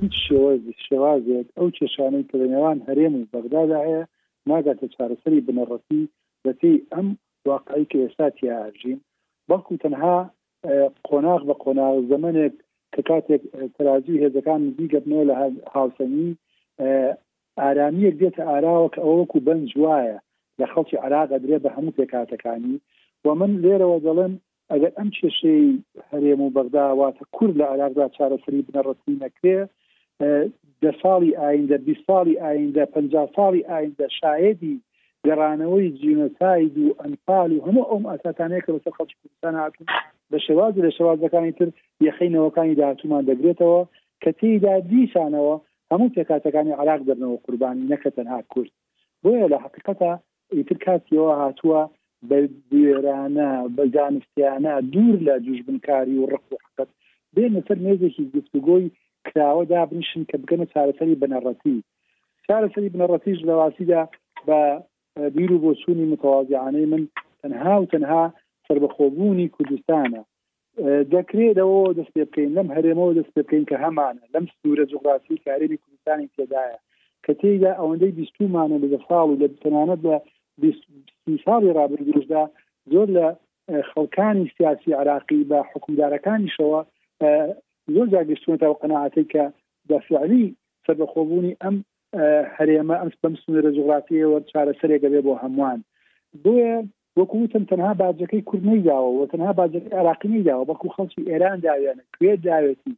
هیچ 0.00 0.14
شێوەزی 0.26 0.74
شێوازێک 0.86 1.46
ئەو 1.58 1.68
کێشانەی 1.76 2.24
کە 2.28 2.34
لە 2.40 2.46
نێوان 2.52 2.78
هەرێم 2.88 3.14
و 3.16 3.24
بەغدادا 3.32 3.78
هەیە 3.86 4.02
ناگاتە 4.50 4.86
چارەسەری 4.94 5.44
بنەڕەتی 5.46 6.02
دەتی 6.44 6.74
ئەم 6.94 7.08
واقعی 7.48 7.86
کە 7.90 7.96
ئێستا 8.02 8.26
تیاژین 8.36 8.98
بەڵکو 9.48 9.74
تەنها 9.84 10.16
قۆناغ 11.08 11.40
بە 11.48 11.54
قۆناغ 11.64 11.94
زمانێک 12.12 12.54
کە 12.94 13.00
کاتێک 13.08 13.42
تەرازوی 13.76 14.20
هێزەکان 14.22 14.62
دیگەبنەوە 14.78 15.24
لە 15.30 15.34
هاوسەنی 15.74 16.28
ئارامیەک 17.62 18.14
دێتە 18.22 18.42
ئاراوە 18.50 18.88
کە 18.94 19.00
ئەوەکو 19.06 19.38
بنج 19.46 19.68
وایە 19.84 20.16
لە 20.60 20.66
خەڵکی 20.72 20.96
عراق 21.04 21.28
ئەدرێ 21.34 21.58
بە 21.64 21.70
هەموو 21.76 21.96
پێکاتەکانی 21.98 22.76
و 23.24 23.26
من 23.40 23.52
لێرەوە 23.62 23.98
دەڵێن 24.06 24.34
ئەگەر 24.72 24.92
ئەم 24.98 25.08
کێشەی 25.18 25.66
هەرێم 26.10 26.40
و 26.42 26.54
بەغداواتە 26.56 27.24
کورد 27.36 27.54
لە 27.60 27.66
عراقدا 27.72 28.06
چارەسری 28.16 28.66
بنەڕسمی 28.68 29.20
نەکرێ 29.24 29.58
دە 30.82 30.90
ساڵی 31.02 31.32
ئایندە 31.42 31.76
بی 31.86 31.94
ساڵی 32.06 32.34
ئایندە 32.44 32.84
پ 32.94 32.96
ساڵی 33.36 33.62
ئایندە 33.70 34.06
شایدی 34.20 34.76
گەڕانەوەی 35.26 35.94
جیونەساید 36.00 36.74
و 36.82 36.96
ئەنپال 37.02 37.50
و 37.52 37.62
هەموو 37.66 37.88
ئەوم 37.90 38.04
ئاساتانەیە 38.10 38.62
کە 38.64 38.70
بەسەر 38.76 38.94
خەڵکی 38.98 39.18
کوردستان 39.20 39.54
هاتون 39.60 39.86
بە 40.30 40.38
شێواز 40.46 40.74
لە 40.84 40.90
شێوازەکانی 40.96 41.52
تر 41.58 41.68
یەخینەوەکانی 42.06 42.78
داهاتومان 42.80 43.22
دەگرێتەوە 43.30 43.80
کە 44.22 44.30
تێیدا 44.38 44.74
دیسانەوە 44.90 45.54
هەموو 45.92 46.12
تێکاتەکانی 46.16 46.76
عراق 46.80 47.00
دەبنەوە 47.08 47.36
قوربانی 47.44 47.88
نەکە 47.92 48.10
تەنها 48.16 48.38
کورد 48.52 48.72
بۆیە 49.22 49.46
لە 49.52 49.58
حقیقەتە 49.64 50.12
ئیتر 50.56 50.78
کاتیەوە 50.86 51.32
هاتووە 51.42 51.80
بە 52.28 52.38
دوێرانە 52.70 53.50
بە 53.76 53.84
زانستیانە 53.96 54.74
دوور 54.92 55.16
لە 55.28 55.34
دوژبنکاری 55.46 56.16
و 56.18 56.28
ڕق 56.32 56.46
و 56.52 56.56
حقت 56.66 56.88
بێنە 57.34 57.60
سەر 57.66 57.78
نێزێکی 57.86 58.24
گفتگۆی 58.36 58.86
کراوە 59.26 59.64
دابنیشن 59.72 60.22
کە 60.30 60.36
بگەنە 60.42 60.66
چارەسەری 60.72 61.20
بنەڕەتی 61.22 61.76
چارەسەری 62.46 62.92
بنەڕەتیش 62.94 63.38
لەواسیدا 63.48 64.02
بە 64.46 64.60
بیر 65.36 65.50
و 65.52 65.62
بۆچوونی 65.64 66.10
متوازیانەی 66.12 66.86
من 66.92 67.02
تەنها 67.42 67.74
و 67.80 67.88
تەنها 67.92 68.22
سربەخۆبوونی 68.66 69.52
کوردستانە 69.56 70.22
دەکرێتەوە 71.14 71.82
دەست 71.98 72.10
پێ 72.14 72.22
بکەین 72.28 72.50
لەم 72.56 72.68
هەرێمەوە 72.76 73.12
دەست 73.18 73.30
پێ 73.34 73.40
بکەین 73.44 73.64
کە 73.70 73.76
هەمانە 73.84 74.24
لەم 74.34 74.44
سوورە 74.56 74.84
جغرافی 74.92 75.42
کارێکی 75.46 75.80
کوردستانی 75.82 76.32
تێدایە 76.34 76.78
کە 77.24 77.32
تێدا 77.40 77.72
ئەوەندەی 77.80 78.16
بیستمانە 78.18 78.76
لە 78.82 78.88
دەفاڵ 78.94 79.26
و 79.30 79.38
لە 79.42 79.46
تەنانەت 79.64 80.00
لە 80.08 80.16
سی 81.26 81.36
ساڵی 81.44 81.70
رابرگرشدا 81.76 82.42
زۆر 82.94 83.12
لە 83.16 83.26
خەڵکانی 83.92 84.48
سیاسی 84.56 84.92
عراقی 85.02 85.40
بە 85.50 85.58
حکومدارەکانیشەوە 85.70 86.80
زۆر 87.94 88.06
جاگەشتونەوە 88.14 88.78
قەنەعاتی 88.82 89.24
کە 89.32 89.44
دەفعلی 89.92 90.44
سەربەخۆبوونی 90.86 91.56
ئەم 91.62 91.76
هەرێمە 92.56 92.96
ئەم 93.00 93.10
بەم 93.22 93.34
سنوورە 93.42 93.70
جغرافیەوە 93.78 94.38
چارەسەرێکە 94.50 95.08
بێ 95.14 95.20
بۆ 95.26 95.34
هەمووان 95.44 95.78
بۆیە 96.44 96.76
وەکوتم 97.18 97.64
تەنها 97.70 97.92
باجەکەی 98.02 98.46
کوردنەی 98.50 98.84
داوە 98.88 99.10
و 99.14 99.26
تەنها 99.32 99.52
باجەکەی 99.60 99.94
عراقینی 100.00 100.44
داوە 100.48 100.64
بەکو 100.70 100.86
خەڵکی 100.96 101.28
ئێران 101.32 101.58
داوێنە 101.66 102.04
کوێ 102.18 102.32
داوێتی 102.48 102.92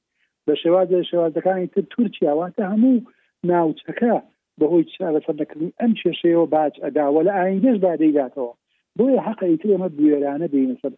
بە 0.46 0.52
شێوازە 0.62 1.00
شێوازەکانی 1.10 1.70
تر 1.74 1.82
تورکیاواتە 1.94 2.62
هەموو 2.72 3.04
ناوچەکە 3.50 4.14
بەهۆی 4.60 4.84
چارەسەردەکردنی 4.94 5.74
ئەم 5.80 5.92
کێشەیەوە 6.00 6.46
باج 6.54 6.74
ئەداوە 6.84 7.20
لە 7.26 7.32
ئاینگەش 7.38 7.76
بادەیداتەوە 7.84 8.52
بۆیە 8.98 9.20
حقیتر 9.26 9.68
ئەمە 9.74 9.88
بوێرانە 9.96 10.46
بینە 10.52 10.76
سەر 10.82 10.92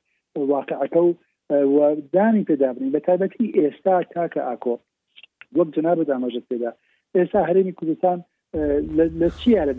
واقعەکە 0.53 1.01
و 1.75 1.79
دانی 2.15 2.47
پێدابنی 2.49 2.93
بە 2.95 3.01
تایبەتی 3.07 3.55
ئێستا 3.59 3.95
کاکە 4.15 4.41
ئاکۆ 4.49 4.75
وەک 5.57 5.69
جناب 5.77 5.99
دامەژت 6.11 6.45
پێدا 6.51 6.71
ئێستا 7.17 7.41
هەرێمی 7.49 7.77
کوردستان 7.79 8.19
لە 9.21 9.29
چیە 9.41 9.63
لە 9.69 9.75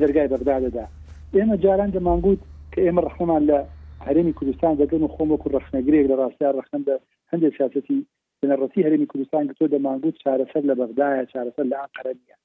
دەرگای 0.00 0.28
بەغدادەدا 0.32 0.86
ئێمە 1.34 1.56
جاران 1.64 1.90
دەمانگووت 1.96 2.40
کە 2.72 2.78
ئێمە 2.86 3.00
ڕحمان 3.08 3.42
لە 3.50 3.58
هەرێمی 4.06 4.36
کوردستان 4.38 4.72
دەگەن 4.82 5.02
و 5.04 5.12
خۆمەکو 5.14 5.52
ڕخنەگرێک 5.56 6.06
لە 6.10 6.16
ڕاستیان 6.20 6.54
ڕخن 6.60 6.80
بە 6.86 6.94
هەندێک 7.30 7.52
سیاستی 7.58 7.98
بنەڕەتی 8.40 8.84
هەرێمی 8.86 9.10
کوردستان 9.10 9.42
گتۆ 9.50 9.64
دەمانگووت 9.74 10.16
چارەسەر 10.22 10.62
لە 10.70 10.74
بەغدایە 10.80 11.24
چارەسەر 11.32 11.66
لە 11.72 11.76
ئاقەرە 11.82 12.12
نیە 12.22 12.36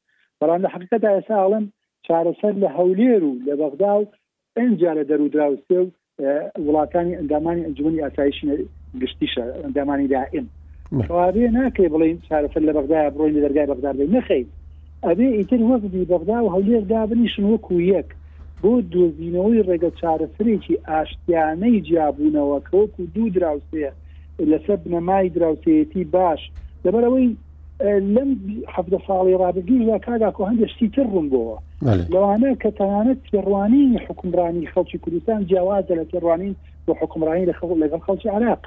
بەڵام 0.41 0.59
لە 0.65 0.69
حقیقەتدا 0.75 1.09
ئێستا 1.15 1.35
ئاڵم 1.41 1.65
چارەسەر 2.07 2.53
لە 2.63 2.67
هەولێر 2.77 3.21
و 3.29 3.33
لە 3.47 3.53
بەغدا 3.61 3.93
و 3.99 4.03
ئەجا 4.57 4.91
لە 4.97 5.03
دەرودراوسێ 5.09 5.77
و 5.83 5.87
وڵاتانی 6.65 7.17
ئەندامانی 7.17 7.65
ئەنجمنی 7.65 8.03
ئاسایشی 8.03 8.45
گشتیشە 9.01 9.43
ئەندامانی 9.63 10.07
دائم 10.15 10.45
خوارێ 11.05 11.47
ناکەی 11.57 11.91
بڵین 11.93 12.17
چارەسەر 12.27 12.61
لە 12.67 12.73
بەغدا 12.77 12.97
بڕۆین 13.13 13.33
لە 13.37 13.41
دەرگای 13.45 13.69
بەغدار 13.71 13.95
بێ 13.99 14.05
نەخەیت 14.15 14.49
ئەبێ 15.07 15.27
ئیتر 15.37 15.61
وەزدی 15.69 16.07
بەغدا 16.11 16.37
و 16.43 16.51
هەولێردا 16.55 17.01
بنیشن 17.09 17.45
وەکو 17.51 17.75
یەک 17.93 18.09
بۆ 18.61 18.71
دۆزینەوەی 18.93 19.65
ڕێگە 19.67 19.89
چارەسرێکی 19.99 20.81
ئاشتیانەی 20.89 21.83
جیاببوونەوە 21.87 22.57
کەوەکو 22.67 23.01
دوو 23.13 23.33
دراوسەیە 23.35 23.91
لەسەر 24.51 24.77
بنەمای 24.83 25.29
دراوسەتی 25.35 26.03
باش 26.15 26.41
لەبەرەوەی 26.85 27.29
لەم 27.83 28.29
حەفتە 28.73 28.97
ساڵی 29.07 29.37
ڕابگیردا 29.43 29.97
کاگا 30.05 30.31
کۆ 30.37 30.41
هەندێکی 30.49 30.87
تر 30.95 31.03
ڕوون 31.13 31.27
بۆەوە 31.31 31.57
لەوانە 32.13 32.49
کە 32.61 32.69
تەوانێت 32.79 33.19
پێڕوانی 33.31 33.85
حکمڕانی 34.05 34.69
خەڵکی 34.73 35.01
کوردستان 35.03 35.39
جیاوازە 35.49 35.93
لە 35.99 36.05
پێڕوانین 36.11 36.53
بۆ 36.85 36.91
حکمڕانی 37.01 37.47
لە 37.49 37.53
خەڵ 37.59 37.69
لەگەڵ 37.83 38.01
خەڵکی 38.07 38.29
عراق 38.35 38.61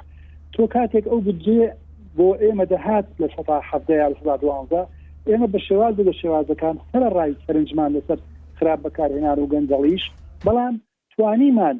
تۆ 0.53 0.61
کاتێک 0.73 1.05
ئەو 1.11 1.19
بجێ 1.27 1.63
بۆ 2.17 2.27
ئێمە 2.43 2.65
دەهات 2.71 3.07
لە 3.21 3.27
سەدا 3.35 3.57
حەفتە 3.69 3.93
یا 4.01 4.07
سەدا 4.19 4.35
دوانزە 4.43 4.81
ئێمە 5.29 5.47
بە 5.53 5.59
شێواز 5.67 5.95
لە 6.07 6.13
شێوازەکان 6.21 6.75
هەر 6.91 7.03
ڕای 7.15 7.31
سەرنجمان 7.45 7.89
لەسەر 7.97 8.19
خراپ 8.57 8.79
بەکارهێنان 8.85 9.37
و 9.39 9.49
گەنجەڵیش 9.53 10.03
بەڵام 10.45 10.75
توانیمان 11.13 11.77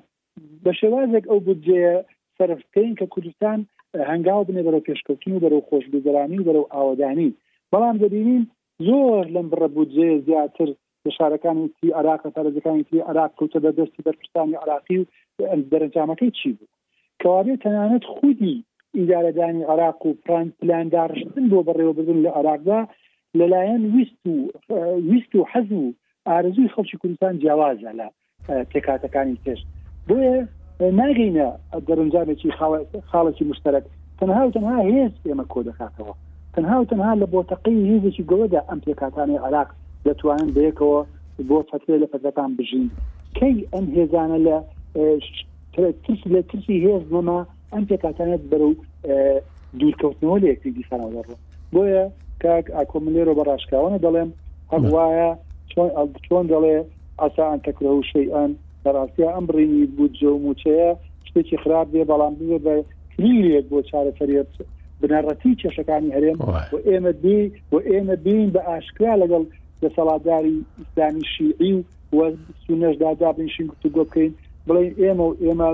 بە 0.63 0.71
شێوازێک 0.79 1.25
ئەو 1.29 1.39
بودجێ 1.45 1.87
سەرفکەین 2.37 2.91
کە 2.99 3.05
کوردستان 3.13 3.59
هەنگاو 4.09 4.45
بنێ 4.47 4.61
بەرەو 4.65 4.85
پێشکەوتنی 4.87 5.33
و 5.35 5.39
بەرەو 5.43 5.65
خۆشگوزرانی 5.69 6.39
و 6.39 6.43
بەرەو 6.47 6.71
ئاوادانی 6.73 7.29
بەڵام 7.73 7.95
دەبینین 8.03 8.43
زۆر 8.87 9.25
لەم 9.35 9.45
بڕەبووجێ 9.51 10.09
زیاتر 10.27 10.69
لە 11.05 11.09
شارەکانی 11.17 11.67
تی 11.81 11.87
عراق 11.99 12.21
تارەزەکانی 12.35 12.83
تی 12.89 12.97
عراق 13.09 13.31
کەوتە 13.39 13.57
بە 13.63 13.71
دەستی 13.77 14.03
بەرپستانی 14.05 14.55
عراقی 14.63 14.97
و 15.39 15.41
دەرەنجامەکەی 15.71 16.31
چی 16.39 16.49
بوو 16.57 16.67
کەوابێت 17.21 17.59
تەنانەت 17.63 18.03
خودی 18.15 18.55
ئیدارەدانی 18.97 19.63
عراق 19.71 19.99
و 20.05 20.09
پران 20.23 20.47
پلاندارشتن 20.61 21.43
بۆ 21.51 21.59
بەڕێوە 21.67 21.93
بزن 21.99 22.17
لە 22.25 22.31
عراقدا 22.39 22.79
لەلایەن 23.39 23.83
ویست 23.95 24.21
و 24.25 24.29
ویست 25.09 25.31
و 25.35 25.47
حەز 25.51 25.69
و 25.81 25.93
ئارزوی 26.27 26.69
خەڵکی 26.75 26.97
کوردستان 27.01 27.35
جیاوازە 27.41 27.91
لە 27.99 28.07
تێکاتەکانی 28.71 29.37
تێشت 29.45 29.65
بۆیە 30.09 30.35
ناگەینە 30.99 31.45
دەرنجامێکی 31.87 32.49
خاڵێکی 33.11 33.43
مشتەرەك 33.51 33.85
تەنها 34.19 34.41
و 34.47 34.51
تەنها 34.55 34.75
هێز 34.95 35.11
ئێمە 35.27 35.45
کۆ 35.53 35.59
دەکاتەوە 35.69 36.13
تەنها 36.53 36.75
و 36.81 36.85
تەنها 36.89 37.13
لە 37.21 37.25
بۆ 37.33 37.39
تەقی 37.51 37.87
هێزێکی 37.91 38.23
گەوەدا 38.29 38.61
ئەم 38.69 38.79
پێکاتانی 38.85 39.37
عراق 39.45 39.69
دەتوانن 40.07 40.49
بەیەکەوە 40.55 40.99
بۆ 41.49 41.57
چەکرێ 41.69 41.95
لە 42.03 42.07
پەکەتان 42.13 42.49
بژین 42.57 42.85
کەی 43.37 43.55
ئەم 43.73 43.85
هێزانە 43.95 44.37
لە 44.47 44.57
ترس 46.03 46.21
لە 46.35 46.39
ترسی 46.49 46.77
هێز 46.85 47.03
نەما 47.15 47.39
ئەم 47.73 47.83
پێکاتانێت 47.89 48.41
بەرە 48.51 48.67
و 48.71 48.75
دوورکەوتنەوە 49.79 50.37
لە 50.41 50.47
یەکتی 50.51 50.71
دیسانەوەڕە 50.77 51.35
بۆیە 51.73 52.03
کاک 52.43 52.65
ئاکۆملێرۆ 52.77 53.33
بەڕاشکاوانە 53.39 53.97
دەڵێم 54.05 54.29
هەواە 54.71 55.29
چۆن 56.25 56.45
دەڵێ 56.51 56.77
ئاسان 57.19 57.57
تەکرە 57.65 57.91
و 57.93 58.03
شەیئان 58.13 58.51
بەڕاستیا 58.85 59.29
ئەم 59.35 59.45
بڕینی 59.49 59.81
بوو 59.97 60.07
جە 60.19 60.29
موچەیە 60.45 60.89
شتێکی 61.29 61.57
خراپ 61.63 61.87
بێ 61.93 62.03
بەڵام 62.11 62.33
بێ 62.39 62.57
بە 62.65 62.75
کلیلێک 63.17 63.65
بۆ 63.71 63.77
چارە 63.89 64.11
فەرێت 64.19 64.51
بنەڕەتی 65.01 65.57
چێشەکانی 65.61 66.13
هەرێم 66.15 66.37
و 66.73 66.77
ئێمە 66.89 67.13
دی 67.25 67.41
و 67.71 67.75
ئێمە 67.91 68.15
بین 68.25 68.49
بە 68.53 68.61
ئاشکرا 68.67 69.13
لەگەڵ 69.23 69.43
دەسەڵاتداری 69.81 70.57
ئیسلامی 70.79 71.25
شیعی 71.33 71.73
و 71.77 71.83
وە 72.17 72.25
سونەشدادا 72.63 73.29
بنشین 73.37 73.65
گفتوگۆ 73.71 74.03
بکەین 74.07 74.31
بڵێ 74.67 74.83
ئێمە 75.01 75.25
و 75.29 75.37
ئێمە 75.43 75.69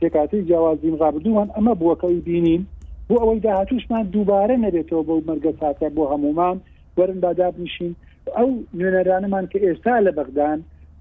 پێکاتی 0.00 0.38
جیاوازیم 0.48 0.96
غابدووان 1.00 1.48
ئەمە 1.56 1.72
بووەکەی 1.80 2.18
بینین 2.28 2.62
بۆ 3.08 3.14
ئەوەی 3.22 3.40
داهاتوشمان 3.44 4.04
دووبارە 4.14 4.56
نەبێتەوە 4.66 5.02
بەو 5.08 5.18
مەرگە 5.28 5.52
ساکە 5.60 5.88
بۆ 5.96 6.04
هەمومان 6.12 6.56
وەرن 6.96 7.18
دادا 7.24 7.48
بنشین 7.56 7.92
ئەو 8.36 8.50
نوێنەرانمان 8.78 9.44
کە 9.52 9.58
ئێستا 9.64 9.94
لە 10.06 10.10
بەغدان 10.18 10.58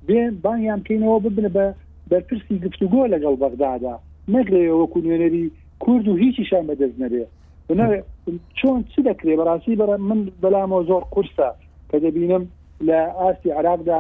بێن 0.08 0.34
بانیان 0.44 0.80
بکەینەوە 0.84 1.18
ببنە 1.26 1.50
بە 1.58 1.66
بەرپرسی 2.12 2.56
گفتوگۆ 2.66 3.02
لەگەڵ 3.14 3.34
بەغدادا 3.42 3.96
نەگرێەوەکو 4.36 4.98
نوێنەری 5.06 5.46
کورد 5.84 6.06
و 6.08 6.16
هیچیشان 6.24 6.64
بەدەست 6.70 6.98
نەبێ 7.04 7.24
چۆن 8.60 8.80
چ 8.92 8.94
دەکرێ 9.10 9.34
بەڕاستی 9.40 9.76
بە 9.82 9.86
من 10.10 10.20
بەلامەوە 10.44 10.84
زۆر 10.90 11.04
قورسە 11.14 11.50
کە 11.90 11.98
دەبینم 12.04 12.44
لە 12.88 13.00
ئاستی 13.20 13.50
عراقدا 13.60 14.00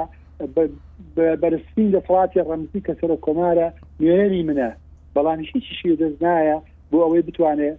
بەرسین 1.41 1.87
لە 1.95 1.99
فڵاتی 2.07 2.45
ڕەمزی 2.49 2.81
کە 2.87 2.93
سەر 2.99 3.11
کۆمارە 3.25 3.67
نوێنەری 4.01 4.41
منە 4.49 4.69
بەڵانیشی 5.15 5.59
چشی 5.67 5.95
دەست 6.01 6.19
نایە 6.25 6.57
بۆ 6.89 6.97
ئەوەی 7.03 7.23
بتوانێت 7.27 7.77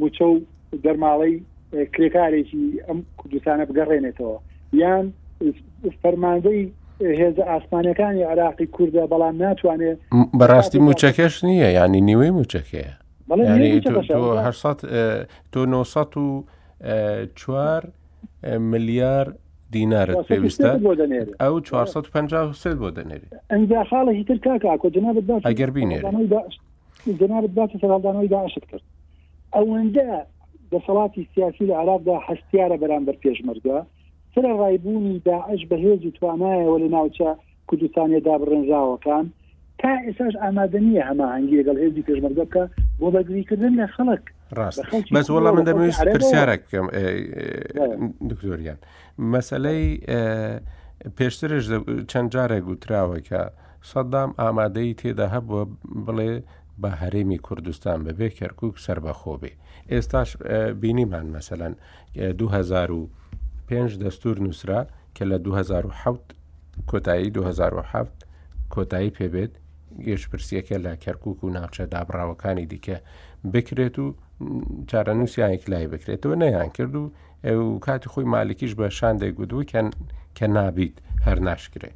موچە 0.00 0.24
و 0.32 0.36
دەرماڵەی 0.84 1.34
کرێکارێکی 1.94 2.62
ئەم 2.86 2.98
کوردستانە 3.18 3.64
بگەڕێنێتەوە 3.68 4.34
یان 4.82 5.06
فەرماندەی 6.02 6.62
هێز 7.00 7.34
ئاسمانەکانی 7.40 8.22
عراقی 8.30 8.66
کووردە 8.74 9.04
بەڵام 9.12 9.36
ناتوانێت 9.42 9.98
بەڕاستی 10.40 10.78
موچەکەش 10.86 11.34
نییە 11.44 11.68
ینی 11.78 12.00
نیوەی 12.08 12.30
موچەکەەیە 12.38 12.94
تۆ 15.52 15.64
900 15.66 16.16
و 16.16 16.44
چوار 17.40 17.82
ملیار 18.72 19.26
دینارت 19.72 20.18
پێویستە 20.28 20.70
ئەو 21.42 21.60
450 21.60 22.74
بۆ 22.80 22.90
دەنێری 22.96 23.28
ئەجا 23.50 23.82
خاڵی 23.90 24.24
تر 24.42 24.56
کاکۆ 24.64 24.86
جنابەت 24.96 25.30
ئەگەر 25.48 25.70
بینێ 25.76 25.98
جنابەت 27.20 27.50
باسی 27.58 27.78
سەردانەوەی 27.82 28.28
داعشت 28.34 28.64
کرد 28.70 28.84
ئەوەندە 29.56 30.08
دەسەڵاتی 30.72 31.22
سیاسی 31.34 31.64
لە 31.70 31.74
عراقدا 31.82 32.16
هەستیارە 32.28 32.76
بەرامبەر 32.82 33.16
پێشمەرگە 33.24 33.78
سرە 34.36 34.48
ڕایبوونی 34.60 35.12
داعش 35.26 35.62
بەهێزی 35.70 36.10
توانایەوە 36.16 36.74
لە 36.82 36.88
ناوچە 36.96 37.28
کوردستانیدا 37.68 38.34
بڕنجاوەکان 38.42 39.24
تا 39.80 39.92
ئێساش 40.06 40.34
ئامادە 40.42 40.80
نیە 40.86 41.02
هەماهنگگی 41.10 41.56
لەگەڵ 41.60 41.76
هێزی 41.84 42.02
پێشمەرگە 42.08 42.44
بکە 42.48 42.62
بۆ 43.00 43.06
بەگریکردن 43.14 43.72
لە 43.80 43.86
خەڵک 43.94 44.24
ڕاست 44.58 44.86
بەس 45.16 45.26
وەڵام 45.34 45.52
من 45.56 45.64
دەمەویست 45.68 46.00
پرسیارە 46.14 46.56
بکەم 46.62 46.86
دکتۆریان 48.30 48.78
مەسلەی 49.34 49.86
پێشترش 51.18 51.64
چەند 52.10 52.28
جارێک 52.34 52.62
گوتراوە 52.68 53.18
کە 53.28 53.40
سەددام 53.90 54.30
ئامادەی 54.40 54.94
تێدا 55.00 55.26
هەبووە 55.34 55.64
بڵێ 56.06 56.32
بە 56.82 56.90
هەرێمی 57.02 57.38
کوردستان 57.46 57.98
بەبێ 58.06 58.28
کەرکک 58.38 58.74
سربەخۆبێ 58.86 59.52
ئێستاش 59.90 60.28
بینیمان 60.80 61.26
مەسەەن 61.36 61.72
2000 62.20 62.92
پێنج 63.68 63.90
دەستور 64.02 64.36
نووسرا 64.46 64.80
کە 65.16 65.22
لە 65.30 65.36
2007 65.46 66.20
کۆتایی 66.90 67.30
2007 67.30 68.08
کۆتایی 68.74 69.10
پێبێت 69.16 69.50
گەشتپرسیەکە 70.06 70.76
لە 70.86 70.92
کەرکک 71.04 71.44
و 71.44 71.48
ناوچە 71.56 71.82
دابراوەکانی 71.92 72.66
دیکە 72.72 72.96
بکرێت 73.52 73.96
و 73.98 74.06
چارە 74.90 75.12
نووسیانێک 75.18 75.70
لای 75.70 75.86
بکرێتەوە 75.92 76.34
نەیان 76.42 76.68
کرد 76.76 76.94
و 76.94 77.12
ئەو 77.46 77.62
کاتی 77.86 78.08
خۆی 78.12 78.24
مالکیش 78.34 78.72
بە 78.80 78.86
شاندێک 78.98 79.34
گوتوو 79.38 79.62
کە 80.36 80.42
نابیت 80.56 80.96
هەر 81.26 81.38
ناشکرێ 81.48 81.90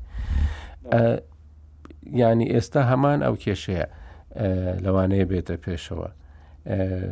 ینی 2.21 2.47
ئێستا 2.55 2.83
هەمان 2.91 3.19
ئەو 3.27 3.35
کێشەیە 3.45 3.87
لەوانەیە 4.85 5.27
بێتە 5.31 5.57
پێشەوە 5.65 6.09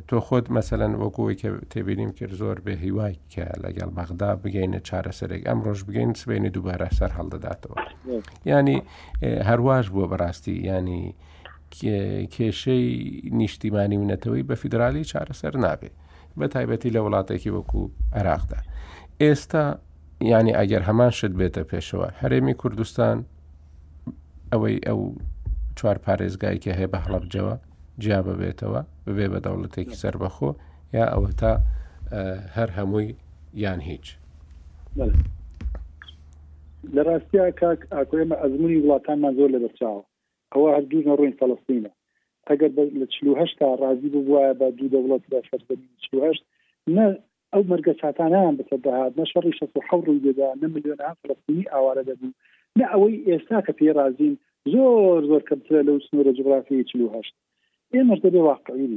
تۆ 0.08 0.20
خۆت 0.26 0.46
مەمثلەن 0.54 0.92
وەکوی 1.02 1.34
کە 1.40 1.48
تێبینیم 1.72 2.12
کرد 2.18 2.32
زۆر 2.40 2.56
بە 2.66 2.72
هیوای 2.84 3.14
کە 3.32 3.44
لەگەڵ 3.64 3.90
بەغدا 3.96 4.30
بگەینە 4.44 4.80
چارەسەرێک 4.88 5.42
ئەم 5.48 5.58
ڕۆژ 5.66 5.80
بگەین 5.88 6.12
سبێنی 6.20 6.50
دووبارە 6.56 6.88
سەر 6.98 7.10
هەڵدەداتەوە 7.18 7.76
ینی 8.46 8.78
هەرواش 9.48 9.86
بووە 9.92 10.06
بەڕاستی 10.12 10.56
ینی 10.68 11.04
کێشەی 12.34 12.86
نیشتیمانی 13.40 13.96
منەتەوەی 14.02 14.44
بە 14.48 14.54
فیدراالی 14.62 15.08
چارەسەر 15.10 15.54
نابێ 15.64 15.90
بە 16.38 16.46
تایبەتی 16.54 16.90
لە 16.96 17.00
وڵاتێکی 17.04 17.50
وەکو 17.56 17.80
عراقدا 18.18 18.58
ئێستا 19.22 19.64
ینی 20.32 20.52
ئەگەر 20.58 20.82
هەمان 20.88 21.10
شت 21.18 21.32
بێتە 21.40 21.62
پێشەوە 21.70 22.08
هەرێمی 22.20 22.54
کوردستان 22.62 23.16
ئەوەی 24.52 24.76
ئەو 24.88 25.00
چوار 25.78 25.98
پارێزگایکە 26.06 26.70
هەیە 26.78 26.88
بە 26.92 26.98
هەڵبجەوە 27.04 27.54
جیا 28.02 28.20
ببێتەوە 28.28 28.80
ببێ 29.06 29.26
بە 29.32 29.38
دەوڵەتێکی 29.46 29.98
سربەخۆ 30.02 30.50
یا 30.98 31.04
ئەوە 31.12 31.30
تا 31.40 31.52
هەر 32.56 32.68
هەمووی 32.78 33.08
یان 33.64 33.80
هیچ 33.90 34.06
لە 36.94 37.02
ڕاستیا 37.08 37.44
کاک 37.60 37.80
ئاکوێمە 37.96 38.36
ئەزمموی 38.42 38.82
وڵاتانمان 38.84 39.32
زۆر 39.38 39.48
لە 39.54 39.58
بەرچاوە 39.64 40.02
ئەوە 40.54 40.68
هەردوو 40.76 41.06
نەڕۆین 41.08 41.34
فەڵستینە 41.40 41.90
ئەگەر 42.48 42.70
لە 43.00 43.06
چهشتا 43.14 43.66
ڕازی 43.82 44.08
بواە 44.14 44.48
بە 44.60 44.66
دوو 44.76 44.88
دەوڵەت 44.94 45.22
لە 45.32 45.38
فەرهشت 46.12 46.42
نە 46.96 47.06
ئەو 47.52 47.62
مەرگە 47.70 47.92
چاتانیان 48.00 48.54
بەسەدەهات 48.58 49.12
نە 49.20 49.24
شەڕی 49.32 49.54
شە 49.58 49.66
حڕی 49.88 50.18
دەدا 50.26 50.48
نە 50.62 50.66
میلیۆن 50.74 51.00
فلستینی 51.20 51.70
ئاوارە 51.72 52.02
دەبوو 52.08 52.32
نە 52.78 52.84
ئەوەی 52.92 53.16
ئێستا 53.28 53.58
کە 53.66 53.72
پێ 53.78 53.90
رازیین 53.98 54.34
زۆر 54.72 55.20
زۆر 55.30 55.42
کەمترە 55.48 55.80
لەو 55.88 55.96
سنوورە 56.06 56.32
جغرافیی 56.38 56.88
چهشت 56.90 57.34
ئێمەش 57.96 58.20
دەبێ 58.24 58.40
واقعیبین 58.50 58.94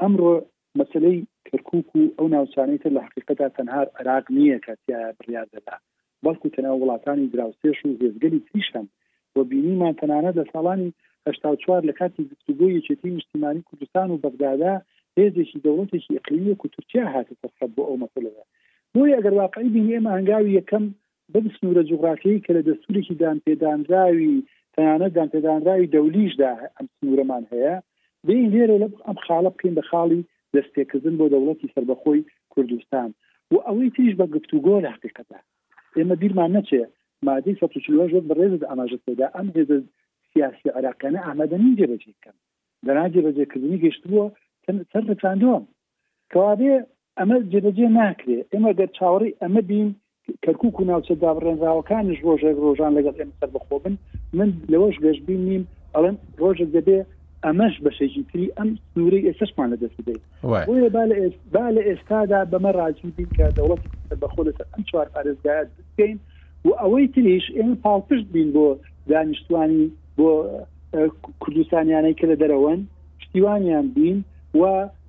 ئەمڕۆ 0.00 0.34
مەسلەی 0.80 1.18
کەرکک 1.48 1.88
و 1.96 2.12
ئەو 2.18 2.26
ناوچانەیتە 2.34 2.88
لە 2.96 3.00
حقیقەتا 3.06 3.48
تەنها 3.56 3.80
عراق 3.98 4.24
نییە 4.36 4.58
کاتیا 4.66 5.00
بریادەدا 5.18 5.76
بەڵکو 6.24 6.52
تەناو 6.56 6.76
وڵاتانی 6.82 7.30
دراوسێش 7.34 7.78
و 7.86 7.96
هێزگەلی 8.00 8.44
تریشان 8.46 8.86
بۆ 9.34 9.40
بینیمان 9.50 9.94
تەنانە 10.00 10.30
دە 10.38 10.44
ساڵانی 10.52 10.90
هشتا 11.26 11.48
چوار 11.62 11.82
لە 11.88 11.94
کاتی 12.00 12.22
گفتگۆی 12.32 12.84
چێتی 12.86 13.08
نیشتیمانی 13.16 13.66
کوردستان 13.68 14.08
و 14.10 14.20
بەغدادا 14.22 14.74
هێزێکی 15.18 15.62
دەوڵەتێکی 15.64 16.14
ئەقلیە 16.16 16.54
و 16.54 16.68
تورکیا 16.74 17.04
هاتە 17.14 17.34
سەرخەب 17.40 17.70
بۆ 17.76 17.82
ئەو 17.88 17.96
مەسلەدا 18.02 18.44
بۆی 18.94 19.14
ئەگەر 19.16 19.34
واقعی 19.42 19.72
بینی 19.74 19.94
ئێمە 19.96 20.10
هەنگاوی 20.16 20.56
یەکەم 20.60 20.84
بە 21.32 21.38
سنوورە 21.56 21.82
جوغرافیایی 21.90 22.44
کە 22.44 22.50
لە 22.56 22.62
دەستورێکی 22.68 23.14
دان 23.22 23.38
پێدانراوی 23.46 24.34
تەنانە 24.74 25.08
دان 25.16 25.28
پێدانراوی 25.34 25.90
دەولیشدا 25.94 26.52
ئەم 26.76 26.86
سنوورەمان 26.96 27.44
هەیە 27.52 27.76
بین 28.28 28.46
هێرە 28.56 28.76
لە 28.82 28.88
ئەم 29.06 29.18
خاڵە 29.26 29.50
بکەین 29.54 29.74
بە 29.78 29.82
خاڵی 29.90 30.22
دەستێکردن 30.56 31.14
بۆ 31.18 31.26
دەوڵەتی 31.34 31.72
سربەخۆی 31.76 32.22
کوردستان 32.52 33.08
و 33.52 33.54
ئەوەی 33.66 33.92
تریش 33.94 34.14
بە 34.20 34.26
گفتوگۆ 34.36 34.74
لە 34.84 34.88
حقیقەتە 34.94 35.38
ئێمە 35.96 36.14
بیرمان 36.20 36.50
نەچێ 36.56 36.82
مادەی 37.28 37.58
سەوەژۆ 37.60 38.18
بەڕێز 38.28 38.60
ئاماژە 38.68 38.98
پێدا 39.06 39.26
ئەم 39.36 39.48
هێز 39.56 39.70
سیاسی 40.30 40.68
عراکانە 40.78 41.20
ئامادەنی 41.26 41.76
جێبەجێکەم 41.78 42.36
دەناجێ 42.86 43.20
بەجێکردنی 43.26 43.80
گەشتبووە 43.84 44.26
سەر 44.92 45.02
ڕچاندۆم 45.10 45.64
کەوابێ 46.32 46.74
ئەمە 47.18 47.36
جێبەجێ 47.52 47.86
ناکرێ 47.98 48.38
ئێمە 48.52 48.70
گەر 48.78 48.88
چاوەڕی 48.98 49.36
ئەمە 49.42 49.62
بین 49.70 49.88
کەرکک 50.44 50.74
و 50.80 50.86
ناوچە 50.90 51.14
دابڕێنراوەکانش 51.22 52.18
ڕۆژێک 52.26 52.56
ڕۆژان 52.64 52.92
لەگەڵ 52.98 53.14
ئێمە 53.20 53.34
سەر 53.40 53.50
بخۆبن 53.54 53.94
من 54.38 54.48
لەوەش 54.72 54.96
گەشتبی 55.04 55.36
نیم 55.46 55.62
ئەڵم 55.94 56.16
ڕۆژێک 56.40 56.70
دەبێ 56.76 56.98
ئەمەش 57.46 57.74
بەشێکی 57.86 58.22
تری 58.30 58.52
ئەم 58.58 58.68
سنووری 58.94 59.26
ئێستشمان 59.28 59.68
لە 59.72 59.76
دەست 59.82 59.96
بدەیت 60.00 60.22
با 61.54 61.66
لە 61.74 61.82
ئێستادا 61.88 62.40
بەمە 62.52 62.70
ڕاجی 62.78 63.10
بین 63.16 63.28
کە 63.36 63.46
دەوڵەت 63.58 63.82
بەخۆ 64.22 64.40
لەسەر 64.48 64.66
ئەم 64.72 64.82
چوار 64.90 65.06
پارێزگایات 65.14 65.68
بکەین 65.78 66.18
و 66.64 66.68
ئەوەی 66.80 67.06
تریش 67.14 67.44
ئێمە 67.58 67.74
پاڵپشت 67.84 68.26
بین 68.34 68.48
بۆ 68.56 68.66
دانیشتوانی 69.10 69.84
بۆ 70.18 70.30
کوردستانیانەی 71.42 72.14
کە 72.18 72.24
لە 72.32 72.36
دەرەوەن 72.42 72.80
شتیوانیان 73.24 73.86
بین 73.96 74.18
و 74.54 74.62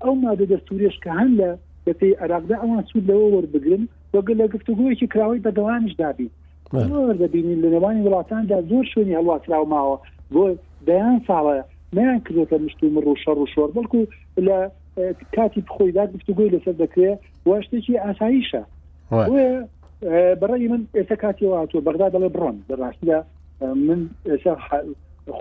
ئەو 0.03 0.13
مادە 0.23 0.45
دەستوریش 0.53 0.95
کە 1.03 1.11
هەند 1.19 1.33
لە 1.41 1.49
بەپی 1.85 2.11
عراقدا 2.23 2.55
ئەوان 2.63 2.83
سوود 2.89 3.05
لەوە 3.11 3.27
وەربگرن 3.33 3.83
وەگە 4.13 4.33
لە 4.41 4.45
گفتگوەیەکی 4.55 5.07
کراوەی 5.13 5.43
بەدەوانش 5.45 5.93
دابین 6.01 6.31
وەردەبینین 6.73 7.59
لە 7.63 7.67
نێوانی 7.75 8.01
وڵاتاندا 8.05 8.57
زۆر 8.69 8.85
شوێنی 8.91 9.15
هەڵواتراوماوە 9.19 9.95
بۆ 10.33 10.43
بەیان 10.87 11.19
ساڵە 11.27 11.57
نیان 11.93 12.19
کردێتە 12.25 12.57
مشتوم 12.63 12.99
ڕوشە 13.05 13.31
ڕوشوار 13.39 13.69
بەڵکو 13.75 13.99
لە 14.47 14.57
کاتی 15.35 15.61
بخۆیدا 15.61 16.03
گفتوگوی 16.13 16.49
لەسەر 16.55 16.75
دەکرێت 16.83 17.17
واشتێکی 17.49 17.97
ئاساییشە 18.05 18.63
بەڕی 20.41 20.67
من 20.73 20.81
ئێستا 20.97 21.15
کاتی 21.23 21.45
هاتووە 21.45 21.81
بەغدا 21.87 22.07
دەڵێ 22.13 22.29
بڕۆن 22.35 22.55
بەڕاستیدا 22.69 23.19
من 23.61 24.07
ئێستا 24.25 24.55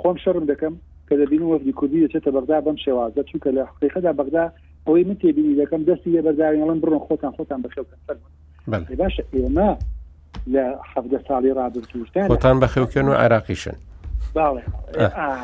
خۆم 0.01 0.17
شەرم 0.25 0.45
دەکەم 0.53 0.75
کە 1.09 1.15
دەبین 1.21 1.43
وەفی 1.43 1.73
کوردی 1.73 2.07
دەچێتە 2.09 2.31
بەغدا 2.37 2.61
بەم 2.61 2.77
شێوازە 2.85 3.23
چونکە 3.31 3.49
لە 3.57 3.63
حقیقەدا 3.71 4.13
بەغدا 4.13 4.45
ئەوەی 4.87 5.05
من 5.09 5.17
تێبینی 5.23 5.55
دەکەم 5.63 5.83
دەستی 5.89 6.11
لە 6.17 6.21
بەرداویڵم 6.27 6.79
بڕۆن 6.83 7.01
خۆتان 7.07 7.33
خۆتان 7.39 7.61
بەخێوکەن 7.65 8.19
باشە 8.97 9.23
ئێمە 9.37 9.69
لە 10.55 10.65
حەفدە 10.93 11.19
ساڵی 11.29 11.53
ڕابرتوشتان 11.59 12.29
خۆتان 12.33 12.57
بەخێوکەن 12.63 13.07
و 13.09 13.13
عراقیشن 13.13 13.77
باڵێ 14.37 14.63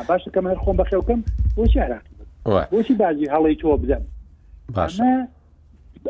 باشەکەم 0.09 0.45
هەر 0.51 0.59
خۆم 0.63 0.75
بەخێوکەم 0.81 1.19
بۆچی 1.57 1.79
عراقی 1.85 2.13
بۆچی 2.71 2.93
بازی 3.03 3.27
هەڵی 3.33 3.55
تۆ 3.61 3.67
بدەم 3.83 4.03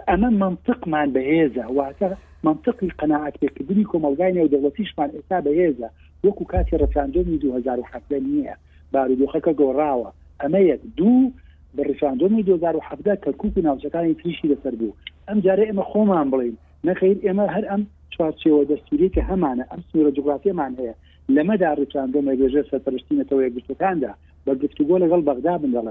ئەمە 0.09 0.30
منطقمان 0.43 1.07
بەهێزە 1.15 1.65
واتە 1.78 2.07
منطقی 2.47 2.89
قەنەعات 2.99 3.36
پێکردنی 3.41 3.89
کۆمەلگای 3.91 4.34
نێو 4.38 4.51
دەوڵەتیشمان 4.53 5.09
ئێستا 5.15 5.38
بەهێزە 5.47 5.89
وەکو 6.26 6.43
کاتی 6.51 6.78
ڕفراندۆمی 6.84 7.38
2017 7.39 8.19
نییە 8.19 8.55
بارودۆخەکە 8.93 9.53
گۆڕاوە 9.59 10.09
ئەمە 10.41 10.59
یەک 10.71 10.82
دوو 10.97 11.32
بە 11.76 11.82
ڕفراندۆمی 11.89 12.43
2017 12.43 13.15
کەرکک 13.15 13.41
و 13.57 13.61
ناوچەکانی 13.63 14.13
تریشی 14.19 14.47
لەسەر 14.51 14.76
بوو 14.80 14.93
ئەم 15.30 15.39
جارە 15.45 15.63
ئێمە 15.67 15.84
خۆمان 15.91 16.28
بڵین 16.32 16.55
نەخیر 16.88 17.17
ئێمە 17.26 17.45
هەر 17.55 17.65
ئەم 17.71 17.82
چوارچێەوە 18.13 18.63
دەستوری 18.71 19.09
کە 19.15 19.21
هەمانە 19.30 19.63
ئەم 19.71 19.82
سوورە 19.89 20.11
جوگرافیەمان 20.17 20.71
هەیە 20.80 20.95
لەمەدا 21.34 21.69
ڕچاندۆمە 21.82 22.34
گەژێ 22.41 22.61
سەرپەرشتینەتەوە 22.69 23.41
یەکگرتوەکاندا 23.45 24.11
بە 24.45 24.51
گفتوگۆ 24.63 24.93
لەگەڵ 25.03 25.21
بەغدا 25.30 25.53
بندڵم 25.63 25.89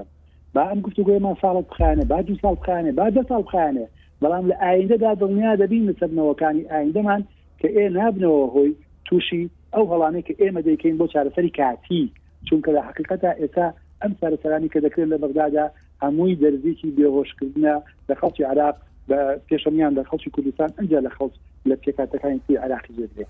با 0.53 0.61
ئەم 0.69 0.79
گفتوگوۆمان 0.87 1.35
ساڵت 1.43 1.65
بخانە 1.71 2.03
با 2.11 2.19
دو 2.27 2.33
ساڵ 2.41 2.55
بخانێ 2.61 2.91
با 2.99 3.05
دە 3.15 3.21
ساڵ 3.29 3.41
بخانێ 3.47 3.85
بەڵام 4.21 4.43
لە 4.51 4.55
ئایندەدا 4.63 5.11
دڵنیا 5.21 5.51
دەبین 5.61 5.87
سەرنەوەکانی 5.99 6.69
ئایندەمان 6.71 7.21
کە 7.59 7.67
ئێ 7.75 7.85
نابنەوە 7.97 8.41
هۆی 8.55 8.71
تووشی 9.07 9.43
ئەو 9.73 9.85
هەڵانەی 9.91 10.25
کە 10.27 10.33
ئێمە 10.41 10.61
دەیکەین 10.67 10.95
بۆ 10.99 11.05
چارەسەری 11.13 11.51
کاتی 11.59 12.03
چونکە 12.47 12.69
لە 12.75 12.81
حقیقتا 12.87 13.31
ئێستا 13.41 13.67
ئەم 14.01 14.11
سەرسەرانی 14.19 14.71
کە 14.73 14.79
دەکرێت 14.85 15.09
لە 15.13 15.17
بەغدادا 15.23 15.65
هەمووی 16.03 16.39
دەزیکی 16.43 16.93
بێهۆشکردنە 16.97 17.75
لە 18.09 18.13
خەڵکی 18.19 18.43
عراق 18.51 18.75
بە 19.09 19.19
پێشەمیان 19.47 19.91
لە 19.97 20.03
خەڵکی 20.09 20.33
کوردستان 20.35 20.69
ئەجا 20.79 20.99
لە 21.07 21.11
خەڵ 21.17 21.29
لە 21.69 21.75
پێکاتەکانی 21.83 22.57
عراقی 22.65 22.93
زێ 22.97 23.25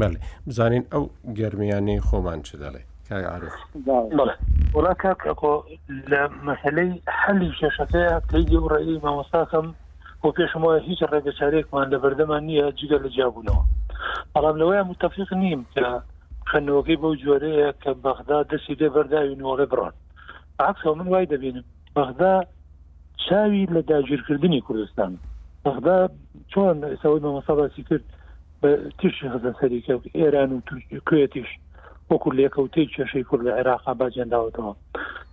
بەێ 0.00 0.18
بزانین 0.48 0.84
ئەو 0.92 1.04
گرمیانەی 1.38 2.00
خۆمان 2.06 2.40
چ 2.48 2.50
دەڵێ 2.62 2.82
وڵا 4.76 4.92
کاکەۆ 5.02 5.54
لە 6.10 6.22
مەسلەی 6.46 6.92
حەلی 7.22 7.50
شێشەکەەیە 7.60 8.14
پێی 8.28 8.56
و 8.62 8.68
ڕێی 8.72 8.96
مامۆستاکەم 9.04 9.66
بۆ 10.22 10.28
پێشمەوە 10.38 10.76
هیچ 10.88 11.00
ڕێگە 11.12 11.32
چارێکمان 11.38 11.86
لە 11.92 11.98
بەردەمان 12.02 12.42
نییە 12.48 12.66
جگە 12.78 12.98
لە 13.04 13.08
جیاببوونەوە 13.14 13.62
بەڵام 14.34 14.56
لەوەیان 14.60 14.86
متتەفیق 14.90 15.30
نیم 15.42 15.60
کە 15.74 15.84
خەنەوەگەی 16.50 17.00
بەو 17.02 17.14
جۆرەیە 17.22 17.70
کە 17.82 17.90
بەغدا 18.04 18.38
دەستی 18.50 18.74
دێ 18.80 18.88
بەرداوی 18.94 19.40
نۆڵێ 19.42 19.66
بڕۆن 19.72 19.94
عکسەوە 20.68 20.94
من 20.98 21.08
وای 21.08 21.26
دەبینم 21.32 21.64
بەغدا 21.96 22.34
چاوی 23.26 23.62
لە 23.74 23.80
داگیرکردنی 23.90 24.60
کوردستان 24.66 25.12
بەغدا 25.64 25.96
چۆن 26.52 26.76
ئێستا 26.90 27.08
مەمەسا 27.24 27.52
باسی 27.60 27.82
کرد 27.88 28.04
تیشی 28.62 29.28
خزن 29.30 29.52
سەریکە 29.60 29.94
ئێران 30.14 30.50
و 30.52 30.60
کوێتیش 31.08 31.50
وەکو 32.10 32.30
لێکە 32.38 32.58
و 32.62 32.68
تی 32.74 32.84
کێشەی 32.94 33.24
کورد 33.30 33.42
لە 33.48 33.52
عێراقا 33.58 33.92
باجێنداوتەوە 34.00 34.72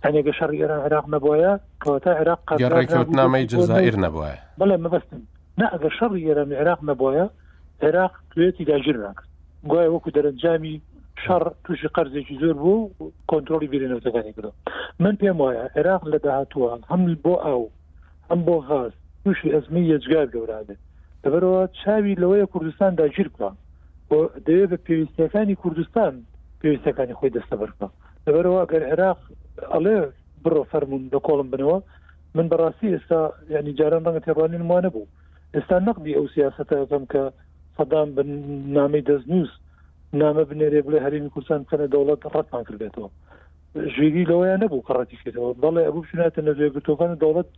هەنێگە 0.04 0.28
يعني 0.32 0.38
شەڕ 0.38 0.50
ئێران 0.60 0.80
عێراق 0.86 1.06
نەبووە 1.14 1.50
کەوتا 1.82 2.12
عێراق 2.20 2.40
ڕێکوتنامەی 2.76 3.48
جزائر 3.52 3.96
نەبووە 4.04 4.30
بەڵێ 4.60 4.76
مەبستن 4.84 5.20
نه 5.60 5.66
ئەگە 5.72 5.90
شەڕ 5.98 6.12
ئێران 6.26 6.50
عێراق 6.60 6.80
نەبووە 6.90 7.24
عێراق 7.84 8.12
کوێتی 8.32 8.64
داگیر 8.70 8.96
ناکرد 9.04 9.28
گوایە 9.70 9.90
وەکو 9.94 10.10
دەرەنجامی 10.16 10.76
شەڕ 11.24 11.42
تووشی 11.64 11.88
قەرزێکی 11.94 12.36
زۆر 12.42 12.56
بوو 12.62 12.90
کۆنتترۆلی 13.30 13.68
بیرێنەوەەکانی 13.72 14.32
کرد 14.36 14.52
من 15.04 15.14
پێم 15.20 15.36
وایە 15.42 15.64
عێراق 15.76 16.02
لە 16.12 16.18
داهاتوە 16.24 16.68
هەم 16.90 17.02
بۆ 17.24 17.34
ئاو 17.44 17.62
هەم 18.30 18.40
بۆ 18.46 18.56
غاز 18.68 18.92
تووشی 19.22 19.48
ئەزمی 19.54 19.84
یەجگار 19.92 20.26
گەورادێت 20.34 20.80
دەبەرەوە 21.26 21.62
چاوی 21.80 22.14
لەوەیە 22.22 22.46
کوردستان 22.52 22.90
داگیر 23.00 23.28
بکە 23.34 23.48
بۆ 24.10 24.18
دەوێت 24.46 24.70
بە 24.72 24.78
پێویستەکانی 24.86 25.56
کوردستان 25.62 26.12
پێویستەکانی 26.60 27.16
خۆی 27.18 27.34
دەستە 27.36 27.56
بەرکە 27.60 27.86
دەبەرەوە 28.26 28.62
گەر 28.72 28.82
عێراق 28.90 29.18
ئەڵێ 29.72 29.96
بڕۆ 30.44 30.62
فەرمونون 30.70 31.08
لە 31.12 31.18
کۆڵم 31.26 31.48
بنەوە 31.52 31.78
من 32.36 32.46
بەڕاستی 32.52 32.92
ئێستا 32.94 33.20
ینی 33.54 33.72
جاران 33.78 34.02
ڕەنگە 34.06 34.22
تێڕوانین 34.26 34.64
وانە 34.70 34.90
بوو 34.94 35.06
ئێستا 35.54 35.76
نەقدی 35.88 36.16
ئەو 36.18 36.26
سیاستەکەم 36.34 37.04
کە 37.12 37.22
سەدام 37.76 38.08
بن 38.16 38.28
نامی 38.76 39.02
دەستنووس 39.08 39.52
نامە 40.20 40.42
بنێرێ 40.50 40.80
بڵێ 40.86 40.98
هەرمی 41.06 41.30
کوردستان 41.34 41.60
کەنە 41.70 41.86
دەوڵەت 41.94 42.20
ڕەتمان 42.34 42.62
کردێتەوە 42.68 43.08
ژێری 43.94 44.28
لەوەیان 44.30 44.60
نەبوو 44.64 44.86
قڕەتی 44.86 45.18
کردەوە 45.22 45.50
بەڵێ 45.62 45.82
ئەبوو 45.86 46.08
شناتە 46.10 46.40
نەزێ 46.48 46.66
گرتوەکان 46.74 47.10
دەوڵەت 47.22 47.48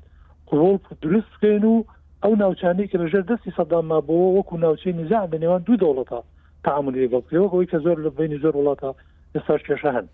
قوڵ 0.49 0.79
دروست 1.03 1.29
بکەین 1.35 1.65
و 1.65 1.77
ئەو 2.25 2.35
ناوچانی 2.39 2.87
کە 2.93 2.97
لەژێر 3.03 3.23
دەستی 3.31 3.53
سەدامما 3.59 3.99
بۆەوە 4.07 4.31
وەکو 4.37 4.57
ناوچەی 4.57 4.93
نزان 5.01 5.29
لە 5.33 5.39
نێوان 5.43 5.63
دوو 5.67 5.81
دەوڵەتە 5.83 6.21
تعاملی 6.65 7.09
بەڵکەوەی 7.15 7.67
کە 7.71 7.79
زۆر 7.85 7.97
لە 8.05 8.11
بینی 8.19 8.39
زۆر 8.45 8.55
وڵاتە 8.59 8.91
ئێستاش 9.35 9.61
کێشە 9.69 9.91
هەن 9.97 10.07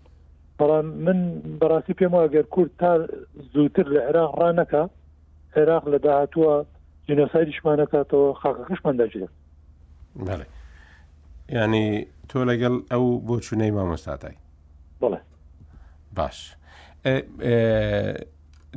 بەڵام 0.59 0.85
من 1.05 1.17
بەڕاستی 1.59 1.93
پێم 1.99 2.13
وەگەر 2.17 2.45
کورد 2.53 2.71
تا 2.79 2.91
زووتر 3.53 3.85
لە 3.95 3.99
عێراق 4.07 4.31
ڕانەکە 4.41 4.83
عێراق 5.55 5.83
لە 5.93 5.97
داهتووە 6.05 6.55
جنۆسایدیشمانەکەاتەوە 7.07 8.33
خاکەکەشمەنداجێت 8.41 9.31
ینی 11.49 12.07
تۆ 12.29 12.37
لەگەڵ 12.49 12.73
ئەو 12.91 13.05
بۆ 13.27 13.35
چونەی 13.45 13.71
مامۆستاتای 13.77 14.35
بڵێ 15.01 15.19
باش 16.17 16.37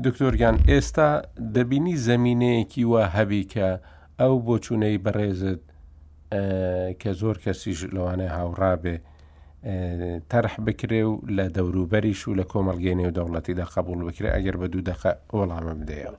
دکتۆرگیان 0.05 0.57
ئێستا 0.71 1.09
دەبینی 1.57 1.97
زمینەیەکی 2.09 2.85
وە 2.93 3.03
هەبی 3.17 3.43
کە 3.53 3.69
ئەو 4.21 4.35
بۆ 4.47 4.57
چوونەی 4.65 4.99
بەڕێزت 5.05 5.63
کە 7.01 7.11
زۆر 7.21 7.37
کەسیش 7.45 7.79
لەوانێ 7.95 8.29
هاوڕابێ 8.37 8.97
تەرح 10.33 10.55
بکرێ 10.67 11.03
و 11.11 11.13
لە 11.37 11.47
دەوروبەریش 11.57 12.23
و 12.29 12.35
لە 12.39 12.45
کۆمەلگەی 12.53 12.95
نێو 13.01 13.11
دەوڵەتیدا 13.19 13.65
قبول 13.77 13.99
بکرێ 14.09 14.31
ئەگەر 14.37 14.57
بە 14.61 14.67
دوو 14.73 14.83
دەخە 14.91 15.13
وەڵامە 15.39 15.73
بدەیەوە 15.81 16.19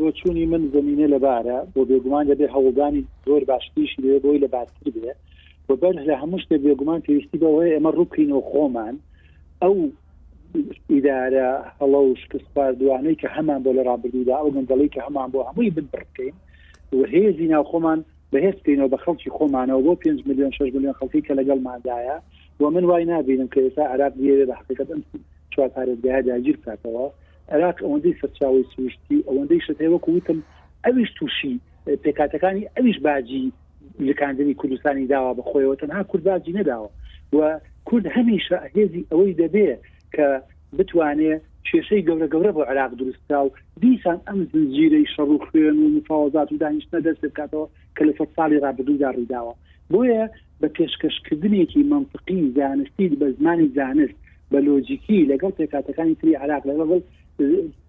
بۆچوونی 0.00 0.46
من 0.52 0.62
زمینە 0.74 1.06
لەبارە 1.14 1.58
بۆ 1.74 1.80
بێگومان 1.88 2.24
دەبێ 2.30 2.46
هەوڵدانی 2.54 3.02
زۆر 3.26 3.42
باشتیش 3.50 3.90
لێ 4.02 4.18
بۆی 4.24 4.38
لە 4.44 4.48
باشتر 4.54 4.86
بێ 4.96 5.12
بە 5.68 5.74
بەر 5.80 5.94
لە 6.08 6.14
هەموو 6.22 6.38
شتێ 6.42 6.56
بێگومان 6.64 7.00
پێویستی 7.06 7.38
بەوەی 7.42 7.74
ئەمە 7.76 7.90
ڕووکەینەوە 7.98 8.42
خۆمان 8.50 8.94
ئەو 9.62 9.74
ئیدارە 10.92 11.48
هەڵە 11.80 12.00
و 12.08 12.14
شکستپار 12.22 12.72
دوانەی 12.80 13.16
کە 13.22 13.28
هەمان 13.36 13.60
بۆ 13.64 13.70
لە 13.76 13.82
ڕابردودا 13.88 14.34
ئەو 14.38 14.50
منندڵی 14.56 14.88
کە 14.94 15.00
هەمان 15.06 15.28
بۆ 15.32 15.38
هەمووی 15.48 15.70
ببر 15.76 16.04
بکەین 16.06 16.34
و 16.98 17.00
هێزی 17.14 17.46
ناوخۆمان 17.52 17.98
بەهێز 18.32 18.56
بکەینەوە 18.60 18.88
بە 18.92 18.98
خەڵکی 19.04 19.30
خۆمانەوە 19.36 19.80
بۆ 19.86 19.92
5 19.94 20.26
میلیۆن 20.28 20.50
6 20.52 20.60
میلیۆن 20.74 20.94
خەڵکی 21.00 21.20
کە 21.26 21.32
لەگەڵ 21.38 21.58
مادایە 21.68 22.16
و 22.60 22.70
من 22.70 22.84
وای 22.84 23.04
نبینم 23.04 23.48
کە 23.54 23.58
ئێستا 23.62 23.82
عراق 23.92 24.12
دیێ 24.14 24.46
بە 24.48 24.54
حقیقت 24.60 24.88
ئەم 24.92 25.02
چوار 25.52 25.68
پارێزگایە 25.76 26.22
داگیر 26.28 26.56
کاتەوە 26.64 27.04
عراق 27.54 27.76
ئەوەندەی 27.84 28.14
سەرچاوی 28.20 28.64
سوشتی 28.76 29.16
ئەوەندەی 29.28 29.60
شتەیەوەکو 29.66 30.10
وتم 30.16 30.38
ئەویش 30.84 31.10
تووشی 31.16 31.54
پێکاتەکانی 32.04 32.64
ئەویش 32.76 32.98
باجی 33.06 33.46
لکاندنی 34.08 34.54
کوردستانی 34.60 35.06
داوا 35.06 35.32
بەخۆیەوە 35.38 35.76
تەنها 35.80 36.02
کورد 36.10 36.24
باجی 36.30 36.52
نەداوە 36.60 36.90
و 37.36 37.38
کورد 37.88 38.06
هەمیشە 38.16 38.58
هێزی 38.76 39.02
ئەوەی 39.12 39.34
دەبێت 39.42 39.80
کە 40.16 40.28
بتوانێت 40.78 41.42
کێشەی 41.70 42.04
گەورە 42.08 42.28
گەورە 42.32 42.52
بۆ 42.56 42.62
عراق 42.70 42.92
دروستکا 43.00 43.38
و 43.44 43.50
دیسان 43.82 44.18
ئەم 44.28 44.40
زنجیرەی 44.52 45.06
شەڕ 45.14 45.28
و 45.34 45.42
خوێن 45.46 45.76
و 45.82 45.86
مفاوزات 45.98 46.48
و 46.52 46.60
دانیشتە 46.62 46.98
دەست 47.06 47.20
بکاتەوە 47.24 47.66
کە 47.96 48.02
لە 48.08 48.12
فەر 48.18 48.28
ساڵی 48.36 48.62
ڕابدوودا 48.64 49.08
ڕووداوە 49.16 49.54
بۆیە 49.92 50.24
بە 50.60 50.68
پێشکەشکردنێکی 50.76 51.82
منطقی 51.94 52.42
زانستی 52.58 53.06
بە 53.20 53.26
زمانی 53.38 53.68
زانست 53.78 54.16
بە 54.52 54.58
لۆجیکی 54.66 55.26
لەگەڵ 55.32 55.52
پێکاتەکانی 55.60 56.14
تری 56.20 56.34
عراق 56.44 56.62
لەگەڵ 56.70 56.90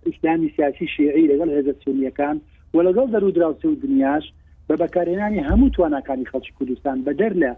ئیسلامی 0.07 0.49
سیاسی 0.55 0.85
شێعی 0.95 1.29
لەگەڵ 1.31 1.49
هێزەسیونیەکان 1.55 2.35
و 2.75 2.77
لەگەڵ 2.87 3.07
دەرودراوسی 3.13 3.67
و 3.69 3.75
دنیاش 3.85 4.25
بە 4.67 4.75
بەکارهێنانی 4.81 5.45
هەموو 5.49 5.73
توانەکانی 5.75 6.29
خەڵکی 6.31 6.53
کوردستان 6.57 6.97
بە 7.05 7.11
دەر 7.21 7.33
لە 7.41 7.49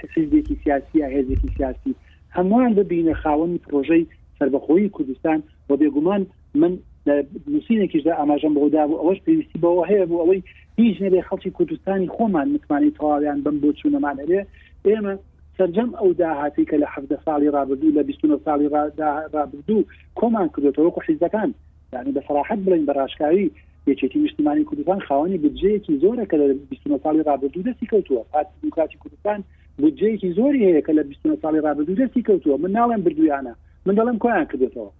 حسیزێکی 0.00 0.56
سیاسی 0.62 0.96
یا 1.02 1.08
هێزێکی 1.14 1.50
سیاسی 1.58 1.92
هەمووان 2.36 2.72
ببینە 2.80 3.14
خاوەنی 3.22 3.58
پرۆژەی 3.66 4.04
سربەخۆی 4.38 4.88
کوردستان 4.96 5.38
بۆ 5.68 5.74
بێگومان 5.80 6.22
من 6.60 6.72
نووسینێکیشدا 7.52 8.12
ئاماژەم 8.20 8.52
بۆدا 8.58 8.82
بوو 8.88 9.00
ئەوەش 9.02 9.18
پێویستی 9.26 9.58
بەوە 9.64 9.82
هەیە 9.90 10.04
بوو 10.08 10.22
ئەوەی 10.22 10.40
هیچ 10.78 10.96
نەبێ 11.04 11.20
خەڵکی 11.28 11.50
کوردستانی 11.58 12.08
خۆمان 12.16 12.46
متمانی 12.54 12.90
تەواویان 12.98 13.38
بم 13.44 13.56
بۆ 13.62 13.68
چوونەمانەبێ 13.78 14.40
ئێمە 14.88 15.14
سرجەم 15.58 15.90
ئەو 16.00 16.10
داهاتی 16.20 16.64
کە 16.70 16.76
لە 16.82 16.86
حەفدە 16.94 17.16
ساڵی 17.24 17.48
رابردوو 17.56 17.94
لە 17.96 18.02
بیستە 18.08 18.26
ساڵی 18.46 18.68
رابردوو 19.34 19.86
کۆمان 20.18 20.48
کردێتەوە 20.54 20.90
قوحیزەکان 20.94 21.50
یعنی 21.92 22.10
بە 22.16 22.20
فراحەت 22.28 22.58
بڵین 22.66 22.84
بە 22.88 22.92
ڕاشکاوی 22.98 23.50
یەکێتی 23.90 24.18
نیشتمانی 24.24 24.64
کوردستان 24.70 25.00
خاوەنی 25.08 25.38
بجەیەکی 25.44 25.94
زۆرە 26.02 26.24
کە 26.30 26.36
لە 26.40 26.44
بیستە 26.70 26.98
ساڵی 27.04 27.22
رابردوو 27.28 27.64
دەستی 27.68 27.86
کەوتووە 27.92 28.22
پاتی 28.32 28.52
دوکاتی 28.62 28.98
کوردستان 29.02 29.40
بودجەیەکی 29.80 30.34
زۆری 30.38 30.62
هەیە 30.68 30.82
کە 30.86 30.92
لە 30.98 31.02
20 31.10 31.42
ساڵی 31.42 31.64
رابرردوو 31.66 31.96
دەستی 32.00 32.22
کەوتووە 32.26 32.58
من 32.62 32.72
ناڵێن 32.78 33.00
بردویانە 33.06 33.52
من 33.86 33.94
دەڵم 33.98 34.18
کۆیان 34.22 34.44
کردێتەوە 34.50 34.90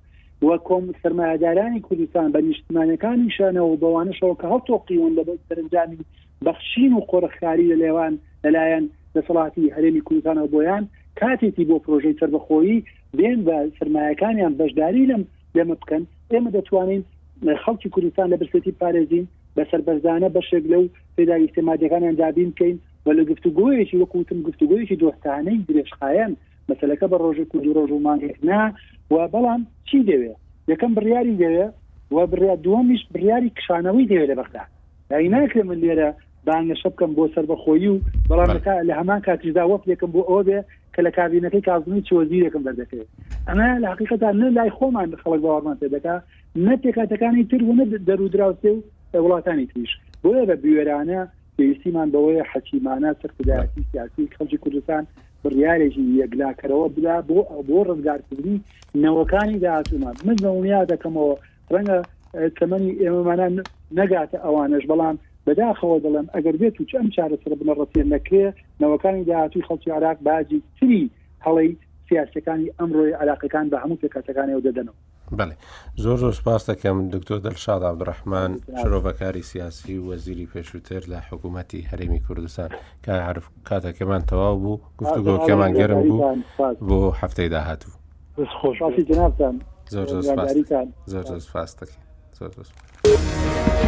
وە 0.47 0.57
کۆم 0.69 0.85
سرمایهدارانی 1.03 1.81
کوردستان 1.87 2.29
بە 2.35 2.41
نیشتمانەکانی 2.49 3.31
شانەوە 3.37 3.77
بەوانشەوە 3.83 4.37
کە 4.41 4.47
هەڵتۆقیون 4.53 5.13
لە 5.19 5.23
سەرنجامی 5.49 5.99
بەخشین 6.47 6.93
و 6.95 7.01
قۆرەخکاری 7.11 7.69
لە 7.73 7.77
لێوان 7.83 8.15
لەلایەن 8.45 8.85
دەسەڵاتی 9.15 9.73
هەرێمی 9.77 10.05
کوردستانەوە 10.07 10.53
بۆیان 10.53 10.85
کاتێکی 11.21 11.65
بۆ 11.69 11.77
پرۆژەی 11.85 12.19
تربەخۆیی 12.21 12.85
بێن 13.19 13.39
بە 13.47 13.57
سرمایەکانیان 13.79 14.53
بەشداری 14.61 15.09
لەم 15.11 15.23
لێمە 15.57 15.77
بکەن 15.83 16.03
ئێمە 16.33 16.51
دەتوانین 16.57 17.03
خەڵکی 17.63 17.89
کوردستان 17.95 18.27
لە 18.33 18.37
برسێتی 18.41 18.77
پارێزین 18.81 19.27
بە 19.57 19.63
سربەرزانە 19.71 20.29
بەشێک 20.37 20.65
لەو 20.73 20.85
پێداگیستێماتەکانیان 21.17 22.15
دابین 22.23 22.51
بکەین 22.55 22.77
بە 23.07 23.13
لە 23.19 23.23
گفتوگوۆیەکی 23.31 24.01
وەکوتم 24.03 24.39
گفتوگوۆیەکی 24.49 25.01
دۆستانەی 25.03 25.65
درێژخایەن 25.69 26.33
مەسلەکە 26.71 27.07
بە 27.13 27.17
ڕۆژە 27.25 27.45
کو 27.51 27.57
ڕۆژ 27.77 27.91
ومانێکنا 27.93 28.63
و 29.13 29.15
بەڵام 29.33 29.63
چی 29.89 29.99
دەوێ 30.11 30.33
یەکەم 30.73 30.91
بڕیاری 30.97 31.39
دەوێ 31.43 31.67
و 32.17 32.19
بریا 32.33 32.55
دومیش 32.67 33.03
بریاری 33.15 33.51
کشانەوەی 33.59 34.09
دەوێت 34.11 34.29
لە 34.33 34.37
بەخدا 34.41 34.63
دای 35.11 35.29
ناکرێ 35.35 35.63
من 35.69 35.79
لێرە 35.85 36.09
بانگەشە 36.47 36.89
بکەم 36.95 37.11
بۆ 37.17 37.25
سەر 37.35 37.45
بەخۆی 37.53 37.89
و 37.93 37.97
بەڵام 38.31 38.51
لە 38.89 38.93
هەمان 39.01 39.21
کاتیشدا 39.27 39.63
وەپ 39.71 39.83
یەکەم 39.93 40.11
بۆ 40.15 40.21
ئەوە 40.29 40.43
بێ 40.47 40.59
کە 40.95 41.01
لە 41.07 41.11
کابینەکەی 41.19 41.65
کازمی 41.69 42.03
چۆزیرەکەم 42.09 42.63
دەردەکەێت 42.67 43.09
ئەمە 43.49 43.69
لە 43.83 43.87
حقیقتا 43.93 44.29
نە 44.41 44.47
لای 44.57 44.71
خۆمان 44.77 45.09
خەڵک 45.23 45.41
باوەڕمان 45.45 45.77
پێدەکا 45.83 46.17
نە 46.67 46.75
تێکاتەکانی 46.83 47.45
تر 47.51 47.61
و 47.65 47.73
نە 47.79 47.85
دەرودراوسێ 48.09 48.73
و 49.13 49.15
وڵاتانی 49.25 49.67
تویش 49.73 49.93
بۆە 50.23 50.41
بە 50.49 50.55
بوێرانە 50.63 51.21
پێویستیمان 51.59 52.09
بەوەیە 52.15 52.45
حەکیمانە 52.53 53.11
سەرکردایەتی 53.21 53.89
سیاسی 53.93 54.33
خەڵکی 54.37 54.61
کوردستان 54.65 55.03
بڕیارێکی 55.43 56.03
یەکلاکەرەوە 56.23 56.87
بدا 56.97 57.17
بۆ 57.29 57.39
بۆ 57.69 57.79
ڕزگارکردنی 57.89 58.57
نەوەکانی 59.03 59.59
داهاتومان 59.65 60.15
من 60.27 60.37
دڵنیا 60.45 60.81
دەکەمەوە 60.93 61.35
ڕەنگە 61.73 61.99
تەمەنی 62.59 62.99
ئێمەمانان 63.03 63.55
نەگاتە 63.99 64.39
ئەوانش 64.45 64.85
بەڵام 64.91 65.17
بەداخەوە 65.47 65.97
دەڵم 66.05 66.27
ئەگەر 66.35 66.55
بێت 66.61 66.77
و 66.79 66.85
ئەم 66.99 67.09
چارە 67.17 67.37
سەر 67.43 67.53
بنە 67.61 67.73
ڕەتێن 67.79 68.07
نەکرێ 68.15 68.45
نەوەکانی 68.83 69.27
داهاتوی 69.31 69.67
خەڵکی 69.69 69.95
عراق 69.99 70.19
باجی 70.29 70.59
تری 70.79 71.03
هەڵی 71.47 71.71
سیاسەکانی 72.09 72.73
ئەمڕۆی 72.79 73.17
عراقەکان 73.23 73.67
بە 73.73 73.77
هەموو 73.83 74.01
پێکاتەکانی 74.03 74.55
و 74.57 74.65
دەدەنەوە 74.67 74.97
بڵێ 75.39 75.55
زۆر 76.03 76.17
زۆر 76.23 76.33
سپاس 76.41 76.63
دەکەم 76.71 76.97
دکتۆر 77.15 77.39
دەلشاد 77.47 77.83
عبدڕحمان 77.91 78.53
شرۆڤەکاری 78.81 79.43
سیاسی 79.51 79.97
وەزیری 80.09 80.47
پێشووتر 80.55 81.01
لە 81.13 81.19
حکوومەتتی 81.31 81.81
هەرێمی 81.91 82.21
کوردستان 82.27 82.71
کە 83.05 83.13
عرف 83.29 83.47
کاتەکەمان 83.69 84.23
تەواو 84.31 84.57
بوو 84.63 84.81
گفتوگۆکەمان 85.01 85.71
گەرم 85.81 86.01
بوو 86.09 86.21
بۆ 86.89 86.99
هەفتەی 87.21 87.49
داهاتوو 87.55 87.93
زۆر 88.39 88.81
زۆر 89.95 90.07
زۆر 90.13 90.23
سپاس 90.31 90.51
دەکەین 90.59 90.89
زۆر 91.13 91.25
زۆر 91.29 91.39
سپاس. 92.71 93.82